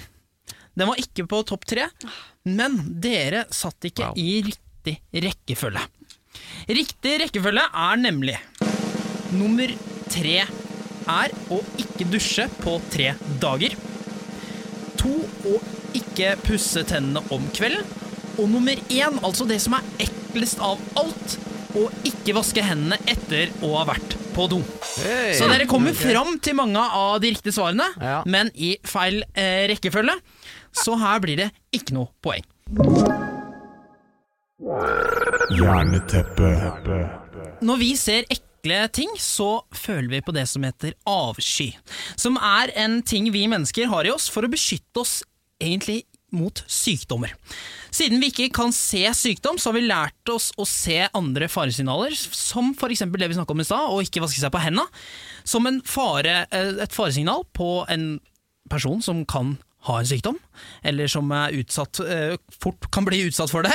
Den 0.78 0.87
var 0.92 1.00
ikke 1.02 1.24
på 1.26 1.40
topp 1.48 1.64
tre, 1.66 1.88
men 2.46 2.76
dere 3.02 3.44
satt 3.50 3.88
ikke 3.88 4.12
Wow. 4.12 4.18
i 4.22 4.37
riktig 4.46 4.94
rekkefølge. 5.12 5.82
Riktig 6.70 7.16
rekkefølge 7.24 7.64
er 7.74 7.96
nemlig 7.98 8.37
Nummer 9.34 9.72
tre 10.08 10.37
er 11.08 11.34
å 11.52 11.58
ikke 11.82 12.06
dusje 12.12 12.46
på 12.62 12.76
tre 12.92 13.11
dager. 13.42 13.74
To 15.02 15.12
å 15.50 15.58
ikke 15.98 16.37
pusse 16.46 16.84
tennene 16.88 17.20
om 17.34 17.44
kvelden. 17.56 17.84
Og 18.38 18.46
nummer 18.52 18.78
én, 18.92 19.18
altså 19.26 19.44
det 19.50 19.58
som 19.64 19.74
er 19.76 19.84
eklest 20.06 20.61
av 20.62 20.78
alt, 21.00 21.37
å 21.76 21.88
ikke 22.09 22.35
vaske 22.37 22.62
hendene 22.64 22.98
etter 23.11 23.52
å 23.64 23.74
ha 23.76 23.85
vært 23.88 24.16
på 24.37 24.46
do. 24.50 24.61
Hey. 25.02 25.35
Så 25.38 25.48
dere 25.50 25.66
kommer 25.68 25.92
okay. 25.92 26.12
fram 26.12 26.37
til 26.42 26.57
mange 26.59 26.81
av 26.81 27.18
de 27.22 27.33
riktige 27.35 27.57
svarene, 27.57 27.88
Ja. 28.00 28.22
men 28.26 28.50
i 28.54 28.76
feil 28.87 29.22
eh, 29.35 29.66
rekkefølge. 29.72 30.14
Så 30.72 30.96
her 31.00 31.20
blir 31.24 31.40
det 31.40 31.50
ikke 31.74 31.96
noe 31.96 32.12
poeng. 32.22 32.44
Når 37.64 37.81
vi 37.81 37.92
ser 37.98 38.26
ekle 38.31 38.81
ting, 38.94 39.11
så 39.22 39.62
føler 39.74 40.11
vi 40.16 40.22
på 40.26 40.35
det 40.37 40.46
som 40.50 40.64
heter 40.66 40.94
avsky. 41.09 41.70
Som 42.18 42.38
er 42.42 42.72
en 42.78 43.00
ting 43.07 43.31
vi 43.35 43.46
mennesker 43.50 43.90
har 43.90 44.09
i 44.09 44.12
oss 44.14 44.28
for 44.33 44.46
å 44.46 44.52
beskytte 44.52 45.02
oss 45.04 45.20
egentlig 45.62 46.04
mot 46.35 46.62
sykdommer. 46.69 47.33
Siden 47.95 48.21
vi 48.21 48.31
ikke 48.33 48.51
kan 48.59 48.73
se 48.75 49.05
sykdom, 49.17 49.59
så 49.59 49.71
har 49.71 49.79
vi 49.79 49.87
lært 49.87 50.33
oss 50.33 50.51
å 50.61 50.67
se 50.69 51.01
andre 51.17 51.49
faresignaler, 51.51 52.14
som 52.14 52.75
f.eks. 52.75 53.07
det 53.09 53.31
vi 53.31 53.38
snakket 53.38 53.57
om 53.57 53.64
i 53.64 53.69
stad, 53.69 53.93
å 53.93 54.03
ikke 54.05 54.23
vaske 54.25 54.43
seg 54.43 54.53
på 54.55 54.62
hendene, 54.62 54.87
som 55.49 55.69
fare, 55.88 56.43
eh, 56.53 56.75
et 56.85 56.95
faresignal 56.95 57.47
på 57.57 57.87
en 57.88 58.19
person 58.69 59.01
som 59.05 59.25
kan 59.29 59.57
ha 59.88 60.01
en 60.01 60.11
sykdom, 60.11 60.37
eller 60.85 61.09
som 61.09 61.31
utsatt, 61.33 62.01
eh, 62.05 62.37
fort 62.61 62.91
kan 62.93 63.07
bli 63.09 63.25
utsatt 63.29 63.53
for 63.53 63.64
det, 63.64 63.75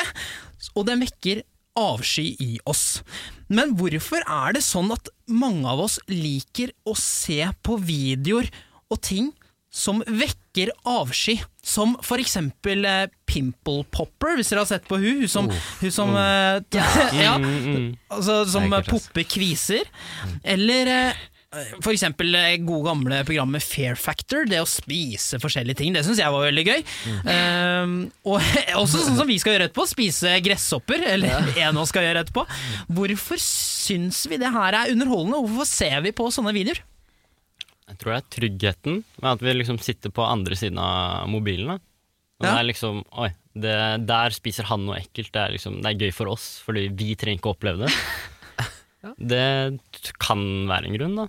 og 0.76 0.86
den 0.86 1.02
vekker 1.02 1.42
avsky 1.80 2.36
i 2.40 2.60
oss. 2.70 3.02
Men 3.50 3.74
hvorfor 3.78 4.22
er 4.22 4.54
det 4.54 4.64
sånn 4.66 4.92
at 4.94 5.10
mange 5.28 5.66
av 5.70 5.82
oss 5.88 5.98
liker 6.12 6.74
å 6.86 6.94
se 6.98 7.42
på 7.66 7.80
videoer 7.82 8.50
og 8.94 9.02
ting 9.02 9.32
som 9.74 10.04
vekker 10.06 10.70
avsky? 10.86 11.40
Som 11.66 11.96
for 12.06 12.22
eksempel 12.22 12.86
eh, 12.86 13.08
Pimple 13.26 13.88
Popper, 13.90 14.38
hvis 14.38 14.52
dere 14.52 14.62
har 14.62 14.70
sett 14.70 14.86
på 14.90 15.00
hun, 15.02 15.24
hun 15.24 15.32
som, 15.32 15.50
hun 15.82 15.94
som 15.94 16.14
eh, 16.20 16.62
ja, 17.24 17.36
Mm, 17.42 17.54
mm. 17.66 17.86
altså, 18.14 18.44
som 18.46 18.70
Det 18.70 18.84
er 18.84 18.90
popper 18.92 19.26
kviser. 19.26 19.90
Eller 20.46 20.92
eh, 20.92 21.24
for 21.82 21.94
eksempel 21.94 22.36
eh, 22.38 22.56
gode 22.66 22.86
gamle 22.92 23.24
programmet 23.28 23.66
Fair 23.66 23.98
Factor, 24.00 24.46
det 24.50 24.62
å 24.62 24.70
spise 24.70 25.42
forskjellige 25.42 25.82
ting. 25.82 25.98
Det 25.98 26.06
syns 26.06 26.22
jeg 26.22 26.34
var 26.34 26.46
veldig 26.48 26.66
gøy. 26.70 26.86
Um, 27.26 27.98
og 28.30 28.40
også 28.84 29.02
sånn 29.08 29.20
som 29.20 29.30
vi 29.30 29.40
skal 29.42 29.58
gjøre 29.58 29.72
etterpå, 29.72 29.90
spise 29.90 30.38
gresshopper. 30.46 31.06
Eller 31.16 31.50
en 31.66 31.74
av 31.74 31.84
oss 31.84 31.94
skal 31.94 32.06
gjøre 32.08 32.26
etterpå. 32.28 32.46
Hvorfor 32.94 33.42
syns 33.42 34.26
vi 34.30 34.42
det 34.42 34.54
her 34.54 34.84
er 34.84 34.94
underholdende? 34.94 35.42
Hvorfor 35.48 35.70
ser 35.70 36.02
vi 36.06 36.14
på 36.16 36.30
sånne 36.34 36.54
videoer? 36.56 36.86
Jeg 37.90 38.00
tror 38.00 38.14
det 38.14 38.20
er 38.20 38.30
tryggheten 38.38 39.00
med 39.22 39.30
at 39.34 39.44
vi 39.44 39.54
liksom 39.58 39.80
sitter 39.84 40.14
på 40.14 40.26
andre 40.26 40.56
siden 40.60 40.80
av 40.80 41.28
mobilen. 41.32 41.68
da. 41.74 41.80
Og 42.40 42.46
Ja. 42.48 42.54
det 42.54 42.60
er 42.60 42.70
liksom, 42.72 43.04
oi, 43.12 43.30
det, 43.54 44.06
Der 44.08 44.30
spiser 44.32 44.64
han 44.66 44.86
noe 44.86 44.98
ekkelt. 45.00 45.32
Det 45.32 45.42
er, 45.42 45.52
liksom, 45.52 45.82
det 45.82 45.92
er 45.92 46.00
gøy 46.08 46.14
for 46.14 46.28
oss, 46.28 46.62
fordi 46.66 46.88
vi 46.90 47.16
trenger 47.16 47.40
ikke 47.40 47.52
å 47.52 47.58
oppleve 47.58 47.86
det. 47.86 47.94
Det 49.20 49.80
kan 50.24 50.40
være 50.70 50.88
en 50.88 50.94
grunn, 50.96 51.16
da. 51.20 51.26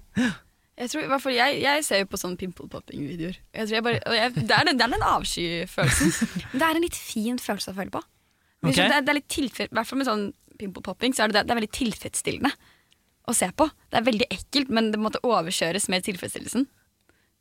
Jeg, 0.78 0.90
tror, 0.90 1.02
i 1.02 1.34
jeg, 1.34 1.56
jeg 1.62 1.84
ser 1.86 1.98
jo 2.04 2.06
på 2.06 2.20
sånne 2.20 2.38
pimple 2.38 2.68
popping-videoer. 2.70 3.34
Det, 3.50 3.80
er 3.80 4.68
den, 4.68 4.78
det 4.78 4.86
er 4.86 4.92
den 4.92 5.02
avskyfølelsen. 5.02 6.12
Men 6.52 6.60
det 6.62 6.68
er 6.68 6.78
en 6.78 6.86
litt 6.86 6.98
fin 6.98 7.38
følelse 7.42 7.74
å 7.74 7.78
føle 7.80 7.90
på. 7.94 8.02
Okay. 8.64 8.78
Det, 8.78 8.86
er, 8.86 9.02
det 9.02 9.10
er 9.12 9.18
litt 9.18 9.30
tilfell, 9.30 9.68
I 9.70 9.74
hvert 9.74 9.90
fall 9.90 10.00
med 10.00 10.08
sånn 10.08 10.24
pimple 10.58 10.84
popping 10.86 11.14
så 11.14 11.24
er 11.24 11.34
det, 11.34 11.42
det 11.48 11.52
er 11.52 11.58
veldig 11.58 11.74
tilfredsstillende 11.74 12.52
å 13.24 13.34
se 13.36 13.48
på. 13.56 13.68
Det 13.90 14.00
er 14.00 14.06
veldig 14.06 14.28
ekkelt, 14.32 14.72
men 14.74 14.92
det 14.92 15.00
måtte 15.00 15.22
overkjøres 15.24 15.88
med 15.92 16.04
tilfredsstillelsen. 16.06 16.68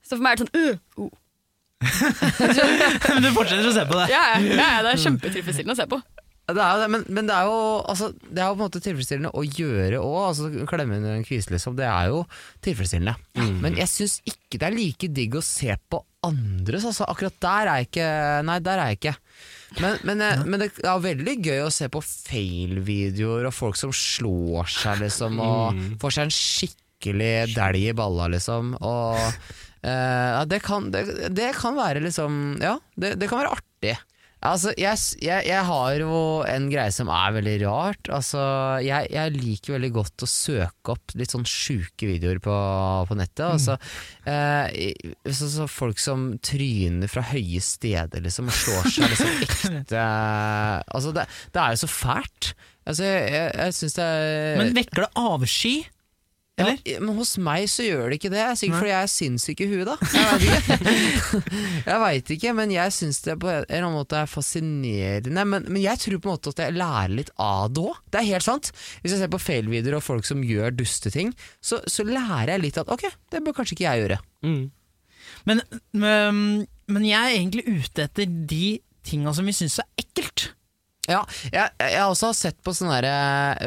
Så 0.03 0.17
for 0.17 0.23
meg 0.23 0.35
er 0.35 0.41
det 0.41 0.47
sånn 0.47 0.55
uh, 0.57 1.05
uh. 1.05 1.19
Men 3.13 3.25
du 3.25 3.33
fortsetter 3.35 3.67
å 3.67 3.75
se 3.75 3.83
på 3.89 3.97
det. 3.99 4.05
ja, 4.13 4.21
ja, 4.39 4.55
ja, 4.55 4.83
det 4.85 4.93
er 4.93 5.01
kjempetilfredsstillende 5.03 5.75
å 5.75 5.81
se 5.81 5.87
på. 5.91 5.99
Det 6.43 6.59
er 6.59 6.75
jo 6.75 6.79
det, 6.81 6.87
men, 6.91 7.03
men 7.15 7.27
det 7.29 7.35
er 7.37 7.47
jo, 7.47 7.59
altså, 7.87 8.09
det 8.19 8.41
er 8.43 8.49
jo 8.49 8.55
på 8.55 8.59
en 8.59 8.65
måte 8.65 8.81
tilfredsstillende 8.83 9.31
å 9.31 9.43
gjøre 9.47 9.99
òg. 10.03 10.17
Altså, 10.27 10.49
klemme 10.67 10.97
under 10.99 11.15
en 11.15 11.23
kvise, 11.23 11.53
liksom. 11.53 11.77
Det 11.79 11.85
er 11.87 12.09
jo 12.11 12.25
tilfredsstillende. 12.65 13.15
Men 13.63 13.79
jeg 13.79 13.91
syns 13.91 14.17
ikke 14.27 14.59
det 14.59 14.67
er 14.67 14.75
like 14.75 15.09
digg 15.15 15.37
å 15.39 15.43
se 15.45 15.71
på 15.87 16.01
andres. 16.27 16.83
Altså, 16.89 17.07
akkurat 17.07 17.39
der 17.43 17.71
er 17.71 17.79
jeg 17.79 17.89
ikke 17.89 18.09
Nei, 18.49 18.59
der 18.63 18.81
er 18.83 18.91
jeg 18.91 18.99
ikke. 18.99 19.15
Men, 19.81 19.97
men, 20.03 20.21
eh, 20.21 20.43
men 20.45 20.61
det 20.61 20.69
er 20.85 21.03
veldig 21.03 21.35
gøy 21.45 21.61
å 21.65 21.71
se 21.73 21.87
på 21.91 22.01
fail-videoer 22.03 23.47
og 23.49 23.55
folk 23.55 23.79
som 23.79 23.93
slår 23.95 24.69
seg, 24.69 25.01
liksom, 25.03 25.39
og 25.43 25.83
får 26.01 26.17
seg 26.17 26.27
en 26.27 26.35
skikkelig 26.37 27.33
dælj 27.55 27.89
i 27.89 27.95
balla, 27.97 28.29
liksom. 28.33 28.73
Og 28.79 29.19
eh, 29.81 30.39
det, 30.51 30.61
kan, 30.65 30.91
det, 30.93 31.05
det 31.35 31.51
kan 31.57 31.77
være 31.79 32.03
liksom 32.05 32.57
Ja, 32.63 32.77
det, 32.95 33.15
det 33.21 33.29
kan 33.31 33.41
være 33.43 33.55
artig. 33.57 33.97
Altså, 34.43 34.73
jeg, 34.75 34.99
jeg, 35.23 35.45
jeg 35.47 35.63
har 35.69 35.93
jo 36.01 36.15
en 36.49 36.65
greie 36.71 36.91
som 36.91 37.07
er 37.13 37.35
veldig 37.37 37.53
rart. 37.63 38.09
Altså, 38.11 38.41
jeg, 38.83 39.07
jeg 39.13 39.33
liker 39.37 39.77
veldig 39.77 39.91
godt 39.95 40.25
å 40.25 40.29
søke 40.29 40.95
opp 40.95 41.15
litt 41.19 41.31
sånn 41.31 41.47
sjuke 41.47 42.09
videoer 42.09 42.41
på, 42.43 42.57
på 43.07 43.17
nettet. 43.19 43.45
Altså, 43.47 43.77
eh, 44.27 44.91
så, 45.31 45.47
så 45.53 45.69
folk 45.71 46.01
som 46.01 46.33
tryner 46.43 47.11
fra 47.11 47.23
høye 47.31 47.63
steder, 47.63 48.23
liksom, 48.25 48.51
og 48.51 48.59
slår 48.59 48.91
seg 48.91 49.15
liksom 49.15 49.33
ekte 49.47 50.03
Altså, 50.03 51.15
det, 51.15 51.27
det 51.55 51.63
er 51.63 51.75
jo 51.75 51.83
så 51.85 51.91
fælt. 51.93 52.53
Altså, 52.83 53.07
jeg, 53.07 53.49
jeg 53.55 53.75
syns 53.79 53.95
det 53.95 54.05
er 54.11 54.57
Men 54.59 54.75
vekker 54.75 55.05
det 55.05 55.11
avsky? 55.23 55.75
Eller? 56.61 56.77
ja, 56.85 56.99
men 57.01 57.15
hos 57.17 57.31
meg 57.41 57.65
så 57.71 57.81
gjør 57.81 58.11
det 58.11 58.19
ikke 58.19 58.29
det. 58.29 58.43
Sikkert 58.59 58.83
fordi 58.83 58.91
jeg 58.91 59.05
er 59.07 59.09
sinnssyk 59.09 59.61
i 59.63 59.67
huet, 59.71 59.89
da. 59.89 59.95
Jeg 61.87 62.01
vet 62.03 62.29
ikke, 62.29 62.33
ikke 62.35 62.53
men 62.59 62.73
jeg 62.75 62.93
syns 62.93 63.23
det 63.25 63.39
på 63.41 63.49
en 63.49 63.63
eller 63.63 63.87
annen 63.87 63.97
måte 63.97 64.19
er 64.19 64.29
fascinerende. 64.29 65.47
Men, 65.49 65.65
men 65.65 65.81
jeg 65.81 66.01
tror 66.03 66.21
på 66.21 66.29
en 66.29 66.35
måte 66.35 66.53
at 66.53 66.61
jeg 66.61 66.77
lærer 66.77 67.15
litt 67.17 67.33
av 67.41 67.73
det 67.73 67.87
òg. 67.87 67.97
Det 68.13 68.21
er 68.21 68.29
helt 68.35 68.45
sant. 68.45 68.69
Hvis 69.01 69.15
jeg 69.15 69.23
ser 69.23 69.33
på 69.33 69.41
fail-videoer 69.41 69.97
og 69.97 70.05
folk 70.05 70.29
som 70.29 70.45
gjør 70.45 70.77
dusteting, 70.77 71.33
så, 71.57 71.81
så 71.89 72.05
lærer 72.05 72.53
jeg 72.53 72.65
litt 72.67 72.79
at 72.83 72.93
ok, 72.93 73.07
det 73.33 73.41
bør 73.41 73.57
kanskje 73.57 73.79
ikke 73.79 73.87
jeg 73.87 74.03
gjøre. 74.05 74.21
Mm. 74.45 74.63
Men, 75.49 75.63
men, 75.97 76.43
men 76.85 77.07
jeg 77.07 77.17
er 77.17 77.39
egentlig 77.39 77.65
ute 77.65 78.05
etter 78.05 78.29
de 78.29 78.75
tinga 79.03 79.33
som 79.33 79.49
vi 79.49 79.57
syns 79.57 79.81
er 79.81 79.89
ekkelt. 80.05 80.51
Ja, 81.09 81.25
jeg, 81.51 81.67
jeg 81.83 81.99
har 81.99 82.09
også 82.13 82.29
sett 82.37 82.61
på 82.63 82.71
sånne 82.71 83.01
der, 83.03 83.07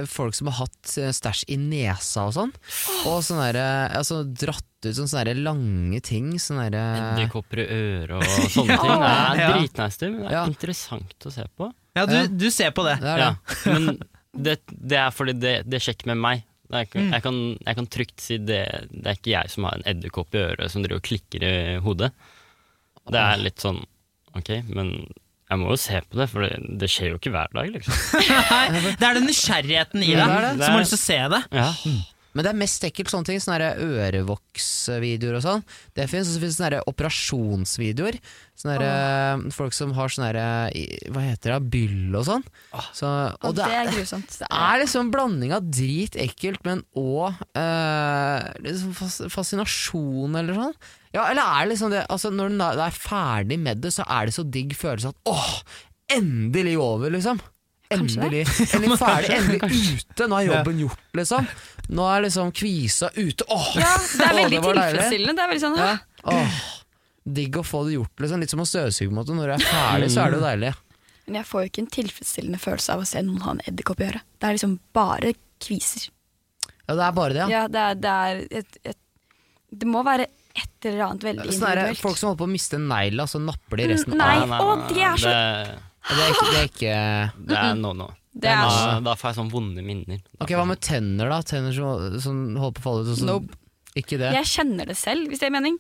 eh, 0.00 0.06
folk 0.08 0.32
som 0.34 0.48
har 0.48 0.62
hatt 0.62 0.92
eh, 0.96 1.10
stæsj 1.12 1.42
i 1.52 1.58
nesa 1.60 2.22
og 2.30 2.32
sånn. 2.32 2.52
Og 3.10 3.18
sånne 3.26 3.50
der, 3.52 3.92
altså, 3.98 4.22
dratt 4.24 4.64
ut 4.86 4.96
sånne, 4.96 5.24
der 5.28 5.40
lange 5.44 6.00
ting. 6.00 6.30
Sånne 6.40 6.68
Edderkopper 6.72 7.60
i 7.60 7.66
øret 7.76 8.16
og 8.16 8.24
sånne 8.54 8.78
ting. 8.86 8.94
Det 8.96 9.10
er 9.10 9.42
Ja. 9.42 9.50
dritnasty, 9.58 10.08
men 10.14 10.22
det 10.22 10.30
er 10.30 10.36
Ja. 10.38 10.44
interessant 10.48 11.26
å 11.28 11.32
se 11.34 11.44
på. 11.60 11.68
Ja, 11.96 12.06
du, 12.08 12.16
du 12.40 12.46
ser 12.52 12.72
på 12.76 12.84
det. 12.88 12.96
det 13.04 13.16
Ja, 13.20 13.28
det. 13.34 13.72
men 13.72 14.00
det, 14.48 14.56
det 14.72 14.98
er 15.00 15.12
fordi 15.16 15.36
det, 15.40 15.54
det 15.68 15.80
skjer 15.84 15.96
ikke 15.98 16.10
med 16.14 16.22
meg. 16.24 16.42
Det 16.66 16.80
er 16.80 16.88
Mm. 16.98 17.12
jeg, 17.12 17.22
kan, 17.22 17.36
jeg 17.68 17.76
kan 17.78 17.86
trygt 17.94 18.20
si 18.24 18.38
det, 18.42 18.62
det 18.90 19.06
er 19.12 19.14
ikke 19.20 19.30
jeg 19.36 19.50
som 19.52 19.64
har 19.68 19.76
en 19.76 19.84
edderkopp 19.92 20.34
i 20.34 20.40
øret 20.48 20.72
som 20.72 20.82
driver 20.82 20.98
og 20.98 21.06
klikker 21.06 21.44
i 21.46 21.54
hodet. 21.84 22.10
Det 23.12 23.20
er 23.22 23.36
litt 23.44 23.60
sånn 23.62 23.84
ok, 24.34 24.50
men 24.72 24.90
jeg 25.46 25.60
må 25.62 25.70
jo 25.70 25.78
se 25.78 26.00
på 26.02 26.18
det, 26.18 26.26
for 26.32 26.42
det, 26.42 26.56
det 26.80 26.88
skjer 26.90 27.12
jo 27.12 27.18
ikke 27.20 27.30
hver 27.34 27.52
dag, 27.54 27.68
liksom. 27.70 27.94
Nei, 28.50 28.82
det 28.98 29.06
er 29.06 29.18
den 29.20 29.28
nysgjerrigheten 29.30 30.02
i 30.02 30.10
deg 30.16 30.22
det 30.26 30.26
er 30.26 30.46
det. 30.48 30.64
som 30.64 30.74
har 30.74 30.82
lyst 30.82 30.94
til 30.96 30.98
å 30.98 31.04
se 31.04 31.18
det. 31.36 31.42
Ja. 31.54 31.68
Men 32.36 32.44
det 32.44 32.50
er 32.52 32.58
mest 32.60 32.84
ekkelt 32.84 33.08
sånne 33.12 33.30
ting. 33.30 33.40
Sånne 33.40 33.70
ørevoksvideoer 33.80 35.38
og 35.38 35.44
sånn. 35.44 35.62
Det 35.96 36.04
fins. 36.10 36.28
Og 36.28 36.36
så 36.36 36.42
fins 36.42 36.58
det 36.58 36.60
sånne 36.60 36.82
operasjonsvideoer. 36.92 38.18
Sånne 38.56 38.76
der, 38.80 39.40
oh. 39.40 39.46
Folk 39.56 39.76
som 39.76 39.94
har 39.96 40.12
sånne 40.12 40.28
der, 40.36 40.76
Hva 41.12 41.24
heter 41.24 41.54
det? 41.54 41.70
Byll 41.72 42.18
og 42.20 42.26
sånn. 42.28 42.44
Så, 42.96 43.08
Og 43.40 43.48
oh, 43.50 43.56
det 43.56 43.70
er 43.72 43.90
grusomt. 43.92 44.36
det 44.42 44.50
er 44.52 44.82
liksom 44.82 45.06
en 45.06 45.14
blanding 45.16 45.56
av 45.56 45.66
dritekkelt, 45.72 46.62
men 46.68 46.84
òg 46.96 47.40
liksom 48.64 48.94
fascinasjon 49.32 50.36
eller 50.38 50.60
sånn. 50.60 50.78
Ja, 51.16 51.26
eller 51.30 51.42
er 51.42 51.64
det 51.64 51.70
liksom 51.72 51.92
det 51.94 52.02
altså 52.12 52.28
Når 52.34 52.56
du 52.60 52.82
er 52.84 52.96
ferdig 52.96 53.56
med 53.62 53.80
det, 53.80 53.94
så 53.94 54.04
er 54.04 54.28
det 54.28 54.36
så 54.36 54.44
digg 54.44 54.74
følelse 54.76 55.14
at 55.14 55.30
åh, 55.32 55.52
endelig 56.12 56.76
over, 56.82 57.12
liksom. 57.14 57.40
Kanskje 57.90 58.18
Endelig, 58.18 58.40
endelig 58.74 58.98
ferdig, 58.98 59.30
endelig 59.36 59.82
ute. 60.00 60.26
Nå 60.26 60.38
er 60.40 60.46
jobben 60.48 60.80
gjort, 60.82 61.02
liksom. 61.20 61.46
Nå 61.94 62.06
er 62.10 62.24
liksom 62.26 62.48
kvisa 62.52 63.10
ute. 63.14 63.46
Åh, 63.48 63.68
Ja, 63.78 63.92
det 64.02 64.24
er 64.26 64.32
Å, 64.32 64.38
veldig 64.40 64.58
det 64.58 64.72
tilfredsstillende. 64.72 65.36
Det 65.36 65.44
er 65.44 65.52
veldig 65.52 65.64
sånn, 65.66 65.78
Ja. 65.78 65.92
«Åh». 66.26 66.56
Digg 67.26 67.56
å 67.58 67.62
få 67.66 67.84
det 67.86 67.94
gjort, 67.96 68.12
liksom. 68.22 68.40
Litt 68.42 68.50
som 68.54 68.60
å 68.62 68.66
støvsuge. 68.66 69.08
på 69.10 69.14
en 69.14 69.18
måte. 69.20 69.34
Når 69.34 69.46
du 69.50 69.54
er 69.56 69.64
ferdig, 69.66 70.10
så 70.14 70.24
er 70.24 70.30
det 70.30 70.38
jo 70.40 70.44
deilig. 70.46 70.74
Men 71.26 71.34
jeg 71.40 71.46
får 71.48 71.62
jo 71.64 71.70
ikke 71.70 71.82
en 71.82 71.88
tilfredsstillende 71.96 72.58
følelse 72.62 72.92
av 72.94 73.00
å 73.02 73.06
se 73.10 73.22
noen 73.26 73.40
ha 73.42 73.50
en 73.56 73.62
edderkopp 73.66 74.00
i 74.00 74.06
øret. 74.06 74.22
Det 74.38 74.46
er 74.46 74.54
liksom 74.58 74.76
bare 74.94 75.32
kviser. 75.62 76.08
Ja, 76.86 76.94
det 76.94 77.02
er 77.08 77.12
bare 77.16 77.34
det, 77.34 77.40
ja. 77.42 77.48
Ja, 77.50 77.62
det 77.66 77.80
er, 77.82 77.94
det 77.98 78.10
er 78.14 78.42
et, 78.60 78.78
et 78.84 78.98
Det 79.74 79.88
må 79.90 80.04
være 80.06 80.28
et 80.56 80.86
eller 80.86 81.02
annet 81.08 81.24
veldig 81.26 81.42
Sånn 81.50 81.50
det, 81.50 81.72
individuelt. 81.74 81.98
folk 82.00 82.16
som 82.20 82.28
holder 82.30 82.38
på 82.44 82.46
å 82.46 82.52
miste 82.52 82.78
negla, 82.78 83.26
så 83.26 83.40
napper 83.42 83.76
de 83.82 83.88
resten 83.90 84.14
av 84.14 84.22
nei. 84.22 84.36
av. 84.46 84.62
å, 84.62 84.88
det 84.94 85.02
er 85.02 85.16
så- 85.18 85.34
det, 85.34 85.78
Det 86.06 86.22
er 86.22 86.30
ikke, 86.32 86.46
det 86.52 86.58
er 86.60 86.68
ikke 86.70 87.46
det 87.50 87.56
er 87.58 87.74
no 87.80 87.92
no. 87.96 88.08
Det 88.36 88.50
er 88.52 88.66
Da, 88.68 89.00
da 89.00 89.14
får 89.16 89.30
jeg 89.32 89.36
sånne 89.40 89.52
vonde 89.54 89.82
minner. 89.82 90.18
Da 90.20 90.44
Ok, 90.44 90.50
får 90.50 90.54
Hva 90.58 90.64
jeg 90.66 90.70
med 90.70 90.80
tenner, 90.84 91.30
da? 91.32 91.38
Tenner 91.42 91.72
som, 91.72 92.20
som 92.20 92.40
holder 92.60 92.76
på 92.76 92.82
å 92.82 92.84
falle 92.84 93.02
ut? 93.06 93.10
og 93.14 93.18
så- 93.18 93.26
Nope. 93.30 93.56
Ikke 93.96 94.18
det? 94.20 94.32
Jeg 94.36 94.44
kjenner 94.50 94.86
det 94.90 94.96
selv, 95.00 95.26
hvis 95.32 95.40
det 95.40 95.46
er 95.48 95.54
mening. 95.56 95.78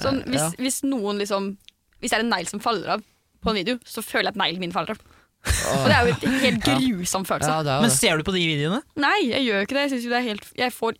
Sånn, 0.00 0.22
hvis, 0.28 0.38
Ja. 0.40 0.50
hvis 0.60 0.82
noen 0.84 1.18
liksom 1.18 1.56
Hvis 2.00 2.10
det 2.12 2.18
er 2.18 2.24
en 2.24 2.30
negl 2.30 2.46
som 2.46 2.60
faller 2.60 2.88
av 2.92 3.02
på 3.42 3.48
en 3.50 3.56
video, 3.56 3.78
så 3.88 4.02
føler 4.04 4.28
jeg 4.28 4.34
at 4.36 4.36
neglen 4.36 4.60
min 4.60 4.72
faller 4.72 4.90
av. 4.92 4.98
Og 5.46 5.86
det 5.88 5.94
er 5.96 6.06
jo 6.06 6.12
et 6.12 6.40
helt 6.42 6.62
grusom 6.66 7.24
følelse. 7.24 7.48
Ja, 7.48 7.62
det 7.62 7.70
er 7.72 7.76
jo 7.78 7.80
Men 7.86 7.90
det. 7.90 7.96
ser 7.98 8.16
du 8.18 8.22
på 8.26 8.32
de 8.34 8.42
videoene? 8.46 8.82
Nei, 8.96 9.18
jeg 9.30 9.42
gjør 9.46 9.56
jo 9.60 9.64
ikke 9.66 9.76
det. 9.78 9.82
Jeg, 9.86 9.90
synes 9.94 10.04
jo 10.04 10.10
det 10.10 10.18
er 10.18 10.26
helt, 10.28 10.46
jeg 10.60 10.72
får 10.76 10.92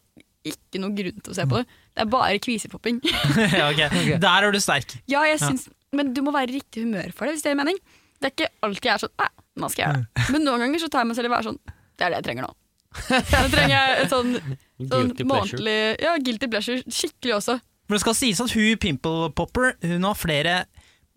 ikke 0.46 0.80
noen 0.80 0.94
grunn 0.96 1.20
til 1.22 1.32
å 1.32 1.36
se 1.36 1.44
på 1.50 1.56
det. 1.60 1.66
Det 1.96 2.02
er 2.02 2.10
bare 2.12 2.38
kvisepopping. 2.38 3.00
ja, 3.60 3.68
ok. 3.70 4.20
Der 4.20 4.46
er 4.46 4.52
du 4.52 4.58
sterk. 4.58 4.96
Ja, 5.06 5.22
jeg 5.28 5.38
Ja. 5.40 5.48
syns, 5.50 5.68
Men 5.92 6.12
du 6.12 6.20
må 6.22 6.32
være 6.32 6.50
i 6.50 6.58
riktig 6.60 6.82
humør 6.84 7.12
for 7.14 7.26
det, 7.26 7.34
hvis 7.36 7.42
det 7.44 7.52
er 7.52 7.58
mening. 7.62 7.76
Det 8.20 8.28
er 8.30 8.34
ikke 8.34 8.48
alltid 8.66 8.88
jeg 8.88 8.94
er 8.94 9.02
sånn 9.04 9.14
Nei, 9.20 9.28
nå 9.60 9.68
skal 9.72 9.82
jeg 9.82 9.90
gjøre 9.90 10.04
det. 10.06 10.28
Men 10.34 10.46
noen 10.48 10.64
ganger 10.64 10.82
så 10.84 10.88
tar 10.92 11.04
jeg 11.04 11.10
meg 11.10 11.18
selv 11.18 11.28
i 11.28 11.30
å 11.30 11.34
være 11.36 11.48
sånn 11.50 11.58
Det 11.66 12.06
er 12.06 12.12
det 12.14 12.20
jeg 12.20 12.26
trenger 12.30 12.46
nå. 12.46 12.54
Nå 13.12 13.48
trenger 13.52 13.74
jeg 13.76 13.96
et 14.04 14.12
sånn, 14.14 14.30
sånn 14.40 14.88
Guilty 14.88 15.24
pleasure. 15.24 15.28
månedlig 15.32 15.78
Ja, 16.06 16.14
guilty 16.28 16.48
pleasure. 16.52 16.82
Skikkelig 16.88 17.34
også. 17.40 17.58
Men 17.86 17.96
det 17.98 18.02
skal 18.02 18.16
sies 18.18 18.40
at 18.42 18.54
hun 18.56 18.80
Pimple 18.82 19.28
Popper 19.36 19.74
Hun 19.84 20.06
har 20.08 20.16
flere 20.18 20.56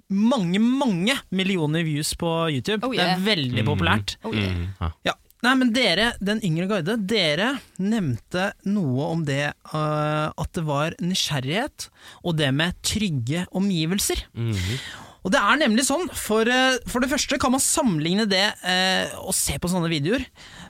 mange, 0.10 0.58
mange 0.60 1.14
millioner 1.38 1.84
views 1.86 2.16
på 2.18 2.30
YouTube. 2.50 2.82
Oh, 2.88 2.94
Det 2.98 3.04
er 3.06 3.20
veldig 3.22 3.62
populært. 3.68 4.16
Oh, 4.26 4.34
yeah. 4.34 4.56
Mm. 4.58 4.94
Ja. 5.06 5.14
Nei, 5.46 5.52
men 5.56 5.70
dere, 5.72 6.10
Den 6.20 6.42
yngre 6.44 6.66
guide, 6.68 6.96
dere 7.08 7.52
nevnte 7.80 8.50
noe 8.68 9.06
om 9.14 9.22
det 9.28 9.52
uh, 9.72 10.34
at 10.34 10.50
det 10.58 10.64
var 10.68 10.98
nysgjerrighet, 11.00 11.88
og 12.26 12.36
det 12.42 12.50
med 12.58 12.76
trygge 12.84 13.46
omgivelser. 13.56 14.26
Mhm. 14.34 14.82
Og 15.30 15.34
det 15.36 15.42
er 15.46 15.60
nemlig 15.62 15.84
sånn, 15.86 16.08
for, 16.18 16.50
øh, 16.50 16.80
for 16.90 17.04
det 17.04 17.12
første 17.12 17.38
kan 17.38 17.54
man 17.54 17.62
sammenligne 17.62 18.24
det 18.26 18.48
eh, 18.66 19.12
å 19.22 19.30
se 19.30 19.60
på 19.62 19.70
sånne 19.70 19.92
videoer 19.92 20.24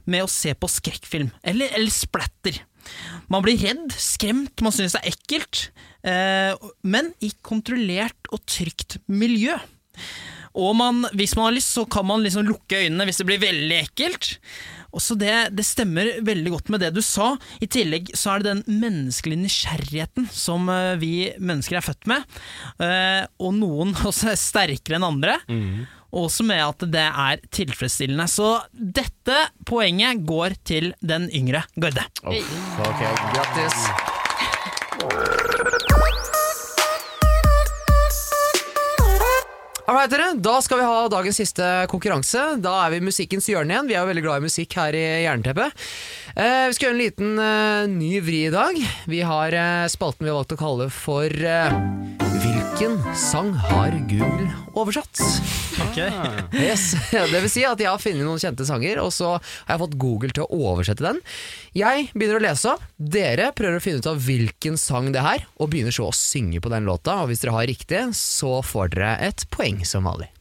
med 0.04 0.26
å 0.26 0.28
se 0.28 0.52
på 0.52 0.68
skrekkfilm, 0.68 1.30
eller, 1.48 1.72
eller 1.78 1.94
splatter. 1.96 2.58
Man 3.32 3.46
blir 3.46 3.56
redd, 3.64 3.96
skremt, 3.96 4.60
man 4.60 4.76
synes 4.76 4.98
det 4.98 5.06
er 5.06 5.14
ekkelt, 5.14 5.62
eh, 6.04 6.52
men 6.84 7.14
i 7.24 7.32
kontrollert 7.40 8.28
og 8.36 8.44
trygt 8.52 8.98
miljø. 9.08 9.56
Og 10.60 10.76
man, 10.76 11.06
hvis 11.16 11.38
man 11.40 11.48
har 11.48 11.56
lyst, 11.56 11.72
så 11.78 11.88
kan 11.88 12.10
man 12.12 12.28
liksom 12.28 12.44
lukke 12.50 12.84
øynene 12.84 13.08
hvis 13.08 13.24
det 13.24 13.30
blir 13.32 13.40
veldig 13.46 13.80
ekkelt. 13.86 14.34
Også 14.96 15.18
det, 15.20 15.34
det 15.56 15.66
stemmer 15.68 16.10
veldig 16.26 16.54
godt 16.56 16.72
med 16.74 16.84
det 16.84 16.92
du 16.96 17.02
sa. 17.06 17.34
I 17.62 17.70
tillegg 17.70 18.12
så 18.18 18.34
er 18.34 18.44
det 18.44 18.56
den 18.56 18.82
menneskelige 18.82 19.44
nysgjerrigheten 19.44 20.30
som 20.34 20.70
eh, 20.74 20.96
vi 21.02 21.14
mennesker 21.38 21.80
er 21.80 21.86
født 21.86 22.10
med. 22.10 22.26
Eh, 22.82 23.24
og 23.42 23.56
noen 23.60 23.94
også 24.10 24.34
er 24.34 24.40
sterkere 24.42 25.00
enn 25.00 25.08
andre. 25.12 25.40
Mhm. 25.52 25.88
Og 26.10 26.24
også 26.26 26.42
med 26.42 26.58
at 26.66 26.84
det 26.90 27.04
er 27.06 27.42
tilfredsstillende. 27.54 28.26
Så 28.34 28.48
dette 28.74 29.44
poenget 29.70 30.24
går 30.26 30.56
til 30.66 30.90
den 31.06 31.30
yngre 31.30 31.62
garde. 31.78 32.08
Ok, 32.26 33.06
grattis. 33.30 33.78
Alright, 39.90 40.12
dere. 40.12 40.36
Da 40.38 40.60
skal 40.62 40.78
vi 40.78 40.86
ha 40.86 41.08
dagens 41.10 41.40
siste 41.42 41.66
konkurranse. 41.90 42.44
Da 42.62 42.76
er 42.84 42.92
vi 42.94 43.00
i 43.00 43.06
musikkens 43.08 43.50
hjørne 43.50 43.74
igjen. 43.74 43.90
Vi 43.90 43.96
er 43.96 44.04
jo 44.04 44.12
veldig 44.12 44.22
glad 44.28 44.44
i 44.44 44.46
musikk 44.46 44.76
her 44.78 44.94
i 44.94 45.02
Jernteppet. 45.24 45.88
Eh, 46.36 46.68
vi 46.70 46.78
skal 46.78 46.92
gjøre 46.92 46.98
en 47.00 47.02
liten 47.02 47.42
eh, 47.42 47.90
ny 47.96 48.12
vri 48.22 48.44
i 48.52 48.54
dag. 48.54 48.78
Vi 49.10 49.26
har 49.26 49.58
eh, 49.58 49.90
spalten 49.90 50.28
vi 50.28 50.30
har 50.30 50.44
valgt 50.44 50.54
å 50.54 50.62
kalle 50.62 50.92
for 50.94 51.26
eh, 51.26 52.29
Hvilken 52.80 53.02
sang 53.12 53.50
har 53.60 53.92
Google 54.08 54.46
oversatt? 54.72 55.20
Yes. 56.56 56.94
Det 57.12 57.42
vil 57.42 57.50
si 57.52 57.66
at 57.68 57.82
jeg 57.84 57.90
har 57.92 58.00
funnet 58.00 58.24
noen 58.24 58.40
kjente 58.40 58.64
sanger, 58.64 59.02
og 59.04 59.12
så 59.12 59.34
har 59.34 59.74
jeg 59.74 59.82
fått 59.82 59.98
Google 60.00 60.32
til 60.32 60.46
å 60.46 60.60
oversette 60.70 61.04
den. 61.04 61.20
Jeg 61.76 62.06
begynner 62.14 62.40
å 62.40 62.44
lese 62.46 62.72
opp, 62.72 62.86
dere 62.96 63.50
prøver 63.58 63.82
å 63.82 63.84
finne 63.84 64.00
ut 64.00 64.08
av 64.08 64.22
hvilken 64.24 64.80
sang 64.80 65.10
det 65.12 65.20
er, 65.20 65.44
og 65.60 65.74
begynner 65.74 65.92
så 65.92 66.08
å 66.08 66.16
synge 66.16 66.64
på 66.64 66.72
den 66.72 66.88
låta, 66.88 67.18
og 67.20 67.34
hvis 67.34 67.44
dere 67.44 67.58
har 67.58 67.68
riktig, 67.68 68.06
så 68.16 68.62
får 68.64 68.96
dere 68.96 69.12
et 69.28 69.44
poeng 69.52 69.84
som 69.84 70.08
vanlig. 70.08 70.32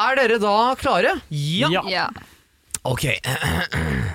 Er 0.00 0.16
dere 0.22 0.40
da 0.40 0.56
klare? 0.80 1.18
Ja! 1.28 1.68
Ja. 1.76 1.84
Ja. 1.92 2.08
Ok. 2.88 3.04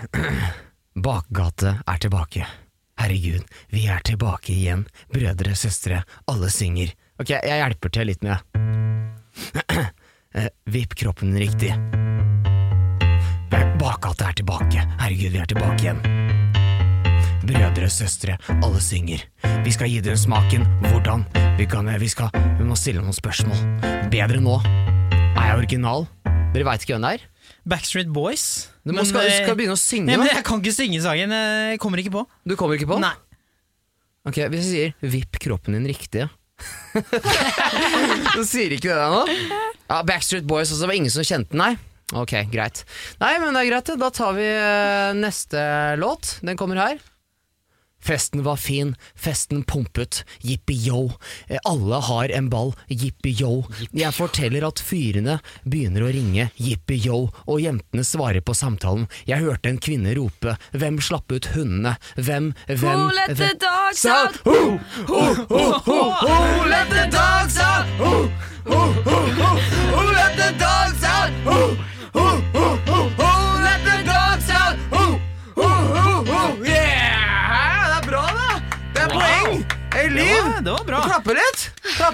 Bakgate 1.06 1.78
er 1.86 2.02
tilbake. 2.10 2.50
Herregud, 2.98 3.46
vi 3.70 3.86
er 3.86 4.02
tilbake 4.02 4.58
igjen. 4.58 4.88
Brødre, 5.14 5.54
søstre, 5.62 6.02
alle 6.26 6.50
synger. 6.54 6.98
Ok, 7.22 7.30
jeg 7.30 7.60
hjelper 7.62 7.92
til 7.94 8.10
litt 8.10 8.24
med 8.26 8.38
Eh, 10.34 10.48
Vipp 10.74 10.96
kroppen 10.98 11.36
riktig. 11.38 11.70
Bakgata 13.78 14.32
er 14.32 14.38
tilbake. 14.40 14.82
Herregud, 14.98 15.30
vi 15.30 15.38
er 15.44 15.46
tilbake 15.52 15.86
igjen. 15.86 16.00
Brødre, 17.46 17.90
søstre, 17.94 18.40
alle 18.56 18.82
synger. 18.82 19.22
Vi 19.62 19.76
skal 19.76 19.92
gi 19.94 20.00
dere 20.02 20.18
smaken. 20.18 20.66
Hvordan? 20.88 21.28
Vi, 21.60 21.70
kan, 21.70 21.86
vi, 22.02 22.10
skal, 22.10 22.34
vi 22.34 22.66
må 22.66 22.74
stille 22.82 23.06
noen 23.06 23.14
spørsmål. 23.14 23.62
Bedre 24.10 24.42
nå. 24.42 24.58
Er 25.14 25.52
jeg 25.52 25.62
original? 25.62 26.10
Dere 26.26 26.66
veit 26.72 26.82
ikke 26.82 26.96
hvem 26.98 27.06
det 27.06 27.16
er? 27.20 27.30
Backstreet 27.70 28.10
Boys. 28.18 28.50
Du 28.82 28.90
må 28.90 29.04
Men, 29.04 29.14
skal, 29.14 29.30
eh, 29.30 29.38
skal 29.46 29.60
begynne 29.62 29.78
å 29.78 29.86
synge, 29.86 30.10
Nei, 30.10 30.18
men. 30.18 30.34
Jeg 30.34 30.50
kan 30.50 30.66
ikke 30.66 30.74
synge 30.82 31.06
sangen. 31.06 31.30
Jeg 31.38 31.78
kommer 31.84 32.02
ikke 32.02 32.18
på. 32.18 32.26
Du 32.42 32.58
kommer 32.58 32.82
ikke 32.82 32.90
på? 32.90 32.98
Nei. 33.06 33.14
Ok, 34.26 34.48
Hvis 34.50 34.66
jeg 34.66 34.72
sier 34.74 35.12
'vipp 35.14 35.38
kroppen 35.46 35.78
din 35.78 35.86
riktig', 35.86 36.26
så 38.36 38.44
sier 38.46 38.76
ikke 38.76 38.92
det 38.92 39.00
deg 39.00 39.16
nå? 39.16 39.24
Ja, 39.90 40.04
Backstreet 40.08 40.46
Boys 40.48 40.70
også, 40.72 40.84
det 40.84 40.92
var 40.92 41.00
ingen 41.00 41.14
som 41.14 41.26
kjente 41.28 41.54
den, 41.56 41.64
nei? 41.64 41.74
Ok, 42.14 42.36
greit. 42.54 42.84
Nei, 43.22 43.34
men 43.42 43.56
det 43.56 43.64
er 43.64 43.70
greit. 43.72 43.90
Da 43.98 44.10
tar 44.14 44.36
vi 44.38 44.46
eh, 44.46 45.16
neste 45.18 45.64
låt. 45.98 46.36
Den 46.46 46.60
kommer 46.60 46.78
her. 46.78 47.00
Festen 48.04 48.44
var 48.44 48.58
fin, 48.60 48.96
festen 49.16 49.64
pumpet, 49.64 50.24
jippi-yo. 50.44 51.14
Eh, 51.48 51.58
Alle 51.66 52.02
har 52.04 52.32
en 52.36 52.50
ball, 52.52 52.74
jippi-yo. 52.92 53.64
Jeg 53.96 54.12
forteller 54.18 54.66
at 54.68 54.82
fyrene 54.84 55.38
begynner 55.64 56.04
å 56.08 56.12
ringe, 56.14 56.50
jippi-yo, 56.60 57.30
og 57.48 57.62
jentene 57.64 58.04
svarer 58.04 58.44
på 58.44 58.56
samtalen. 58.58 59.08
Jeg 59.30 59.40
hørte 59.46 59.72
en 59.72 59.80
kvinne 59.80 60.14
rope, 60.20 60.58
hvem 60.76 61.00
slapp 61.02 61.32
ut 61.32 61.48
hundene? 61.56 61.96
Hvem, 62.20 62.52
hvem 62.68 63.00
Who 63.08 63.10
let 63.16 63.28
the 63.36 63.36
hvem- 63.40 63.60
dogs 63.64 64.06
out? 64.06 64.36
Who, 64.44 64.78
who, 65.08 65.22
who, 65.48 65.64
who, 65.88 66.00
who 66.12 66.70
let 66.70 66.90
the 66.92 67.08
dogs 67.12 67.58
out? 67.58 67.63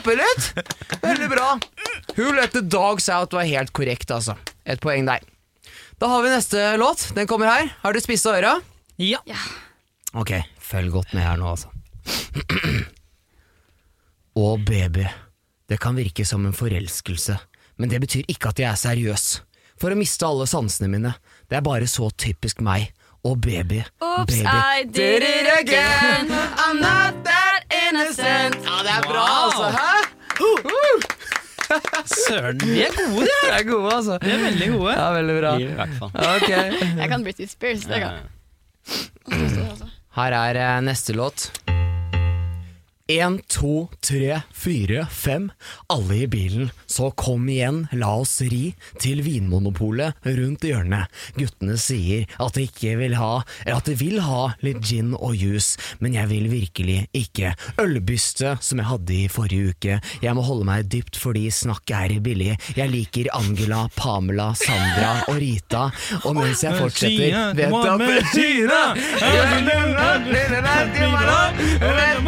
Litt! 0.06 0.54
Klappe 0.54 0.64
litt! 0.64 1.02
Veldig 1.02 1.30
bra. 1.30 1.60
Who 2.16 2.34
let 2.34 2.52
the 2.52 2.62
dogs 2.62 3.10
out 3.10 3.34
var 3.34 3.44
helt 3.44 3.72
korrekt, 3.74 4.12
altså. 4.12 4.38
Et 4.66 4.80
poeng 4.82 5.06
der. 5.06 5.20
Da 6.00 6.08
har 6.08 6.24
vi 6.24 6.30
neste 6.30 6.78
låt. 6.78 7.10
Den 7.16 7.28
kommer 7.28 7.46
her. 7.48 7.74
Har 7.82 7.94
du 7.94 8.00
spisse 8.02 8.30
øra? 8.32 8.62
Ja. 8.98 9.20
Ok, 10.14 10.32
følg 10.60 10.92
godt 10.92 11.14
med 11.14 11.24
her 11.24 11.38
nå, 11.38 11.50
altså. 11.52 11.70
Å, 14.40 14.58
baby. 14.58 15.08
Det 15.70 15.78
kan 15.80 15.98
virke 15.98 16.26
som 16.26 16.46
en 16.48 16.56
forelskelse, 16.56 17.36
men 17.78 17.92
det 17.92 18.00
betyr 18.02 18.30
ikke 18.32 18.54
at 18.54 18.60
jeg 18.60 18.70
er 18.72 18.80
seriøs. 18.80 19.28
For 19.80 19.92
å 19.92 20.00
miste 20.00 20.28
alle 20.28 20.48
sansene 20.50 20.90
mine. 20.92 21.14
Det 21.48 21.60
er 21.60 21.66
bare 21.66 21.88
så 21.88 22.10
typisk 22.16 22.64
meg. 22.64 22.90
Å, 23.24 23.36
baby. 23.36 23.84
Oops, 24.00 24.32
baby. 24.32 24.48
I 24.48 24.84
did 24.88 25.24
it 25.24 25.48
again. 25.60 26.32
I'm 26.32 26.80
not 26.80 27.24
that 27.28 27.59
innocent. 27.78 28.56
Ja, 28.66 28.78
det 28.86 28.94
er 28.98 29.04
bra, 29.08 29.26
Wow. 29.30 29.46
altså. 29.46 29.66
Hæ? 29.78 29.90
Søren, 32.26 32.58
vi 32.64 32.82
er 32.82 32.94
gode, 32.98 33.26
de 33.28 33.50
er 33.54 33.64
gode, 33.68 33.94
altså. 33.96 34.18
De 34.24 34.32
er 34.32 34.38
veldig 34.44 34.70
gode. 34.74 34.94
Ja, 34.98 35.10
veldig 35.14 35.36
bra. 35.42 35.52
I 35.60 35.68
hvert 35.78 35.96
fall. 36.00 36.12
Okay. 36.36 36.72
Jeg 36.98 37.10
kan 37.12 37.24
Britney 37.24 37.48
Spears. 37.48 37.86
Det 37.86 38.02
kan 38.02 38.12
jeg. 38.12 38.26
Her 40.16 40.34
er 40.40 40.58
eh, 40.64 40.80
neste 40.82 41.14
låt. 41.14 41.52
En, 43.10 43.40
to, 43.48 43.90
tre, 44.06 44.42
fire, 44.54 45.08
fem. 45.10 45.48
Alle 45.90 46.16
i 46.16 46.28
bilen, 46.30 46.70
så 46.86 47.10
kom 47.18 47.48
igjen, 47.50 47.88
la 47.98 48.12
oss 48.22 48.36
ri 48.46 48.76
til 49.02 49.24
Vinmonopolet 49.26 50.14
rundt 50.38 50.68
hjørnet. 50.70 51.10
Guttene 51.34 51.74
sier 51.82 52.30
at 52.38 52.54
de 52.54 52.68
ikke 52.68 52.94
vil 53.00 53.16
ha, 53.18 53.42
at 53.66 53.90
de 53.90 53.96
vil 53.98 54.22
ha 54.22 54.52
litt 54.62 54.84
gin 54.86 55.16
og 55.18 55.34
juice, 55.34 55.82
men 55.98 56.14
jeg 56.20 56.30
vil 56.30 56.46
virkelig 56.54 57.00
ikke. 57.18 57.56
Ølbyste 57.82 58.54
som 58.62 58.78
jeg 58.84 58.90
hadde 58.92 59.18
i 59.18 59.26
forrige 59.34 59.74
uke. 59.74 59.98
Jeg 60.22 60.38
må 60.38 60.46
holde 60.46 60.70
meg 60.70 60.86
dypt 60.94 61.18
fordi 61.18 61.48
snakk 61.50 61.90
er 61.90 62.14
billig. 62.22 62.54
Jeg 62.78 62.94
liker 62.94 63.34
Angela, 63.34 63.88
Pamela, 63.98 64.52
Sandra 64.54 65.26
og 65.26 65.42
Rita, 65.42 65.90
og 66.22 66.38
mens 66.38 66.62
jeg 66.62 66.78
fortsetter, 66.78 67.58
vet 67.58 67.74
du 67.74 67.90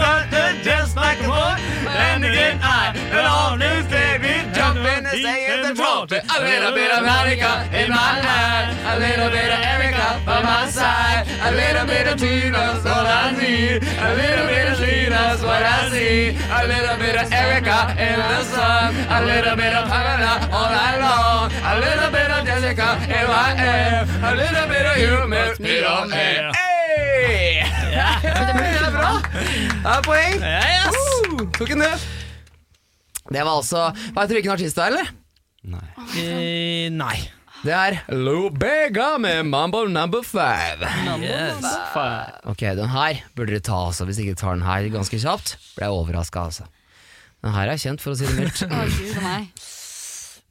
at 0.10 0.31
just 0.64 0.96
like 0.96 1.20
a 1.20 1.28
boy, 1.28 1.56
and 1.90 2.24
again 2.24 2.60
I 2.62 2.94
will 3.14 3.26
always 3.26 3.86
baby. 3.90 4.34
Jump 4.54 4.78
in 4.78 5.06
and 5.06 5.08
stay 5.08 5.54
in 5.54 5.62
the 5.64 5.74
trumpet. 5.74 6.24
A 6.30 6.40
little 6.42 6.74
bit 6.74 6.92
of 6.92 7.04
Monica 7.04 7.66
in 7.74 7.90
my 7.90 8.14
hand, 8.22 8.78
a 8.86 8.96
little 9.00 9.30
bit 9.30 9.50
of 9.50 9.60
Erica 9.60 10.22
by 10.26 10.42
my 10.44 10.70
side, 10.70 11.26
a 11.42 11.52
little 11.52 11.86
bit 11.86 12.08
of 12.08 12.20
Tina's 12.20 12.86
all 12.86 13.06
I 13.06 13.32
need, 13.32 13.82
a 13.82 14.10
little 14.22 14.46
bit 14.46 14.68
of 14.70 14.78
Tina's 14.78 15.42
what 15.42 15.64
I 15.64 15.90
see, 15.90 16.38
a 16.38 16.62
little 16.68 16.98
bit 16.98 17.16
of 17.18 17.32
Erica 17.32 17.96
in 17.98 18.20
the 18.20 18.44
sun, 18.54 18.94
a 19.10 19.20
little 19.26 19.56
bit 19.56 19.74
of 19.74 19.88
Pamela 19.90 20.34
all 20.52 20.70
night 20.70 21.00
long, 21.02 21.50
a 21.50 21.74
little 21.80 22.12
bit 22.12 22.30
of 22.30 22.46
Jessica 22.46 22.90
in 23.10 23.26
my 23.28 23.50
hair, 23.56 24.06
a 24.06 24.36
little 24.36 24.68
bit 24.68 24.86
of 24.86 24.98
you 25.02 25.28
makes 25.28 25.60
me 25.60 25.80
air. 25.80 26.52
Hey! 26.54 27.81
Det 28.22 28.32
er 28.32 28.94
bra. 28.94 29.12
Det 29.84 29.94
er 29.96 30.04
poeng. 30.06 30.42
Yes. 30.46 30.98
Uh, 31.32 31.46
tok 31.58 31.74
en 31.76 31.82
nøff. 31.84 32.08
Det 33.32 33.44
var 33.46 33.54
altså 33.56 33.84
Vet 33.96 34.30
du 34.30 34.36
hvilken 34.36 34.54
artist 34.54 34.78
det 34.78 34.84
er, 34.84 34.96
eller? 34.96 35.12
Nei. 35.72 35.86
Eh, 36.18 36.88
nei. 36.94 37.18
Det 37.62 37.74
er 37.78 38.00
Lo 38.18 38.50
Bega 38.50 39.20
med 39.22 39.46
Mambo 39.46 39.84
Number 39.86 40.24
Five. 40.26 40.82
Yes. 41.22 41.66
Ok, 42.50 42.64
den 42.78 42.90
her 42.90 43.22
burde 43.38 43.54
dere 43.54 43.62
ta, 43.66 43.84
altså. 43.92 44.08
Hvis 44.10 44.18
ikke 44.22 44.34
dere 44.34 44.42
tar 44.42 44.58
den 44.58 44.66
her 44.66 44.88
ganske 44.94 45.20
kjapt, 45.22 45.54
blir 45.76 45.86
jeg 45.86 46.00
overraska, 46.00 46.48
altså. 46.50 46.66
Den 47.46 47.54
her 47.54 47.70
er 47.70 47.82
kjent, 47.82 48.02
for 48.02 48.14
å 48.14 48.18
si 48.18 48.26
det 48.26 48.38
mildt. 48.38 48.66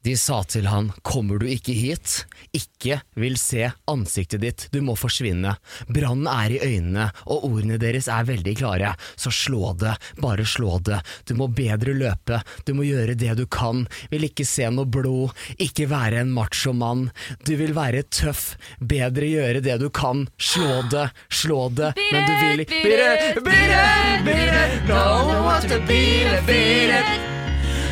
De 0.02 0.14
sa 0.16 0.38
til 0.48 0.64
han, 0.70 0.88
kommer 1.04 1.40
du 1.40 1.44
ikke 1.50 1.74
hit? 1.76 2.22
Ikke 2.56 3.02
vil 3.20 3.36
se 3.36 3.66
ansiktet 3.90 4.40
ditt, 4.40 4.62
du 4.72 4.80
må 4.84 4.94
forsvinne. 4.96 5.52
Brannen 5.92 6.28
er 6.30 6.54
i 6.54 6.60
øynene, 6.64 7.10
og 7.28 7.44
ordene 7.50 7.76
deres 7.80 8.08
er 8.08 8.24
veldig 8.28 8.54
klare. 8.62 8.94
Så 9.20 9.32
slå 9.34 9.74
det, 9.80 9.92
bare 10.22 10.46
slå 10.48 10.78
det. 10.88 11.02
Du 11.28 11.34
må 11.36 11.50
bedre 11.52 11.92
løpe, 11.92 12.40
du 12.64 12.72
må 12.78 12.88
gjøre 12.88 13.18
det 13.20 13.36
du 13.36 13.44
kan. 13.44 13.84
Vil 14.08 14.24
ikke 14.30 14.48
se 14.48 14.70
noe 14.72 14.88
blod, 14.88 15.36
ikke 15.60 15.90
være 15.90 16.24
en 16.24 16.32
macho 16.32 16.72
mann, 16.72 17.10
Du 17.44 17.54
vil 17.56 17.72
være 17.74 18.02
tøff, 18.08 18.54
bedre 18.80 19.26
gjøre 19.26 19.60
det 19.64 19.78
du 19.80 19.88
kan. 19.90 20.26
Slå 20.38 20.80
det, 20.90 21.10
slå 21.28 21.68
det, 21.76 21.92
men 22.12 22.24
du 22.24 22.34
vil 22.44 22.64
ikke 22.64 22.82
Beat 22.84 23.36
it, 23.36 23.44
beat 23.44 23.72
it, 23.76 24.24
beat 24.24 24.54
it, 24.54 24.88
don't 24.88 25.28
one 25.28 25.44
wants 25.44 25.66
to 25.66 25.78
beat 25.86 26.26
it, 26.26 26.46
beat 26.46 26.90
it. 26.90 27.30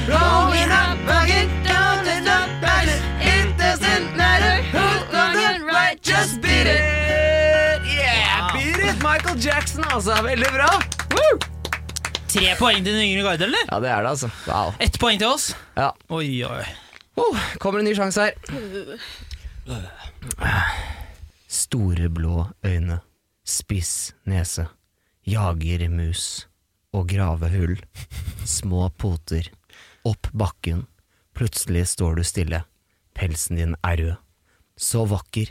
It 0.08 0.70
up, 0.70 0.98
bug 1.06 1.67
just 6.18 6.40
beat 6.42 6.66
it. 6.66 6.82
Yeah, 7.86 8.50
beat 8.52 8.78
it, 8.82 8.96
Michael 9.02 9.38
Jackson, 9.38 9.84
altså. 9.84 10.16
Veldig 10.22 10.50
bra. 10.50 10.68
Woo! 11.14 11.38
Tre 12.28 12.54
poeng 12.58 12.82
til 12.82 12.92
den 12.92 13.04
yngre 13.04 13.22
garde, 13.24 13.46
eller? 13.46 13.68
Ja, 13.70 13.78
det 13.82 13.90
er 13.92 14.02
det, 14.02 14.10
altså. 14.16 14.30
Wow. 14.48 14.72
Ett 14.82 14.98
poeng 14.98 15.20
til 15.20 15.30
oss. 15.30 15.52
Ja. 15.78 15.92
Oi, 16.10 16.42
oi. 16.44 16.64
Oh, 17.18 17.38
kommer 17.62 17.82
en 17.82 17.88
ny 17.88 17.94
sjanse 17.98 18.26
her. 18.26 18.34
Store 21.48 22.10
blå 22.12 22.48
øyne, 22.66 23.00
spiss 23.46 24.12
nese, 24.28 24.66
jager 25.26 25.86
mus 25.92 26.24
og 26.94 27.08
grave 27.10 27.50
hull. 27.52 27.76
Små 28.58 28.88
poter, 28.98 29.50
opp 30.08 30.30
bakken. 30.34 30.86
Plutselig 31.38 31.86
står 31.94 32.18
du 32.18 32.26
stille. 32.26 32.64
Pelsen 33.14 33.60
din 33.60 33.78
er 33.86 34.02
rød. 34.02 34.16
Så 34.78 35.04
vakker 35.10 35.50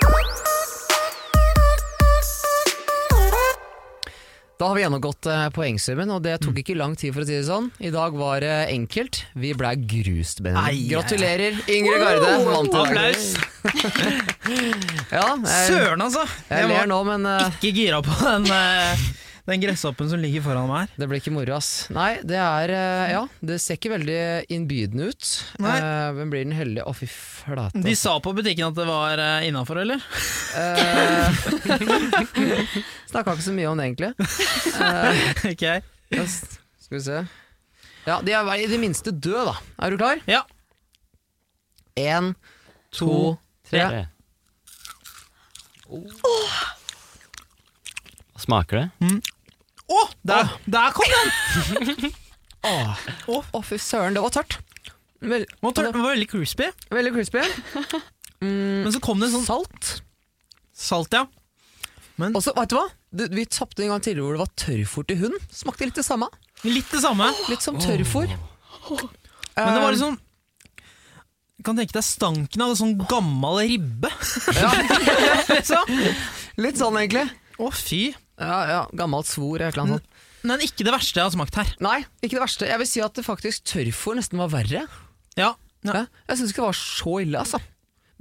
Da 4.61 4.67
har 4.67 4.75
vi 4.77 4.81
gjennomgått 4.83 5.25
eh, 5.25 5.47
poengsummen, 5.55 6.11
og 6.13 6.19
det 6.21 6.35
tok 6.43 6.59
ikke 6.61 6.75
lang 6.77 6.91
tid 6.93 7.15
for 7.15 7.23
å 7.23 7.25
si 7.25 7.33
det 7.33 7.47
sånn. 7.47 7.71
I 7.81 7.89
dag 7.89 8.13
var 8.13 8.43
det 8.43 8.67
enkelt. 8.69 9.23
Vi 9.33 9.55
blei 9.57 9.71
grust, 9.89 10.43
Benjamin. 10.45 10.83
Gratulerer, 10.91 11.57
Ingrid 11.65 12.03
Garde. 12.03 12.35
Vant 12.45 12.69
i. 12.69 12.83
Applaus. 12.83 13.31
Ja, 15.11 15.33
jeg, 15.35 15.65
Søren, 15.67 16.01
altså. 16.01 16.23
jeg 16.49 16.69
ler 16.69 16.85
nå, 16.89 16.97
men 17.07 17.25
uh, 17.27 17.49
ikke 17.57 17.71
gira 17.75 17.99
på 18.05 18.13
den, 18.21 18.45
eh, 18.53 19.01
den 19.51 19.61
gresshoppen 19.63 20.09
som 20.11 20.21
ligger 20.21 20.43
foran 20.45 20.69
meg 20.69 20.85
her. 20.85 20.93
det 21.01 21.07
blir 21.11 21.21
ikke 21.21 21.33
moro, 21.35 21.55
ass. 21.57 21.69
Nei, 21.93 22.11
det 22.27 22.39
er 22.39 22.73
eh, 22.75 23.11
Ja, 23.13 23.21
det 23.51 23.59
ser 23.63 23.77
ikke 23.79 23.93
veldig 23.93 24.19
innbydende 24.53 25.09
ut. 25.11 25.31
Nei. 25.63 25.75
Eh, 25.77 26.07
Hvem 26.17 26.33
blir 26.33 26.45
den 26.45 26.55
heldige? 26.55 26.85
Å, 26.87 26.93
fy 26.95 27.09
flate. 27.11 27.83
De 27.83 27.95
sa 27.99 28.15
på 28.23 28.33
butikken 28.37 28.69
at 28.69 28.77
det 28.77 28.87
var 28.89 29.21
uh, 29.21 29.45
innafor, 29.47 29.81
eller? 29.83 30.01
Eh, 30.57 31.43
Snakka 33.11 33.35
ikke 33.35 33.47
så 33.49 33.55
mye 33.55 33.69
om 33.71 33.81
det, 33.81 33.91
egentlig. 33.91 34.13
Ok. 35.51 35.65
Skal 36.81 36.97
vi 36.97 37.03
se. 37.05 37.19
Ja, 38.07 38.17
de 38.25 38.33
er 38.35 38.49
i 38.59 38.67
det 38.71 38.79
minste 38.81 39.13
døde, 39.13 39.51
da. 39.51 39.55
Er 39.85 39.93
du 39.93 39.99
klar? 40.01 40.21
Ja. 40.29 40.41
Én, 41.99 42.33
to, 42.95 43.37
tre. 43.67 43.83
tre. 43.83 44.01
Oh. 45.91 46.59
Smaker 48.41 48.77
det? 48.77 49.21
Å, 49.91 50.01
der, 50.27 50.51
der 50.71 50.93
kom 50.95 51.09
den! 51.11 52.11
Å, 53.31 53.61
fy 53.65 53.79
søren, 53.81 54.15
det 54.15 54.23
var 54.23 54.33
tørt. 54.35 54.57
Vel, 55.21 55.43
Det 55.45 55.61
var 55.61 55.91
var 55.93 56.13
veldig 56.13 56.29
crispy. 56.31 56.69
veldig 56.93 57.13
crispy. 57.17 57.43
Men 58.41 58.89
så 58.93 59.01
kom 59.03 59.21
det 59.21 59.29
sånn 59.33 59.45
Salt. 59.45 59.91
salt, 60.73 61.13
ja. 61.13 61.25
Men 62.21 62.33
Og 62.37 62.41
så, 62.45 62.53
vet 62.57 62.71
du 62.71 62.77
hva? 62.79 62.87
Du, 63.11 63.25
vi 63.33 63.43
tapte 63.49 63.83
en 63.83 63.91
gang 63.93 64.01
tidligere 64.01 64.25
hvor 64.29 64.37
det 64.37 64.43
var 64.45 64.53
tørrfòr 64.63 65.07
til 65.09 65.19
hund. 65.25 65.37
Smakte 65.53 65.85
litt 65.89 65.97
det 65.99 66.05
samme. 66.07 66.29
litt 66.63 66.89
det 66.93 67.01
samme. 67.03 67.27
Litt 67.51 67.61
som 67.65 67.77
tørrfôr. 67.81 68.29
Men 68.31 69.73
det 69.75 69.81
var 69.83 69.91
liksom 69.93 70.19
kan 71.61 71.77
tenke 71.77 71.93
deg 71.93 72.01
stanken 72.01 72.63
av 72.65 72.71
en 72.73 72.77
sånn 72.79 72.95
gammel 73.05 73.59
ribbe. 73.69 74.09
Ja. 74.57 74.71
Litt 76.63 76.79
sånn, 76.79 76.97
egentlig. 76.97 77.27
Å, 77.61 77.67
fy. 77.69 77.99
Ja, 78.41 78.59
ja, 78.69 78.81
Gammelt 78.97 79.29
svor 79.29 79.55
eller 79.59 79.69
et 79.69 79.77
eller 79.77 79.85
annet 79.87 80.01
sånt. 80.01 80.27
Men 80.49 80.63
ikke 80.65 80.85
det 80.87 80.93
verste 80.95 81.19
jeg 81.21 81.27
har 81.27 81.33
smakt 81.35 81.57
her. 81.59 81.69
Nei, 81.85 81.99
ikke 82.25 82.39
det 82.39 82.45
verste. 82.47 82.65
Jeg 82.69 82.81
vil 82.81 82.89
si 82.89 83.03
at 83.05 83.13
det 83.17 83.25
faktisk 83.27 83.67
tørrfòr 83.69 84.17
nesten 84.17 84.41
var 84.41 84.49
verre. 84.55 84.87
Ja, 85.37 85.53
ja. 85.85 85.93
Ja, 85.97 86.05
jeg 86.29 86.37
syns 86.37 86.51
ikke 86.53 86.61
det 86.61 86.71
var 86.71 86.77
så 86.77 87.13
ille, 87.23 87.37
altså. 87.41 87.59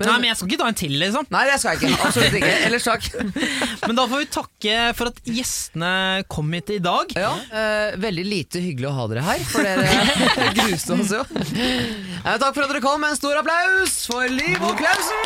Nei, 0.01 0.15
men 0.17 0.31
jeg 0.31 0.37
skal 0.39 0.49
ikke 0.49 0.61
ta 0.63 0.69
en 0.71 0.79
til, 0.81 0.95
liksom. 0.97 1.27
Nei, 1.29 1.43
det 1.45 1.57
skal 1.61 1.75
jeg 1.75 1.91
ikke. 1.91 2.07
Absolutt 2.07 2.37
ikke. 2.39 2.53
Ellers 2.71 2.87
takk. 2.89 3.05
Men 3.91 3.99
da 3.99 4.05
får 4.09 4.23
vi 4.23 4.29
takke 4.33 4.77
for 4.97 5.11
at 5.11 5.19
gjestene 5.29 5.91
kom 6.33 6.49
hit 6.57 6.73
i 6.73 6.79
dag. 6.85 7.13
Ja, 7.21 7.35
eh, 7.53 7.99
veldig 8.01 8.25
lite 8.25 8.63
hyggelig 8.65 8.89
å 8.89 8.95
ha 8.97 9.05
dere 9.13 9.27
her, 9.27 9.45
for 9.51 9.61
dere 9.67 9.85
gruste 10.63 10.97
oss 10.97 11.13
jo. 11.19 11.21
Eh, 11.21 12.37
takk 12.41 12.55
for 12.57 12.65
at 12.65 12.73
dere 12.73 12.85
kom. 12.85 13.05
En 13.05 13.19
stor 13.21 13.43
applaus 13.43 13.99
for 14.09 14.25
Liv 14.33 14.57
og 14.65 14.81
Klausen! 14.81 15.21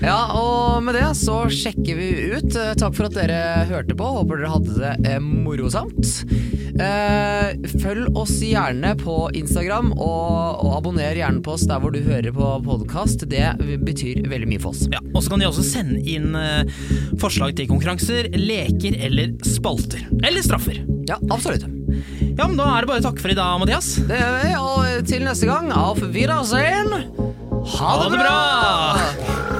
Ja, 0.00 0.16
og 0.32 0.80
med 0.86 0.96
det 0.96 1.10
så 1.18 1.42
sjekker 1.52 1.98
vi 1.98 2.06
ut. 2.32 2.54
Eh, 2.56 2.72
Takk 2.80 2.94
for 2.96 3.10
at 3.10 3.16
dere 3.18 3.66
hørte 3.68 3.96
på. 3.98 4.06
Håper 4.16 4.40
dere 4.40 4.52
hadde 4.54 4.76
det 4.78 5.10
eh, 5.10 5.18
morosamt. 5.20 6.22
Eh, 6.80 7.50
følg 7.82 8.16
oss 8.16 8.32
gjerne 8.40 8.94
på 9.00 9.16
Instagram, 9.36 9.90
og, 10.00 10.62
og 10.64 10.78
abonner 10.78 11.18
gjerne 11.20 11.42
på 11.44 11.52
oss 11.52 11.66
der 11.68 11.82
hvor 11.82 11.92
du 11.92 12.00
hører 12.06 12.32
på 12.32 12.48
podkast. 12.64 13.26
Det 13.28 13.44
betyr 13.84 14.22
veldig 14.32 14.48
mye 14.54 14.62
for 14.62 14.72
oss. 14.72 14.86
Ja, 14.88 15.02
og 15.12 15.20
så 15.20 15.34
kan 15.34 15.44
de 15.44 15.50
også 15.50 15.66
sende 15.68 16.00
inn 16.08 16.32
forslag 17.20 17.52
til 17.58 17.68
konkurranser, 17.68 18.30
leker 18.40 18.96
eller 19.04 19.36
spalter. 19.44 20.06
Eller 20.24 20.40
straffer. 20.46 20.80
Ja, 21.10 21.20
absolutt. 21.28 21.68
Ja, 22.38 22.46
men 22.46 22.56
Da 22.56 22.70
er 22.72 22.86
det 22.86 22.88
bare 22.94 23.02
å 23.02 23.08
takke 23.10 23.20
for 23.20 23.34
i 23.34 23.36
dag, 23.36 23.60
Mathias. 23.60 23.92
Det 24.08 24.16
gjør 24.16 24.36
vi, 24.40 24.52
og 24.64 25.08
til 25.12 25.26
neste 25.28 25.50
gang, 25.50 25.68
auf 25.76 26.00
Wiedersehen! 26.08 26.94
Ha 27.76 27.96
det 28.00 28.12
bra! 28.16 29.59